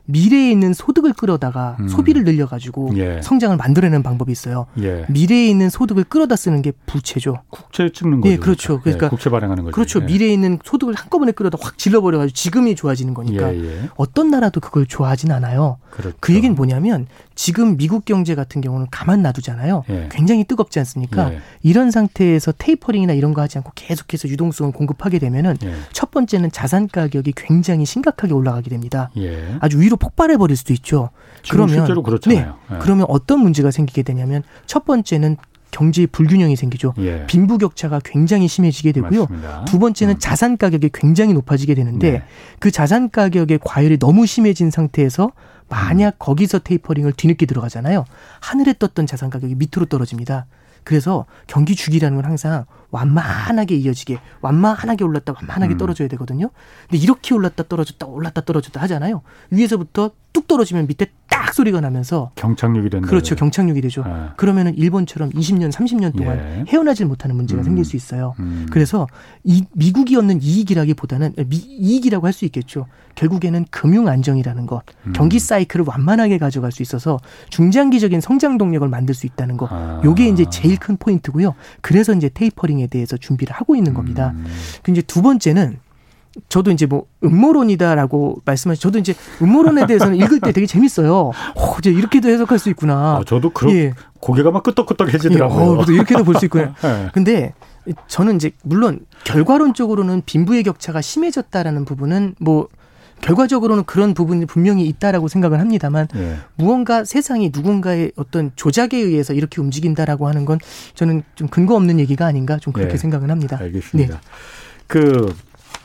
미래에 0.06 0.50
있는 0.50 0.74
소득을 0.74 1.14
끌어다가 1.14 1.78
음. 1.80 1.88
소비를 1.88 2.24
늘려가지고 2.24 2.98
예. 2.98 3.22
성장을 3.22 3.56
만들어내는 3.58 4.02
방법이 4.02 4.32
있어요. 4.32 4.66
예. 4.80 5.06
미래에 5.08 5.48
있는 5.48 5.70
소득을 5.70 6.04
끌어다 6.06 6.36
쓰는 6.36 6.64
게 6.64 6.72
부채죠. 6.88 7.44
국채 7.52 7.92
찍는 7.92 8.22
거죠. 8.22 8.34
예, 8.34 8.38
그렇죠. 8.38 8.80
그러니까 8.82 9.06
예, 9.06 9.10
국채 9.10 9.30
발행하는 9.30 9.66
거죠. 9.66 9.76
그렇죠. 9.76 10.02
예. 10.02 10.06
미래에 10.06 10.34
있는 10.34 10.58
소득을 10.64 10.96
한꺼번에 10.96 11.32
끌어다 11.32 11.60
확 11.62 11.78
질러버려가지고 11.78 12.34
지금이 12.34 12.76
좋아지는 12.76 13.14
거니까 13.14 13.54
예, 13.54 13.64
예. 13.64 13.90
어떤 13.98 14.32
나라도 14.32 14.60
그걸 14.60 14.88
좋아하진 14.88 15.32
않아요. 15.32 15.78
그렇죠. 15.92 16.18
그 16.20 16.34
얘기는 16.34 16.56
뭐냐면 16.56 17.06
지금 17.42 17.78
미국 17.78 18.04
경제 18.04 18.36
같은 18.36 18.60
경우는 18.60 18.88
가만 18.92 19.22
놔두잖아요. 19.22 19.86
굉장히 20.12 20.44
뜨겁지 20.44 20.78
않습니까? 20.80 21.32
이런 21.64 21.90
상태에서 21.90 22.52
테이퍼링이나 22.52 23.14
이런 23.14 23.34
거 23.34 23.42
하지 23.42 23.58
않고 23.58 23.72
계속해서 23.76 24.28
유동성을 24.28 24.74
공급하게 24.74 25.20
되면은 25.20 25.56
첫 25.94 26.12
번째는 26.12 26.52
자산 26.52 26.90
가격이 26.90 27.32
굉장히 27.38 27.86
심각하게 27.86 28.34
올라가게 28.34 28.70
됩니다. 28.70 29.10
아주 29.62 29.80
위로 29.80 29.96
폭발해 29.96 30.36
버릴 30.36 30.58
수도 30.58 30.74
있죠. 30.74 31.12
그러면 31.50 31.76
실제로 31.76 32.04
그렇잖아요. 32.04 32.58
네. 32.68 32.76
네. 32.76 32.80
그러면 32.82 33.06
어떤 33.08 33.40
문제가 33.40 33.72
생기게 33.72 34.04
되냐면 34.04 34.44
첫 34.66 34.84
번째는 34.84 35.38
경제 35.72 36.06
불균형이 36.06 36.56
생기죠. 36.56 36.94
예. 37.00 37.26
빈부격차가 37.28 38.02
굉장히 38.04 38.48
심해지게 38.48 38.92
되고요. 38.92 39.22
맞습니다. 39.22 39.66
두 39.66 39.80
번째는 39.80 40.16
음. 40.16 40.20
자산 40.20 40.58
가격이 40.58 40.90
굉장히 40.94 41.34
높아지게 41.34 41.76
되는데 41.76 42.12
네. 42.12 42.24
그 42.60 42.72
자산 42.72 43.10
가격의 43.10 43.60
과열이 43.64 44.00
너무 44.00 44.26
심해진 44.26 44.72
상태에서 44.72 45.32
만약 45.68 46.16
음. 46.16 46.18
거기서 46.20 46.60
테이퍼링을 46.60 47.14
뒤늦게 47.14 47.46
들어가잖아요. 47.46 48.06
하늘에 48.40 48.74
떴던 48.78 49.06
자산 49.06 49.30
가격이 49.30 49.56
밑으로 49.56 49.86
떨어집니다. 49.86 50.48
그래서 50.84 51.26
경기 51.48 51.76
주기라는 51.76 52.16
건 52.16 52.26
항상 52.26 52.66
완만하게 52.92 53.76
이어지게 53.76 54.20
완만하게 54.42 55.04
올랐다 55.04 55.34
완만하게 55.34 55.76
음. 55.76 55.78
떨어져야 55.78 56.08
되거든요. 56.10 56.50
근데 56.90 57.02
이렇게 57.04 57.34
올랐다 57.36 57.64
떨어졌다 57.64 58.06
올랐다 58.06 58.42
떨어졌다 58.42 58.82
하잖아요. 58.82 59.22
위에서부터 59.52 60.12
뚝 60.32 60.48
떨어지면 60.48 60.86
밑에 60.88 61.08
딱 61.28 61.54
소리가 61.54 61.82
나면서 61.82 62.32
경착륙이 62.36 62.90
된다. 62.90 63.08
그렇죠. 63.08 63.36
경착륙이 63.36 63.82
되죠. 63.82 64.04
네. 64.04 64.12
그러면은 64.36 64.76
일본처럼 64.76 65.32
20년, 65.32 65.72
30년 65.72 66.16
동안 66.16 66.38
예. 66.38 66.66
헤어나질 66.68 67.08
못하는 67.08 67.36
문제가 67.36 67.62
음. 67.62 67.64
생길 67.64 67.84
수 67.86 67.96
있어요. 67.96 68.36
음. 68.40 68.68
그래서 68.70 69.08
이 69.44 69.64
미국이 69.74 70.16
얻는 70.18 70.42
이익이라기보다는 70.42 71.34
미, 71.48 71.58
이익이라고 71.58 72.26
할 72.28 72.34
수 72.34 72.46
있겠죠. 72.46 72.86
결국에는 73.16 73.66
금융 73.72 74.08
안정이라는 74.08 74.66
것, 74.66 74.84
음. 75.08 75.14
경기 75.14 75.40
사이클을 75.40 75.84
완만하게 75.88 76.38
가져갈 76.38 76.72
수 76.72 76.84
있어서 76.84 77.20
중장기적인 77.50 78.22
성장 78.22 78.58
동력을 78.58 78.88
만들 78.88 79.14
수 79.16 79.26
있다는 79.26 79.58
거. 79.58 79.68
아. 79.70 80.02
요게 80.06 80.28
이제 80.30 80.46
제일 80.50 80.78
큰 80.78 80.96
포인트고요. 80.96 81.56
그래서 81.82 82.14
이제 82.14 82.30
테이퍼링 82.34 82.79
에 82.82 82.88
대해서 82.88 83.18
준비를 83.18 83.54
하고 83.54 83.76
있는 83.76 83.94
겁니다. 83.94 84.34
음. 84.36 84.46
그 84.84 84.92
이제 84.92 85.02
두 85.02 85.22
번째는 85.22 85.80
저도 86.48 86.72
이제 86.72 86.86
뭐 86.86 87.06
음모론이다라고 87.24 88.42
말씀하시 88.46 88.80
저도 88.82 89.00
이제 89.00 89.14
음모론에 89.42 89.88
대해서는 89.88 90.16
읽을 90.18 90.40
때 90.40 90.52
되게 90.52 90.66
재밌어요. 90.68 91.32
어, 91.56 91.76
이제 91.80 91.92
이렇게도 91.92 92.30
해석할 92.30 92.60
수 92.60 92.70
있구나. 92.70 93.18
아, 93.18 93.24
저도 93.26 93.50
그런 93.50 93.76
예. 93.76 93.94
고개가 94.20 94.52
막 94.52 94.64
끄덕끄덕해지더라고요. 94.64 95.78
예, 95.78 95.80
어, 95.82 95.86
이렇게도 95.90 96.24
볼 96.24 96.36
수 96.36 96.46
있구나. 96.46 96.74
네. 96.82 97.10
근데 97.14 97.54
저는 98.08 98.36
이제 98.36 98.52
물론 98.64 99.00
결과론적으로는 99.24 100.22
빈부의 100.26 100.64
격차가 100.64 101.02
심해졌다라는 101.02 101.86
부분은 101.86 102.36
뭐 102.40 102.68
결과적으로는 103.22 103.84
그런 103.86 104.14
부분이 104.14 104.46
분명히 104.46 104.86
있다라고 104.88 105.28
생각을 105.28 105.60
합니다만 105.60 106.08
예. 106.16 106.38
무언가 106.56 107.04
세상이 107.04 107.52
누군가의 107.54 108.12
어떤 108.16 108.52
조작에 108.56 108.90
의해서 108.94 109.34
이렇게 109.34 109.62
움직인다라고 109.62 110.28
하는 110.28 110.46
건 110.46 110.60
저는 110.96 111.24
좀 111.36 111.48
근거 111.48 111.76
없는 111.76 112.00
얘기가 112.00 112.26
아닌가 112.26 112.58
좀 112.58 112.74
그렇게 112.74 112.94
예. 112.94 112.98
생각은 112.98 113.30
합니다. 113.30 113.58
알겠습니다. 113.60 114.16
네. 114.16 114.22
그 114.88 115.34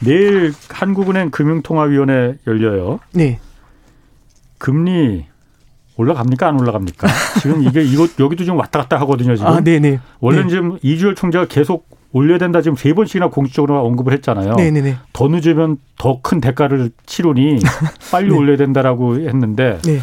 내일 0.00 0.52
한국은행 0.68 1.30
금융통화위원회 1.30 2.36
열려요. 2.46 3.00
네. 3.12 3.38
금리 4.58 5.26
올라갑니까 5.96 6.48
안 6.48 6.60
올라갑니까? 6.60 7.08
지금 7.40 7.62
이게 7.62 7.82
이거 7.82 8.08
여기도 8.18 8.44
지금 8.44 8.58
왔다 8.58 8.80
갔다 8.80 8.98
하거든요 9.00 9.36
지금. 9.36 9.50
아, 9.50 9.60
네네. 9.60 10.00
원래 10.20 10.38
는 10.38 10.46
네. 10.46 10.50
지금 10.50 10.78
이주열 10.82 11.14
총재가 11.14 11.46
계속 11.46 11.88
올려야 12.14 12.38
된다 12.38 12.62
지금 12.62 12.76
세 12.76 12.94
번씩이나 12.94 13.28
공식적으로 13.28 13.84
언급을 13.84 14.12
했잖아요. 14.14 14.54
네네네. 14.54 14.96
더 15.12 15.28
늦으면 15.28 15.76
더 15.98 16.20
큰 16.22 16.40
대가를 16.40 16.90
치르니 17.06 17.58
빨리 18.10 18.30
네. 18.30 18.34
올려야 18.36 18.56
된다라고 18.56 19.16
했는데 19.16 19.78
네. 19.84 19.98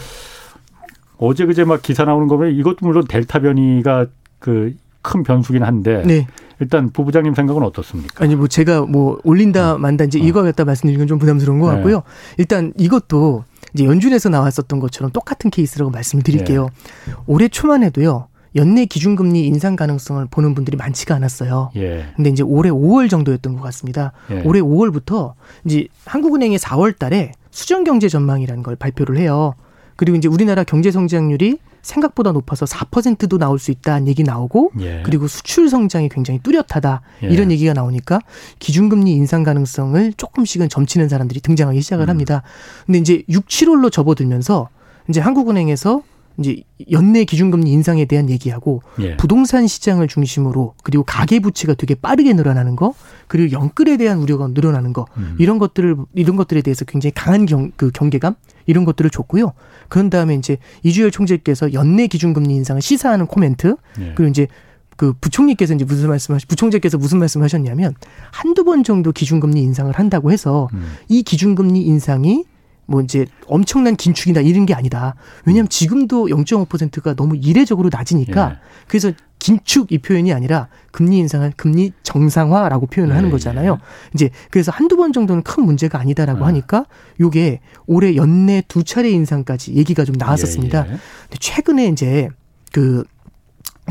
어제 1.17 1.45
그제 1.45 1.63
막 1.63 1.81
기사 1.81 2.03
나오는 2.05 2.27
거 2.27 2.37
보면 2.37 2.53
이것도 2.55 2.77
물론 2.81 3.05
델타 3.07 3.39
변이가 3.39 4.05
그 4.39 4.75
큰 5.03 5.23
변수긴 5.23 5.63
한데 5.63 6.03
네. 6.05 6.27
일단 6.59 6.91
부부장님 6.91 7.33
생각은 7.33 7.63
어떻습니까? 7.63 8.23
아니 8.23 8.35
뭐 8.35 8.47
제가 8.47 8.81
뭐 8.81 9.17
올린다 9.23 9.73
어. 9.73 9.77
만다 9.79 10.03
이제 10.05 10.19
어. 10.19 10.23
이거 10.23 10.43
갖다 10.43 10.63
말씀드리는 10.63 10.99
건 10.99 11.07
좀 11.07 11.17
부담스러운 11.17 11.59
것 11.59 11.69
네. 11.71 11.75
같고요. 11.77 12.03
일단 12.37 12.71
이것도 12.77 13.43
이제 13.73 13.85
연준에서 13.85 14.29
나왔었던 14.29 14.79
것처럼 14.79 15.11
똑같은 15.11 15.49
케이스라고 15.49 15.89
말씀을 15.89 16.21
드릴게요. 16.23 16.69
예. 17.09 17.13
올해 17.25 17.47
초만 17.47 17.81
해도요. 17.81 18.27
연내 18.55 18.85
기준금리 18.85 19.45
인상 19.45 19.75
가능성을 19.75 20.25
보는 20.29 20.55
분들이 20.55 20.77
많지가 20.77 21.15
않았어요. 21.15 21.71
예. 21.77 22.05
근데 22.15 22.29
이제 22.29 22.43
올해 22.43 22.69
5월 22.69 23.09
정도였던 23.09 23.55
것 23.55 23.61
같습니다. 23.61 24.11
예. 24.31 24.41
올해 24.41 24.59
5월부터 24.59 25.33
이제 25.65 25.87
한국은행이 26.05 26.57
4월 26.57 26.97
달에 26.97 27.31
수정 27.49 27.83
경제 27.83 28.09
전망이라는 28.09 28.63
걸 28.63 28.75
발표를 28.75 29.17
해요. 29.17 29.55
그리고 29.95 30.17
이제 30.17 30.27
우리나라 30.27 30.63
경제 30.63 30.91
성장률이 30.91 31.59
생각보다 31.81 32.31
높아서 32.31 32.65
4%도 32.65 33.37
나올 33.37 33.57
수 33.57 33.71
있다는 33.71 34.07
얘기 34.07 34.23
나오고 34.23 34.71
예. 34.81 35.01
그리고 35.03 35.27
수출 35.27 35.69
성장이 35.69 36.09
굉장히 36.09 36.39
뚜렷하다 36.39 37.01
예. 37.23 37.27
이런 37.27 37.51
얘기가 37.51 37.73
나오니까 37.73 38.19
기준금리 38.59 39.11
인상 39.11 39.43
가능성을 39.43 40.13
조금씩은 40.13 40.69
점치는 40.69 41.09
사람들이 41.09 41.39
등장하기 41.41 41.81
시작을 41.81 42.05
음. 42.05 42.09
합니다. 42.09 42.43
근데 42.85 42.99
이제 42.99 43.23
6, 43.29 43.47
7월로 43.47 43.91
접어들면서 43.91 44.69
이제 45.09 45.19
한국은행에서 45.19 46.03
이제 46.41 46.63
연내 46.91 47.23
기준금리 47.23 47.71
인상에 47.71 48.05
대한 48.05 48.29
얘기하고 48.29 48.81
예. 48.99 49.15
부동산 49.17 49.67
시장을 49.67 50.07
중심으로 50.07 50.73
그리고 50.83 51.03
가계 51.03 51.39
부채가 51.39 51.73
되게 51.75 51.95
빠르게 51.95 52.33
늘어나는 52.33 52.75
거 52.75 52.93
그리고 53.27 53.51
영끌에 53.51 53.97
대한 53.97 54.19
우려가 54.19 54.47
늘어나는 54.47 54.93
거 54.93 55.05
음. 55.17 55.35
이런 55.39 55.59
것들을 55.59 55.95
이런 56.13 56.35
것들에 56.35 56.61
대해서 56.61 56.85
굉장히 56.85 57.13
강한 57.13 57.45
경, 57.45 57.71
그 57.75 57.91
경계감 57.91 58.35
이런 58.65 58.85
것들을 58.85 59.09
줬고요. 59.09 59.53
그런 59.87 60.09
다음에 60.09 60.35
이제 60.35 60.57
이주열 60.83 61.11
총재께서 61.11 61.73
연내 61.73 62.07
기준금리 62.07 62.53
인상을 62.55 62.81
시사하는 62.81 63.27
코멘트 63.27 63.75
예. 63.99 64.13
그리고 64.15 64.29
이제 64.29 64.47
그 64.97 65.13
부총리께서 65.19 65.73
이제 65.73 65.83
무슨 65.83 66.09
말씀하시 66.09 66.45
부총재께서 66.45 66.97
무슨 66.97 67.17
말씀하셨냐면 67.17 67.95
한두 68.31 68.63
번 68.63 68.83
정도 68.83 69.11
기준금리 69.11 69.59
인상을 69.61 69.91
한다고 69.93 70.31
해서 70.31 70.69
음. 70.73 70.83
이 71.07 71.23
기준금리 71.23 71.81
인상이 71.81 72.43
뭐 72.85 73.01
이제 73.01 73.25
엄청난 73.47 73.95
긴축이나 73.95 74.41
이런 74.41 74.65
게 74.65 74.73
아니다. 74.73 75.15
왜냐하면 75.45 75.69
지금도 75.69 76.27
0.5%가 76.27 77.15
너무 77.15 77.35
이례적으로 77.35 77.89
낮으니까 77.91 78.51
예. 78.51 78.55
그래서 78.87 79.11
긴축 79.39 79.91
이 79.91 79.97
표현이 79.97 80.33
아니라 80.33 80.67
금리 80.91 81.17
인상을 81.17 81.51
금리 81.57 81.93
정상화라고 82.03 82.87
표현을 82.87 83.13
예. 83.13 83.15
하는 83.15 83.31
거잖아요. 83.31 83.79
이제 84.13 84.29
그래서 84.51 84.71
한두 84.71 84.97
번 84.97 85.13
정도는 85.13 85.43
큰 85.43 85.63
문제가 85.63 85.99
아니다라고 85.99 86.43
아. 86.43 86.47
하니까 86.49 86.85
요게 87.19 87.61
올해 87.87 88.15
연내 88.15 88.63
두 88.67 88.83
차례 88.83 89.09
인상까지 89.09 89.73
얘기가 89.73 90.05
좀 90.05 90.15
나왔었습니다. 90.17 90.85
예, 90.87 90.91
예. 90.91 90.97
근데 91.23 91.37
최근에 91.39 91.87
이제 91.87 92.29
그 92.71 93.03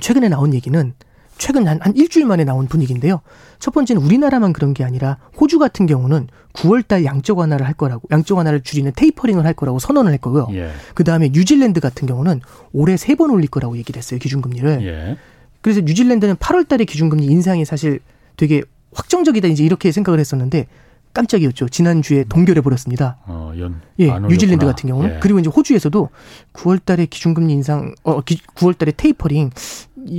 최근에 0.00 0.28
나온 0.28 0.54
얘기는 0.54 0.94
최근 1.40 1.66
한, 1.66 1.78
한 1.80 1.96
일주일 1.96 2.26
만에 2.26 2.44
나온 2.44 2.66
분위기인데요. 2.68 3.22
첫 3.58 3.72
번째는 3.72 4.02
우리나라만 4.02 4.52
그런 4.52 4.74
게 4.74 4.84
아니라 4.84 5.16
호주 5.40 5.58
같은 5.58 5.86
경우는 5.86 6.28
9월달 6.52 7.04
양적 7.04 7.38
완화를 7.38 7.66
할 7.66 7.72
거라고 7.74 8.02
양적 8.10 8.36
완화를 8.36 8.60
줄이는 8.60 8.92
테이퍼링을 8.94 9.46
할 9.46 9.54
거라고 9.54 9.78
선언을 9.78 10.12
했고요. 10.14 10.48
예. 10.52 10.70
그 10.94 11.02
다음에 11.02 11.30
뉴질랜드 11.32 11.80
같은 11.80 12.06
경우는 12.06 12.40
올해 12.72 12.96
세 12.96 13.14
번 13.16 13.30
올릴 13.30 13.48
거라고 13.48 13.76
얘기를 13.78 13.98
했어요 13.98 14.20
기준금리를. 14.20 14.82
예. 14.82 15.16
그래서 15.62 15.80
뉴질랜드는 15.80 16.36
8월달에 16.36 16.86
기준금리 16.86 17.24
인상이 17.24 17.64
사실 17.64 18.00
되게 18.36 18.62
확정적이다 18.92 19.48
이제 19.48 19.64
이렇게 19.64 19.92
생각을 19.92 20.20
했었는데 20.20 20.66
깜짝이었죠. 21.12 21.68
지난주에 21.68 22.24
동결해 22.28 22.60
버렸습니다. 22.60 23.16
어, 23.26 23.52
연, 23.58 23.80
예, 23.98 24.06
뉴질랜드 24.28 24.64
같은 24.64 24.88
경우는. 24.88 25.16
예. 25.16 25.18
그리고 25.20 25.40
이제 25.40 25.50
호주에서도 25.50 26.08
9월 26.52 26.84
달에 26.84 27.06
기준금리 27.06 27.52
인상 27.52 27.94
어 28.04 28.20
9월 28.20 28.78
달에 28.78 28.92
테이퍼링 28.96 29.50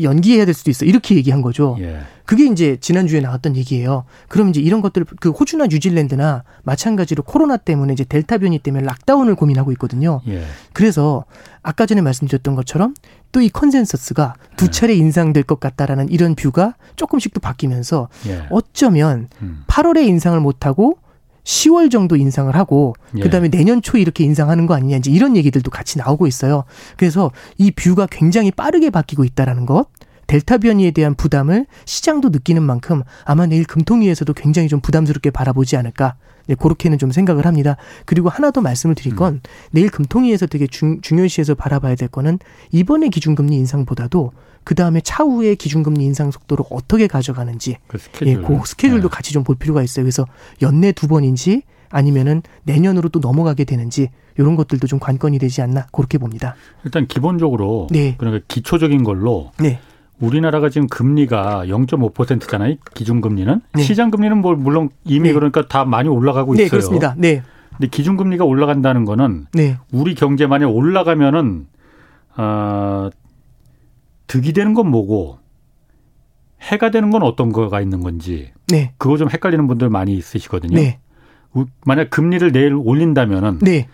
연기해야 0.03 0.45
될 0.45 0.53
수도 0.53 0.71
있어. 0.71 0.85
이렇게 0.85 1.15
얘기한 1.15 1.41
거죠. 1.41 1.77
예. 1.79 1.99
그게 2.25 2.45
이제 2.45 2.77
지난주에 2.79 3.19
나왔던 3.19 3.55
얘기예요. 3.57 4.05
그럼 4.29 4.49
이제 4.49 4.61
이런 4.61 4.81
것들 4.81 5.05
그 5.19 5.31
호주나 5.31 5.67
뉴질랜드나 5.67 6.43
마찬가지로 6.63 7.23
코로나 7.23 7.57
때문에 7.57 7.93
이제 7.93 8.03
델타 8.03 8.37
변이 8.37 8.59
때문에 8.59 8.85
락다운을 8.85 9.35
고민하고 9.35 9.71
있거든요. 9.73 10.21
예. 10.27 10.43
그래서 10.73 11.25
아까 11.63 11.85
전에 11.85 12.01
말씀드렸던 12.01 12.55
것처럼 12.55 12.93
또 13.31 13.41
이 13.41 13.49
consensus가 13.49 14.35
두 14.57 14.65
예. 14.65 14.69
차례 14.69 14.93
인상될 14.93 15.43
것 15.43 15.59
같다라는 15.59 16.09
이런 16.09 16.35
view가 16.35 16.75
조금씩 16.95 17.33
또 17.33 17.39
바뀌면서 17.39 18.09
예. 18.27 18.45
어쩌면 18.49 19.29
음. 19.41 19.63
8월에 19.67 20.05
인상을 20.05 20.39
못 20.39 20.65
하고 20.65 20.97
10월 21.43 21.91
정도 21.91 22.15
인상을 22.15 22.53
하고 22.55 22.95
예. 23.17 23.21
그다음에 23.21 23.49
내년 23.49 23.81
초에 23.81 24.01
이렇게 24.01 24.23
인상하는 24.23 24.67
거 24.67 24.75
아니냐 24.75 24.97
이제 24.97 25.11
이런 25.11 25.35
얘기들도 25.35 25.71
같이 25.71 25.97
나오고 25.97 26.27
있어요. 26.27 26.63
그래서 26.97 27.31
이 27.57 27.71
view가 27.71 28.07
굉장히 28.09 28.51
빠르게 28.51 28.89
바뀌고 28.89 29.23
있다라는 29.23 29.65
것. 29.65 29.87
델타 30.27 30.59
변이에 30.59 30.91
대한 30.91 31.13
부담을 31.13 31.65
시장도 31.85 32.29
느끼는 32.29 32.63
만큼 32.63 33.03
아마 33.25 33.47
내일 33.47 33.65
금통위에서도 33.65 34.33
굉장히 34.33 34.69
좀 34.69 34.79
부담스럽게 34.79 35.31
바라보지 35.31 35.75
않을까. 35.75 36.15
네, 36.51 36.55
그렇게는 36.55 36.97
좀 36.97 37.11
생각을 37.11 37.45
합니다. 37.45 37.77
그리고 38.05 38.27
하나 38.27 38.51
더 38.51 38.59
말씀을 38.59 38.93
드릴 38.93 39.15
건 39.15 39.35
음. 39.35 39.41
내일 39.71 39.89
금통위에서 39.89 40.47
되게 40.47 40.67
중, 40.67 40.99
중요시해서 40.99 41.55
바라봐야 41.55 41.95
될 41.95 42.09
거는 42.09 42.39
이번에 42.71 43.07
기준금리 43.07 43.55
인상보다도 43.55 44.33
그 44.65 44.75
다음에 44.75 44.99
차후에 45.01 45.55
기준금리 45.55 46.03
인상 46.03 46.29
속도를 46.29 46.65
어떻게 46.69 47.07
가져가는지 47.07 47.77
그 47.87 47.97
스케줄. 47.97 48.27
예, 48.27 48.35
그 48.35 48.59
스케줄도 48.65 49.07
네. 49.09 49.15
같이 49.15 49.31
좀 49.31 49.41
볼 49.45 49.55
필요가 49.55 49.81
있어요. 49.81 50.03
그래서 50.03 50.25
연내 50.61 50.91
두 50.91 51.07
번인지 51.07 51.63
아니면은 51.89 52.41
내년으로 52.63 53.09
또 53.09 53.19
넘어가게 53.19 53.63
되는지 53.63 54.09
이런 54.37 54.55
것들도 54.55 54.87
좀 54.87 54.99
관건이 54.99 55.39
되지 55.39 55.61
않나 55.61 55.87
그렇게 55.91 56.17
봅니다. 56.17 56.55
일단 56.83 57.07
기본적으로 57.07 57.87
네. 57.91 58.15
그러니까 58.17 58.43
기초적인 58.49 59.03
걸로 59.03 59.51
네. 59.59 59.79
우리나라가 60.21 60.69
지금 60.69 60.87
금리가 60.87 61.65
0.5%잖아요. 61.65 62.75
기준금리는 62.93 63.61
네. 63.73 63.81
시장금리는 63.81 64.37
뭐 64.37 64.55
물론 64.55 64.89
이미 65.03 65.29
네. 65.29 65.33
그러니까 65.33 65.67
다 65.67 65.83
많이 65.83 66.07
올라가고 66.07 66.53
네, 66.53 66.63
있어요. 66.63 66.65
네, 66.65 66.69
그렇습니다. 66.69 67.15
네. 67.17 67.41
근데 67.71 67.87
기준금리가 67.87 68.45
올라간다는 68.45 69.05
거는 69.05 69.47
네. 69.53 69.77
우리 69.91 70.13
경제 70.15 70.45
만약 70.45 70.67
올라가면은 70.67 71.67
어 72.37 73.09
득이 74.27 74.53
되는 74.53 74.73
건 74.73 74.89
뭐고 74.89 75.39
해가 76.61 76.91
되는 76.91 77.09
건 77.09 77.23
어떤 77.23 77.51
거가 77.51 77.81
있는 77.81 78.01
건지 78.01 78.51
네. 78.67 78.93
그거 78.97 79.17
좀 79.17 79.29
헷갈리는 79.29 79.67
분들 79.67 79.89
많이 79.89 80.13
있으시거든요. 80.13 80.75
네. 80.75 80.99
만약 81.85 82.09
금리를 82.11 82.51
내일 82.51 82.75
올린다면은 82.75 83.59
네. 83.59 83.87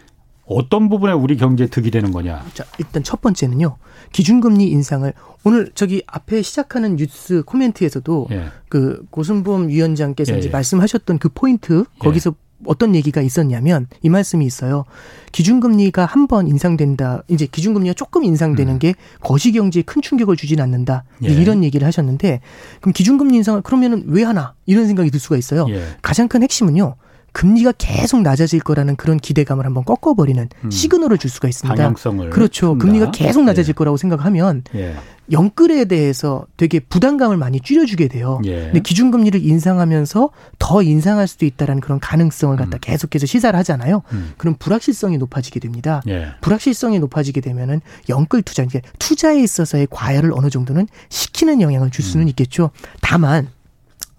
어떤 0.47 0.89
부분에 0.89 1.11
우리 1.13 1.35
경제에 1.37 1.67
득이 1.67 1.91
되는 1.91 2.11
거냐? 2.11 2.43
자, 2.53 2.63
일단 2.79 3.03
첫 3.03 3.21
번째는요. 3.21 3.77
기준금리 4.13 4.65
인상을 4.69 5.11
오늘 5.43 5.71
저기 5.75 6.01
앞에 6.07 6.41
시작하는 6.41 6.95
뉴스 6.95 7.43
코멘트에서도 7.43 8.27
예. 8.31 8.45
그 8.69 9.05
고승범 9.09 9.67
위원장께서 9.67 10.33
예, 10.33 10.37
이제 10.39 10.47
예. 10.47 10.51
말씀하셨던 10.51 11.19
그 11.19 11.29
포인트 11.29 11.83
거기서 11.99 12.29
예. 12.31 12.47
어떤 12.65 12.95
얘기가 12.95 13.21
있었냐면 13.21 13.87
이 14.01 14.09
말씀이 14.09 14.43
있어요. 14.45 14.85
기준금리가 15.31 16.05
한 16.05 16.27
번 16.27 16.47
인상된다. 16.47 17.21
이제 17.27 17.45
기준금리가 17.45 17.93
조금 17.93 18.23
인상되는 18.23 18.73
음. 18.73 18.79
게 18.79 18.95
거시경제에 19.21 19.83
큰 19.83 20.01
충격을 20.01 20.35
주진 20.37 20.59
않는다. 20.61 21.03
예. 21.23 21.27
이런 21.27 21.63
얘기를 21.63 21.85
하셨는데 21.85 22.41
그럼 22.81 22.93
기준금리 22.93 23.35
인상을 23.35 23.61
그러면은 23.61 24.05
왜 24.07 24.23
하나 24.23 24.55
이런 24.65 24.87
생각이 24.87 25.11
들 25.11 25.19
수가 25.19 25.37
있어요. 25.37 25.67
예. 25.69 25.83
가장 26.01 26.27
큰 26.27 26.41
핵심은요. 26.41 26.95
금리가 27.33 27.73
계속 27.77 28.21
낮아질 28.21 28.61
거라는 28.61 28.95
그런 28.95 29.17
기대감을 29.17 29.65
한번 29.65 29.83
꺾어버리는 29.85 30.49
음. 30.63 30.71
시그널을 30.71 31.17
줄 31.17 31.29
수가 31.29 31.47
있습니다. 31.47 31.75
방향성을 31.75 32.29
그렇죠. 32.31 32.71
준다. 32.71 32.85
금리가 32.85 33.11
계속 33.11 33.43
낮아질 33.43 33.69
예. 33.69 33.73
거라고 33.73 33.97
생각하면 33.97 34.63
예. 34.75 34.95
영끌에 35.31 35.85
대해서 35.85 36.45
되게 36.55 36.79
부담감을 36.79 37.37
많이 37.37 37.59
줄여주게 37.59 38.07
돼요. 38.07 38.39
예. 38.45 38.65
근데 38.65 38.79
기준금리를 38.79 39.43
인상하면서 39.43 40.29
더 40.57 40.81
인상할 40.81 41.27
수도 41.27 41.45
있다라는 41.45 41.81
그런 41.81 41.99
가능성을 41.99 42.55
갖다 42.55 42.77
음. 42.77 42.79
계속해서 42.81 43.25
시사를 43.25 43.57
하잖아요. 43.59 44.01
음. 44.13 44.33
그럼 44.37 44.55
불확실성이 44.57 45.17
높아지게 45.17 45.59
됩니다. 45.59 46.01
예. 46.07 46.29
불확실성이 46.41 46.99
높아지게 46.99 47.41
되면은 47.41 47.81
영끌 48.09 48.41
투자, 48.41 48.63
이게 48.63 48.81
투자에 48.99 49.41
있어서의 49.41 49.87
과열을 49.91 50.31
어느 50.33 50.49
정도는 50.49 50.87
시키는 51.09 51.61
영향을 51.61 51.91
줄 51.91 52.03
수는 52.03 52.25
음. 52.25 52.29
있겠죠. 52.29 52.71
다만 53.01 53.49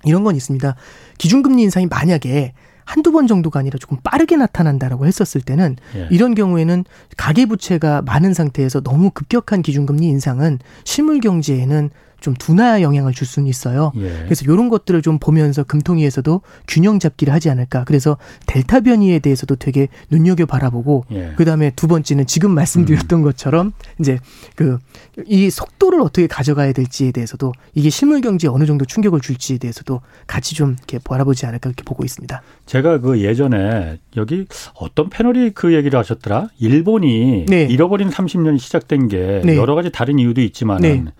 이런 0.04 0.22
건 0.22 0.36
있습니다. 0.36 0.76
기준금리 1.16 1.62
인상이 1.62 1.86
만약에 1.86 2.52
한두 2.88 3.12
번 3.12 3.26
정도가 3.26 3.60
아니라 3.60 3.76
조금 3.78 3.98
빠르게 4.02 4.36
나타난다라고 4.36 5.04
했었을 5.04 5.42
때는 5.42 5.76
예. 5.94 6.08
이런 6.10 6.34
경우에는 6.34 6.86
가계 7.18 7.44
부채가 7.44 8.00
많은 8.00 8.32
상태에서 8.32 8.80
너무 8.80 9.10
급격한 9.10 9.60
기준금리 9.60 10.06
인상은 10.06 10.58
실물 10.84 11.20
경제에는 11.20 11.90
좀 12.20 12.34
둔화 12.34 12.82
영향을 12.82 13.12
줄 13.12 13.26
수는 13.26 13.48
있어요. 13.48 13.92
예. 13.96 14.08
그래서 14.24 14.44
이런 14.44 14.68
것들을 14.68 15.02
좀 15.02 15.18
보면서 15.18 15.62
금통위에서도 15.62 16.40
균형 16.66 16.98
잡기를 16.98 17.32
하지 17.32 17.50
않을까. 17.50 17.84
그래서 17.84 18.16
델타 18.46 18.80
변이에 18.80 19.18
대해서도 19.20 19.56
되게 19.56 19.88
눈여겨 20.10 20.46
바라보고 20.46 21.04
예. 21.12 21.32
그다음에 21.36 21.70
두 21.76 21.86
번째는 21.86 22.26
지금 22.26 22.52
말씀드렸던 22.52 23.20
음. 23.20 23.24
것처럼 23.24 23.72
이제 23.98 24.18
그 24.56 24.78
이 25.26 25.50
속도를 25.50 26.00
어떻게 26.00 26.26
가져가야 26.26 26.72
될지에 26.72 27.10
대해서도 27.10 27.52
이게 27.74 27.90
실물 27.90 28.20
경제에 28.20 28.48
어느 28.50 28.66
정도 28.66 28.84
충격을 28.84 29.20
줄지에 29.20 29.58
대해서도 29.58 30.00
같이 30.26 30.54
좀 30.54 30.76
이렇게 30.78 30.98
바라보지 30.98 31.46
않을까 31.46 31.70
이렇게 31.70 31.82
보고 31.82 32.04
있습니다. 32.04 32.42
제가 32.66 32.98
그 32.98 33.20
예전에 33.20 33.98
여기 34.16 34.46
어떤 34.74 35.10
패널이 35.10 35.50
그 35.54 35.74
얘기를 35.74 35.98
하셨더라. 35.98 36.48
일본이 36.58 37.46
네. 37.48 37.64
잃어버린 37.64 38.10
30년이 38.10 38.58
시작된 38.58 39.08
게 39.08 39.42
네. 39.44 39.56
여러 39.56 39.74
가지 39.74 39.90
다른 39.90 40.18
이유도 40.18 40.40
있지만은 40.40 41.04
네. 41.06 41.12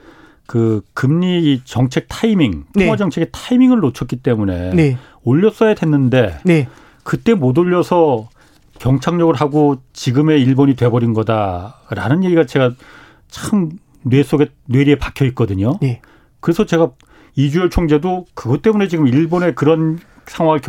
그 0.49 0.81
금리 0.95 1.63
정책 1.65 2.07
타이밍, 2.09 2.65
네. 2.75 2.87
통화 2.87 2.97
정책의 2.97 3.29
타이밍을 3.31 3.79
놓쳤기 3.79 4.17
때문에 4.17 4.75
네. 4.75 4.99
올렸어야 5.23 5.75
됐는데 5.77 6.41
네. 6.45 6.69
그때 7.05 7.35
못 7.35 7.57
올려서 7.57 8.29
경착륙을 8.81 9.35
하고 9.37 9.77
지금의 9.93 10.43
일본이 10.43 10.75
돼버린 10.75 11.13
거다라는 11.15 12.25
얘기가 12.25 12.47
제가 12.47 12.73
참 13.29 13.71
뇌 14.03 14.23
속에 14.23 14.49
뇌리에 14.67 14.97
박혀 14.97 15.25
있거든요. 15.27 15.79
네. 15.81 16.01
그래서 16.41 16.65
제가 16.65 16.91
이주열 17.35 17.71
총재도 17.71 18.27
그것 18.35 18.63
때문에 18.63 18.89
지금 18.89 19.07
일본의 19.07 19.55
그런 19.55 19.99
상황을 20.27 20.61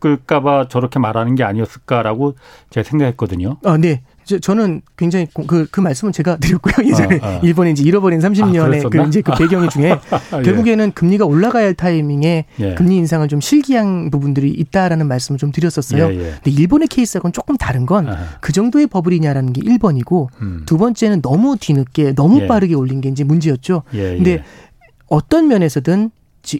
겪을까봐 0.00 0.68
저렇게 0.68 0.98
말하는 0.98 1.34
게 1.34 1.44
아니었을까라고 1.44 2.34
제가 2.70 2.88
생각했거든요. 2.88 3.58
아, 3.64 3.76
네. 3.76 4.02
저는 4.24 4.82
굉장히 4.96 5.26
그, 5.46 5.66
그 5.70 5.80
말씀은 5.80 6.12
제가 6.12 6.36
드렸고요. 6.40 6.88
예전에 6.88 7.18
아, 7.22 7.26
아. 7.26 7.40
일본에 7.42 7.70
이제 7.70 7.82
잃어버린 7.82 8.20
30년의 8.20 8.86
아, 8.86 8.88
그 8.88 9.08
이제 9.08 9.20
그 9.20 9.32
배경 9.36 9.68
중에 9.68 9.92
아, 9.92 9.98
예. 10.38 10.42
결국에는 10.42 10.92
금리가 10.92 11.24
올라가야 11.24 11.66
할 11.66 11.74
타이밍에 11.74 12.46
예. 12.60 12.74
금리 12.74 12.96
인상을 12.96 13.26
좀 13.28 13.40
실기한 13.40 14.10
부분들이 14.10 14.50
있다라는 14.50 15.08
말씀을 15.08 15.38
좀 15.38 15.52
드렸었어요. 15.52 16.06
예, 16.06 16.16
예. 16.16 16.34
근데 16.42 16.50
일본의 16.50 16.88
케이스하고는 16.88 17.32
조금 17.32 17.56
다른 17.56 17.86
건 17.86 18.04
그 18.40 18.52
정도의 18.52 18.86
버블이냐라는 18.86 19.52
게 19.52 19.62
1번이고 19.62 20.28
음. 20.42 20.62
두 20.66 20.76
번째는 20.78 21.22
너무 21.22 21.56
뒤늦게 21.58 22.14
너무 22.14 22.42
예. 22.42 22.46
빠르게 22.46 22.74
올린 22.74 23.00
게 23.00 23.08
이제 23.08 23.24
문제였죠. 23.24 23.82
예, 23.94 24.16
근데 24.16 24.44
어떤 25.06 25.48
면에서든 25.48 26.10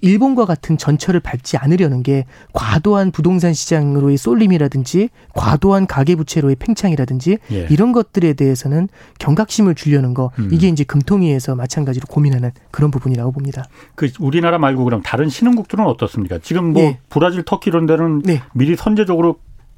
일본과 0.02 0.44
같은 0.44 0.78
전철을 0.78 1.20
밟지 1.20 1.56
않으려는 1.56 2.02
게 2.02 2.24
과도한 2.52 3.10
부동산 3.10 3.52
시장으로의 3.52 4.16
쏠림이라든지 4.16 5.10
과도한 5.34 5.86
가계부채로의 5.86 6.56
팽창이라든지 6.56 7.38
예. 7.52 7.66
이런 7.70 7.92
것들에 7.92 8.32
대해서는 8.32 8.88
경각심을 9.18 9.74
주려는 9.74 10.14
거 10.14 10.30
음. 10.38 10.48
이게 10.52 10.68
이제 10.68 10.84
금통위에서 10.84 11.54
마찬가지로 11.54 12.06
고민하는 12.08 12.50
그런 12.70 12.90
부분이라고 12.90 13.32
봅니다. 13.32 13.64
그 13.94 14.10
우리나라 14.20 14.58
말고 14.58 14.84
그럼 14.84 15.02
다른 15.02 15.28
신흥국들은 15.28 15.84
어떻습니까? 15.84 16.38
지금 16.38 16.72
뭐 16.72 16.82
네. 16.82 16.98
브라질, 17.08 17.42
터키 17.44 17.70
이런 17.70 17.86
데는 17.86 18.22
네. 18.22 18.42
미리 18.52 18.76
선제적으로 18.76 19.36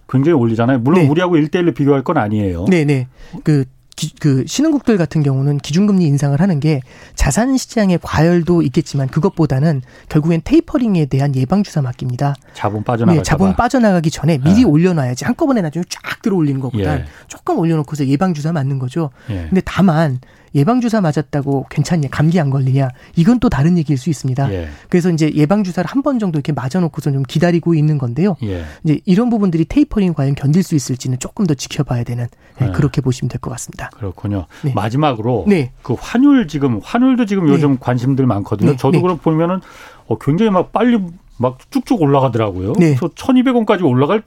굉장히 0.09 0.39
올리잖아요. 0.39 0.79
물론 0.81 1.03
네. 1.03 1.09
우리하고 1.09 1.37
일대일로 1.37 1.73
비교할 1.73 2.05
건 2.05 2.17
아니에요. 2.17 2.67
네, 2.69 2.85
네. 2.85 3.09
그 3.43 3.65
기, 3.97 4.15
그 4.21 4.45
신흥국들 4.47 4.99
같은 4.99 5.23
경우는 5.23 5.57
기준금리 5.59 6.05
인상을 6.05 6.39
하는 6.39 6.61
게 6.61 6.83
자산 7.15 7.57
시장의 7.57 7.99
과열도 8.03 8.61
있겠지만 8.63 9.09
그것보다는 9.09 9.81
결국엔 10.11 10.43
테이퍼링에 10.45 11.07
대한 11.07 11.35
예방 11.35 11.63
주사 11.63 11.81
맞기입니다. 11.81 12.35
자본 12.53 12.85
빠져나가 12.85 13.17
네, 13.17 13.23
자본 13.23 13.57
빠져나가기 13.57 14.11
전에 14.11 14.37
미리 14.39 14.57
네. 14.57 14.65
올려놔야지 14.65 15.25
한꺼번에 15.25 15.63
나중에 15.63 15.83
쫙 15.89 16.21
들어 16.21 16.37
올리는 16.37 16.61
것보다 16.61 16.99
예. 16.99 17.05
조금 17.27 17.59
올려놓고서 17.59 18.07
예방 18.07 18.35
주사 18.35 18.53
맞는 18.53 18.79
거죠. 18.79 19.11
예. 19.31 19.47
근데 19.49 19.63
다만 19.65 20.21
예방주사 20.57 21.01
맞았다고 21.03 21.67
괜찮냐, 21.71 22.09
감기 22.11 22.41
안 22.41 22.51
걸리냐, 22.51 22.89
이건 23.15 23.39
또 23.41 23.49
다른 23.49 23.77
얘기일 23.79 23.99
수 23.99 24.11
있습니다. 24.11 24.53
예. 24.53 24.69
그래서 24.89 25.11
이제 25.11 25.31
예방주사를 25.33 25.89
한 25.89 26.03
번 26.03 26.19
정도 26.19 26.39
이렇게 26.39 26.53
맞아놓고서 26.53 27.11
좀 27.13 27.23
기다리고 27.25 27.75
있는 27.75 27.99
건데요. 27.99 28.37
예. 28.45 28.65
이제 28.85 29.01
이런 29.05 29.29
부분들이 29.29 29.65
테이퍼링 29.67 30.15
과연 30.15 30.35
견딜 30.35 30.63
수 30.63 30.75
있을지는 30.75 31.19
조금 31.19 31.47
더 31.47 31.55
지켜봐야 31.55 32.05
되는 32.05 32.27
네, 32.59 32.67
네. 32.67 32.73
그렇게 32.73 33.01
보시면 33.01 33.29
될 33.29 33.41
것 33.41 33.51
같습니다. 33.51 33.91
그렇군요. 33.95 34.47
네. 34.63 34.73
마지막으로 34.75 35.45
네. 35.47 35.73
그 35.83 35.95
환율 35.99 36.49
지금 36.49 36.81
환율도 36.83 37.27
지금 37.27 37.49
요즘 37.49 37.73
네. 37.73 37.77
관심들 37.81 38.25
많거든요. 38.27 38.71
네. 38.73 38.77
저도 38.77 39.03
그럼 39.03 39.19
보면은 39.19 39.61
어, 40.07 40.17
굉장히 40.19 40.51
막 40.51 40.73
빨리 40.73 40.99
막 41.39 41.59
쭉쭉 41.71 42.01
올라가더라고요. 42.01 42.73
그래서 42.75 43.09
1,200원까지 43.09 43.85
올라갈 43.85 44.23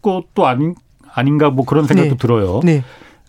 것도 0.00 0.46
아닌 0.46 0.74
아닌가 1.14 1.50
뭐 1.50 1.64
그런 1.64 1.86
생각도 1.86 2.16
들어요. 2.16 2.60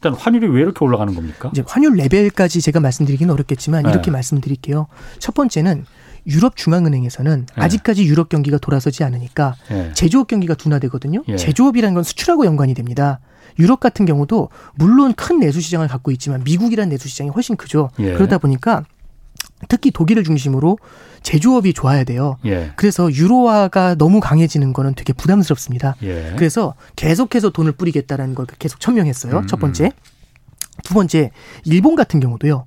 일단 0.03 0.13
환율이 0.19 0.47
왜 0.49 0.61
이렇게 0.61 0.83
올라가는 0.83 1.15
겁니까? 1.15 1.49
이제 1.53 1.63
환율 1.65 1.95
레벨까지 1.95 2.61
제가 2.61 2.81
말씀드리기는 2.81 3.33
어렵겠지만 3.33 3.83
네. 3.83 3.89
이렇게 3.89 4.11
말씀드릴게요. 4.11 4.87
첫 5.19 5.33
번째는 5.33 5.85
유럽 6.27 6.57
중앙은행에서는 6.57 7.45
네. 7.45 7.61
아직까지 7.61 8.05
유럽 8.05 8.27
경기가 8.27 8.57
돌아서지 8.57 9.03
않으니까 9.05 9.55
네. 9.69 9.91
제조업 9.93 10.27
경기가 10.27 10.55
둔화되거든요. 10.55 11.23
예. 11.29 11.37
제조업이라는 11.37 11.93
건 11.93 12.03
수출하고 12.03 12.45
연관이 12.45 12.73
됩니다. 12.73 13.19
유럽 13.59 13.79
같은 13.79 14.05
경우도 14.05 14.49
물론 14.75 15.13
큰 15.13 15.39
내수 15.39 15.61
시장을 15.61 15.87
갖고 15.87 16.11
있지만 16.11 16.43
미국이라는 16.43 16.89
내수 16.89 17.07
시장이 17.07 17.29
훨씬 17.29 17.55
크죠. 17.55 17.89
예. 17.99 18.13
그러다 18.13 18.39
보니까 18.39 18.83
특히 19.69 19.91
독일을 19.91 20.23
중심으로 20.23 20.77
제조업이 21.21 21.73
좋아야 21.73 22.03
돼요. 22.03 22.37
예. 22.45 22.71
그래서 22.75 23.11
유로화가 23.11 23.95
너무 23.95 24.19
강해지는 24.19 24.73
거는 24.73 24.93
되게 24.95 25.13
부담스럽습니다. 25.13 25.95
예. 26.03 26.33
그래서 26.35 26.75
계속해서 26.95 27.49
돈을 27.49 27.73
뿌리겠다라는 27.73 28.35
걸 28.35 28.45
계속 28.59 28.79
천명했어요. 28.79 29.37
음. 29.37 29.47
첫 29.47 29.59
번째. 29.59 29.91
두 30.83 30.93
번째, 30.93 31.31
일본 31.65 31.95
같은 31.95 32.19
경우도요. 32.19 32.65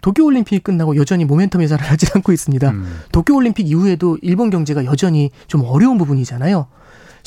도쿄올림픽이 0.00 0.60
끝나고 0.60 0.96
여전히 0.96 1.26
모멘텀 1.26 1.60
회사를 1.60 1.84
하지 1.84 2.06
않고 2.14 2.32
있습니다. 2.32 2.70
음. 2.70 3.00
도쿄올림픽 3.12 3.68
이후에도 3.68 4.16
일본 4.22 4.50
경제가 4.50 4.84
여전히 4.84 5.30
좀 5.48 5.62
어려운 5.64 5.98
부분이잖아요. 5.98 6.66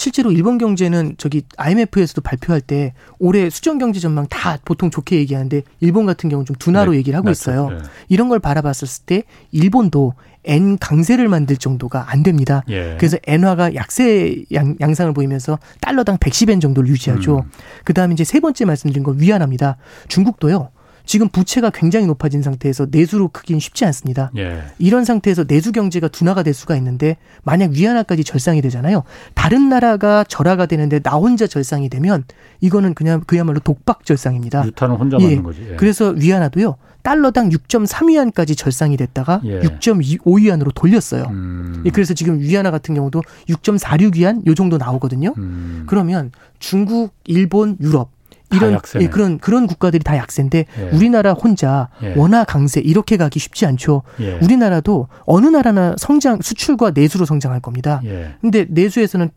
실제로 0.01 0.31
일본 0.31 0.57
경제는 0.57 1.13
저기 1.19 1.43
IMF에서도 1.57 2.21
발표할 2.21 2.59
때 2.59 2.95
올해 3.19 3.51
수정 3.51 3.77
경제 3.77 3.99
전망 3.99 4.25
다 4.27 4.57
보통 4.65 4.89
좋게 4.89 5.15
얘기하는데 5.17 5.61
일본 5.79 6.07
같은 6.07 6.27
경우는 6.27 6.47
좀 6.47 6.55
둔화로 6.55 6.93
네, 6.93 6.97
얘기를 6.97 7.15
하고 7.15 7.29
있어요. 7.29 7.69
네. 7.69 7.77
이런 8.09 8.27
걸 8.27 8.39
바라봤을 8.39 8.87
때 9.05 9.21
일본도 9.51 10.15
엔 10.45 10.79
강세를 10.79 11.27
만들 11.27 11.55
정도가 11.55 12.09
안 12.09 12.23
됩니다. 12.23 12.63
예. 12.69 12.95
그래서 12.97 13.19
엔화가 13.27 13.75
약세 13.75 14.43
양, 14.53 14.75
양상을 14.81 15.13
보이면서 15.13 15.59
달러당 15.81 16.17
110엔 16.17 16.59
정도를 16.59 16.89
유지하죠. 16.89 17.41
음. 17.45 17.51
그다음에 17.83 18.13
이제 18.13 18.23
세 18.23 18.39
번째 18.39 18.65
말씀드린 18.65 19.03
건 19.03 19.19
위안화입니다. 19.19 19.77
중국도요. 20.07 20.71
지금 21.05 21.29
부채가 21.29 21.69
굉장히 21.69 22.05
높아진 22.05 22.41
상태에서 22.41 22.87
내수로 22.89 23.29
크긴 23.29 23.59
쉽지 23.59 23.85
않습니다. 23.85 24.31
예. 24.37 24.63
이런 24.79 25.05
상태에서 25.05 25.45
내수 25.45 25.71
경제가 25.71 26.07
둔화가 26.07 26.43
될 26.43 26.53
수가 26.53 26.75
있는데 26.77 27.17
만약 27.43 27.71
위안화까지 27.71 28.23
절상이 28.23 28.61
되잖아요. 28.61 29.03
다른 29.33 29.69
나라가 29.69 30.23
절하가 30.23 30.65
되는데 30.65 30.99
나 30.99 31.11
혼자 31.11 31.47
절상이 31.47 31.89
되면 31.89 32.23
이거는 32.59 32.93
그냥 32.93 33.21
그야말로 33.25 33.59
독박 33.59 34.05
절상입니다. 34.05 34.65
유탄은 34.65 34.95
혼자 34.95 35.17
예. 35.19 35.23
맞는 35.23 35.43
거지. 35.43 35.67
예. 35.71 35.75
그래서 35.75 36.09
위안화도요. 36.09 36.77
달러당 37.01 37.49
6.3위안까지 37.49 38.57
절상이 38.57 38.97
됐다가 38.97 39.41
예. 39.45 39.61
6.5위안으로 39.61 40.71
돌렸어요. 40.73 41.25
음. 41.29 41.81
예, 41.85 41.89
그래서 41.89 42.13
지금 42.13 42.39
위안화 42.39 42.71
같은 42.71 42.93
경우도 42.93 43.23
6.46위안 43.49 44.45
요 44.45 44.55
정도 44.55 44.77
나오거든요. 44.77 45.33
음. 45.37 45.83
그러면 45.87 46.31
중국, 46.59 47.13
일본, 47.25 47.77
유럽 47.81 48.11
이런 48.53 48.79
예, 48.99 49.07
그런 49.07 49.37
그런 49.39 49.67
국가들이 49.67 50.03
다 50.03 50.17
약세인데 50.17 50.65
예. 50.77 50.89
우리나라 50.95 51.33
혼자 51.33 51.89
예. 52.03 52.13
원화 52.15 52.43
강세 52.43 52.81
이렇게 52.81 53.17
가기 53.17 53.39
쉽지 53.39 53.65
않죠. 53.65 54.03
예. 54.19 54.33
우리나라도 54.41 55.07
어느 55.25 55.47
나라나 55.47 55.95
성장 55.97 56.39
수출과 56.41 56.91
내수로 56.91 57.25
성장할 57.25 57.59
겁니다. 57.61 58.01
예. 58.05 58.35
근데 58.41 58.65
내수에서는 58.69 59.29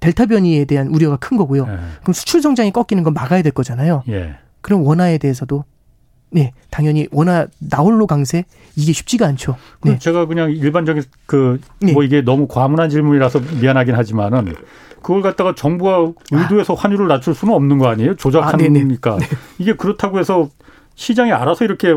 델타 0.00 0.26
변이에 0.26 0.64
대한 0.66 0.88
우려가 0.88 1.16
큰 1.16 1.36
거고요. 1.36 1.66
예. 1.68 1.76
그럼 2.02 2.12
수출 2.12 2.42
성장이 2.42 2.72
꺾이는 2.72 3.02
건 3.02 3.14
막아야 3.14 3.42
될 3.42 3.52
거잖아요. 3.52 4.02
그럼 4.60 4.82
원화에 4.84 5.18
대해서도 5.18 5.64
네, 6.30 6.52
당연히 6.70 7.06
원화 7.12 7.46
나홀로 7.58 8.06
강세 8.06 8.44
이게 8.76 8.92
쉽지가 8.92 9.26
않죠. 9.26 9.56
네. 9.84 9.98
제가 9.98 10.26
그냥 10.26 10.50
일반적인 10.50 11.02
그뭐 11.26 11.58
네. 11.80 11.94
이게 12.04 12.20
너무 12.22 12.46
과문한 12.46 12.90
질문이라서 12.90 13.40
미안하긴 13.60 13.94
하지만은 13.94 14.54
그걸 15.02 15.22
갖다가 15.22 15.54
정부가 15.54 16.12
의도해서 16.32 16.74
아. 16.74 16.76
환율을 16.76 17.06
낮출 17.06 17.34
수는 17.34 17.54
없는 17.54 17.78
거 17.78 17.88
아니에요? 17.88 18.16
조작하니까. 18.16 19.14
아, 19.14 19.18
네. 19.18 19.26
이게 19.58 19.74
그렇다고 19.74 20.18
해서 20.18 20.48
시장이 20.96 21.32
알아서 21.32 21.64
이렇게 21.64 21.94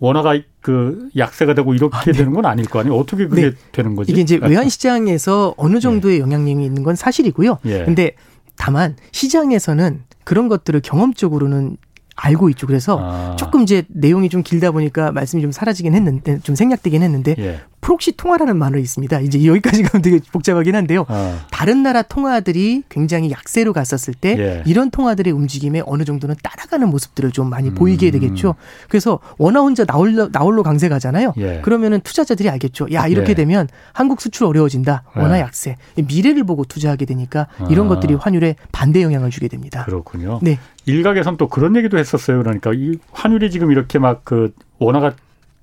원화가 0.00 0.38
그 0.60 1.08
약세가 1.16 1.54
되고 1.54 1.72
이렇게 1.74 1.96
아, 1.96 2.02
네. 2.02 2.12
되는 2.12 2.32
건 2.32 2.46
아닐 2.46 2.66
거 2.66 2.80
아니에요? 2.80 2.96
어떻게 2.96 3.26
그게 3.26 3.50
네. 3.50 3.56
되는 3.72 3.94
거지? 3.94 4.12
이게 4.12 4.20
이제 4.20 4.38
외환 4.42 4.68
시장에서 4.68 5.54
어느 5.56 5.80
정도의 5.80 6.16
네. 6.16 6.20
영향력이 6.22 6.64
있는 6.64 6.82
건 6.82 6.94
사실이고요. 6.94 7.58
예. 7.66 7.84
근데 7.84 8.12
다만 8.56 8.96
시장에서는 9.12 10.02
그런 10.24 10.48
것들을 10.48 10.80
경험적으로는 10.80 11.76
알고 12.20 12.48
있죠. 12.50 12.66
그래서 12.66 12.98
아. 13.00 13.36
조금 13.36 13.62
이제 13.62 13.84
내용이 13.88 14.28
좀 14.28 14.42
길다 14.42 14.72
보니까 14.72 15.12
말씀이 15.12 15.40
좀 15.40 15.52
사라지긴 15.52 15.94
했는데 15.94 16.40
좀 16.40 16.54
생략되긴 16.54 17.02
했는데 17.02 17.34
예. 17.38 17.60
proxy 17.88 18.12
통화라는 18.18 18.58
말이 18.58 18.82
있습니다. 18.82 19.20
이제 19.20 19.42
여기까지 19.46 19.82
가면 19.82 20.02
되게 20.02 20.20
복잡하긴 20.30 20.74
한데요. 20.74 21.06
아. 21.08 21.46
다른 21.50 21.82
나라 21.82 22.02
통화들이 22.02 22.82
굉장히 22.90 23.30
약세로 23.30 23.72
갔었을 23.72 24.12
때 24.12 24.36
예. 24.38 24.62
이런 24.66 24.90
통화들의 24.90 25.32
움직임에 25.32 25.80
어느 25.86 26.04
정도는 26.04 26.34
따라가는 26.42 26.86
모습들을 26.90 27.30
좀 27.30 27.48
많이 27.48 27.70
음. 27.70 27.74
보이게 27.74 28.10
되겠죠. 28.10 28.56
그래서 28.90 29.20
원화 29.38 29.60
혼자 29.60 29.86
나홀로 29.86 30.28
나홀로 30.30 30.62
강세 30.62 30.90
가잖아요. 30.90 31.32
예. 31.38 31.62
그러면은 31.62 32.02
투자자들이 32.02 32.50
알겠죠. 32.50 32.88
야 32.92 33.06
이렇게 33.06 33.30
예. 33.30 33.34
되면 33.34 33.68
한국 33.94 34.20
수출 34.20 34.44
어려워진다. 34.44 35.04
원화 35.16 35.38
예. 35.38 35.40
약세. 35.40 35.76
미래를 35.96 36.44
보고 36.44 36.64
투자하게 36.66 37.06
되니까 37.06 37.46
이런 37.70 37.86
아. 37.86 37.88
것들이 37.88 38.12
환율에 38.12 38.56
반대 38.70 39.02
영향을 39.02 39.30
주게 39.30 39.48
됩니다. 39.48 39.84
그렇군요. 39.86 40.40
네. 40.42 40.58
일각에선 40.84 41.38
또 41.38 41.48
그런 41.48 41.74
얘기도 41.74 41.96
했었어요. 41.96 42.42
그러니까 42.42 42.72
이 42.74 42.98
환율이 43.12 43.50
지금 43.50 43.72
이렇게 43.72 43.98
막 43.98 44.20
그 44.24 44.52
원화가 44.78 45.14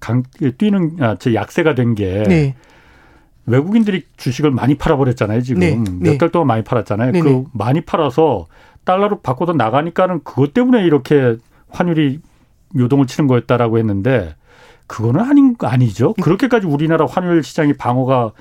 강 0.06 0.22
뛰는 0.60 0.98
아, 1.00 1.16
저 1.18 1.34
약세가 1.34 1.74
된게 1.74 2.24
네. 2.28 2.56
외국인들이 3.48 4.04
주식을 4.18 4.52
많이 4.52 4.76
팔아버렸잖아요. 4.76 5.42
지금 5.42 5.60
네. 5.62 5.76
몇달 5.76 6.30
네. 6.30 6.32
동안 6.32 6.48
많이 6.48 6.64
팔았잖아요. 6.64 7.12
네. 7.12 7.20
그 7.20 7.28
네. 7.28 7.46
많이 7.54 7.82
팔아서 7.82 8.46
달러로 8.84 9.22
바꿔서 9.22 9.54
나가니까는 9.54 10.24
그것 10.24 10.54
때문에 10.54 10.84
이렇게 10.84 11.38
환율이 11.70 12.20
요동을 12.78 13.08
치는 13.08 13.28
거였다라고 13.28 13.80
했는데 13.80 14.36
그거는 14.86 15.22
아닌 15.22 15.56
아니죠. 15.60 16.14
그렇게까지 16.22 16.68
우리나라 16.68 17.08
환율 17.08 17.42
시장이 17.42 17.74
방어가 17.74 18.32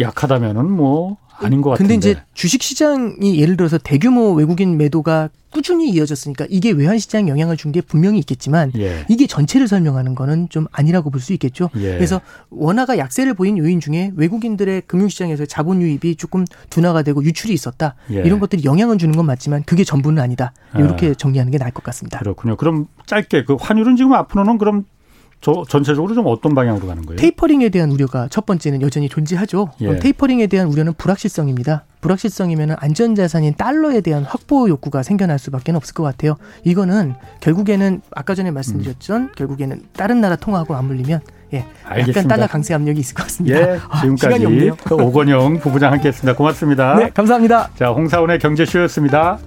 약하다면은 0.00 0.68
뭐 0.68 1.16
아닌 1.38 1.60
것 1.60 1.70
같은데. 1.70 1.94
근데 1.94 2.10
이제 2.10 2.20
주식 2.34 2.62
시장이 2.62 3.38
예를 3.40 3.56
들어서 3.56 3.78
대규모 3.78 4.32
외국인 4.32 4.76
매도가 4.76 5.30
꾸준히 5.50 5.88
이어졌으니까 5.90 6.46
이게 6.50 6.72
외환 6.72 6.98
시장 6.98 7.28
영향을 7.28 7.56
준 7.56 7.70
게 7.70 7.80
분명히 7.80 8.18
있겠지만 8.18 8.72
예. 8.76 9.04
이게 9.08 9.26
전체를 9.28 9.68
설명하는 9.68 10.14
거는 10.16 10.48
좀 10.48 10.66
아니라고 10.72 11.10
볼 11.10 11.20
수 11.20 11.32
있겠죠. 11.32 11.70
예. 11.76 11.94
그래서 11.94 12.20
원화가 12.50 12.98
약세를 12.98 13.34
보인 13.34 13.56
요인 13.58 13.78
중에 13.80 14.12
외국인들의 14.16 14.82
금융 14.86 15.08
시장에서 15.08 15.46
자본 15.46 15.80
유입이 15.80 16.16
조금 16.16 16.44
둔화가 16.70 17.02
되고 17.02 17.22
유출이 17.22 17.52
있었다. 17.54 17.94
예. 18.10 18.16
이런 18.24 18.40
것들이 18.40 18.64
영향을 18.64 18.98
주는 18.98 19.14
건 19.16 19.26
맞지만 19.26 19.62
그게 19.64 19.84
전부는 19.84 20.20
아니다. 20.22 20.52
이렇게 20.76 21.10
아. 21.10 21.14
정리하는 21.14 21.52
게 21.52 21.58
나을 21.58 21.70
것 21.70 21.82
같습니다. 21.84 22.18
그렇군요. 22.18 22.56
그럼 22.56 22.86
짧게 23.06 23.44
그 23.44 23.54
환율은 23.58 23.94
지금 23.96 24.12
앞으로는 24.12 24.58
그럼 24.58 24.84
저 25.44 25.62
전체적으로 25.68 26.14
좀 26.14 26.26
어떤 26.26 26.54
방향으로 26.54 26.86
가는 26.86 27.04
거예요? 27.04 27.18
테이퍼링에 27.18 27.68
대한 27.68 27.90
우려가 27.90 28.28
첫 28.30 28.46
번째는 28.46 28.80
여전히 28.80 29.10
존재하죠. 29.10 29.72
예. 29.82 29.98
테이퍼링에 29.98 30.46
대한 30.46 30.68
우려는 30.68 30.94
불확실성입니다. 30.94 31.84
불확실성이면 32.00 32.76
안전자산인 32.78 33.52
달러에 33.54 34.00
대한 34.00 34.24
확보 34.24 34.66
욕구가 34.70 35.02
생겨날 35.02 35.38
수밖에 35.38 35.72
없을 35.72 35.92
것 35.92 36.02
같아요. 36.02 36.36
이거는 36.64 37.12
결국에는 37.40 38.00
아까 38.12 38.34
전에 38.34 38.50
말씀드렸죠. 38.52 39.14
음. 39.16 39.28
결국에는 39.36 39.82
다른 39.92 40.22
나라 40.22 40.36
통화하고 40.36 40.72
맞물리면 40.72 41.20
예, 41.52 41.66
알겠습니다. 41.84 42.20
약간 42.20 42.28
달러 42.28 42.46
강세 42.46 42.72
압력이 42.72 43.00
있을 43.00 43.14
것 43.14 43.24
같습니다. 43.24 43.60
예, 43.60 43.78
아, 43.90 44.00
지금까지 44.00 44.46
아, 44.46 44.94
오건영 44.94 45.60
부부장 45.60 45.92
함께했습니다. 45.92 46.38
고맙습니다. 46.38 46.96
네, 46.96 47.10
감사합니다. 47.10 47.68
자, 47.76 47.90
홍사원의 47.90 48.38
경제쇼였습니다. 48.38 49.38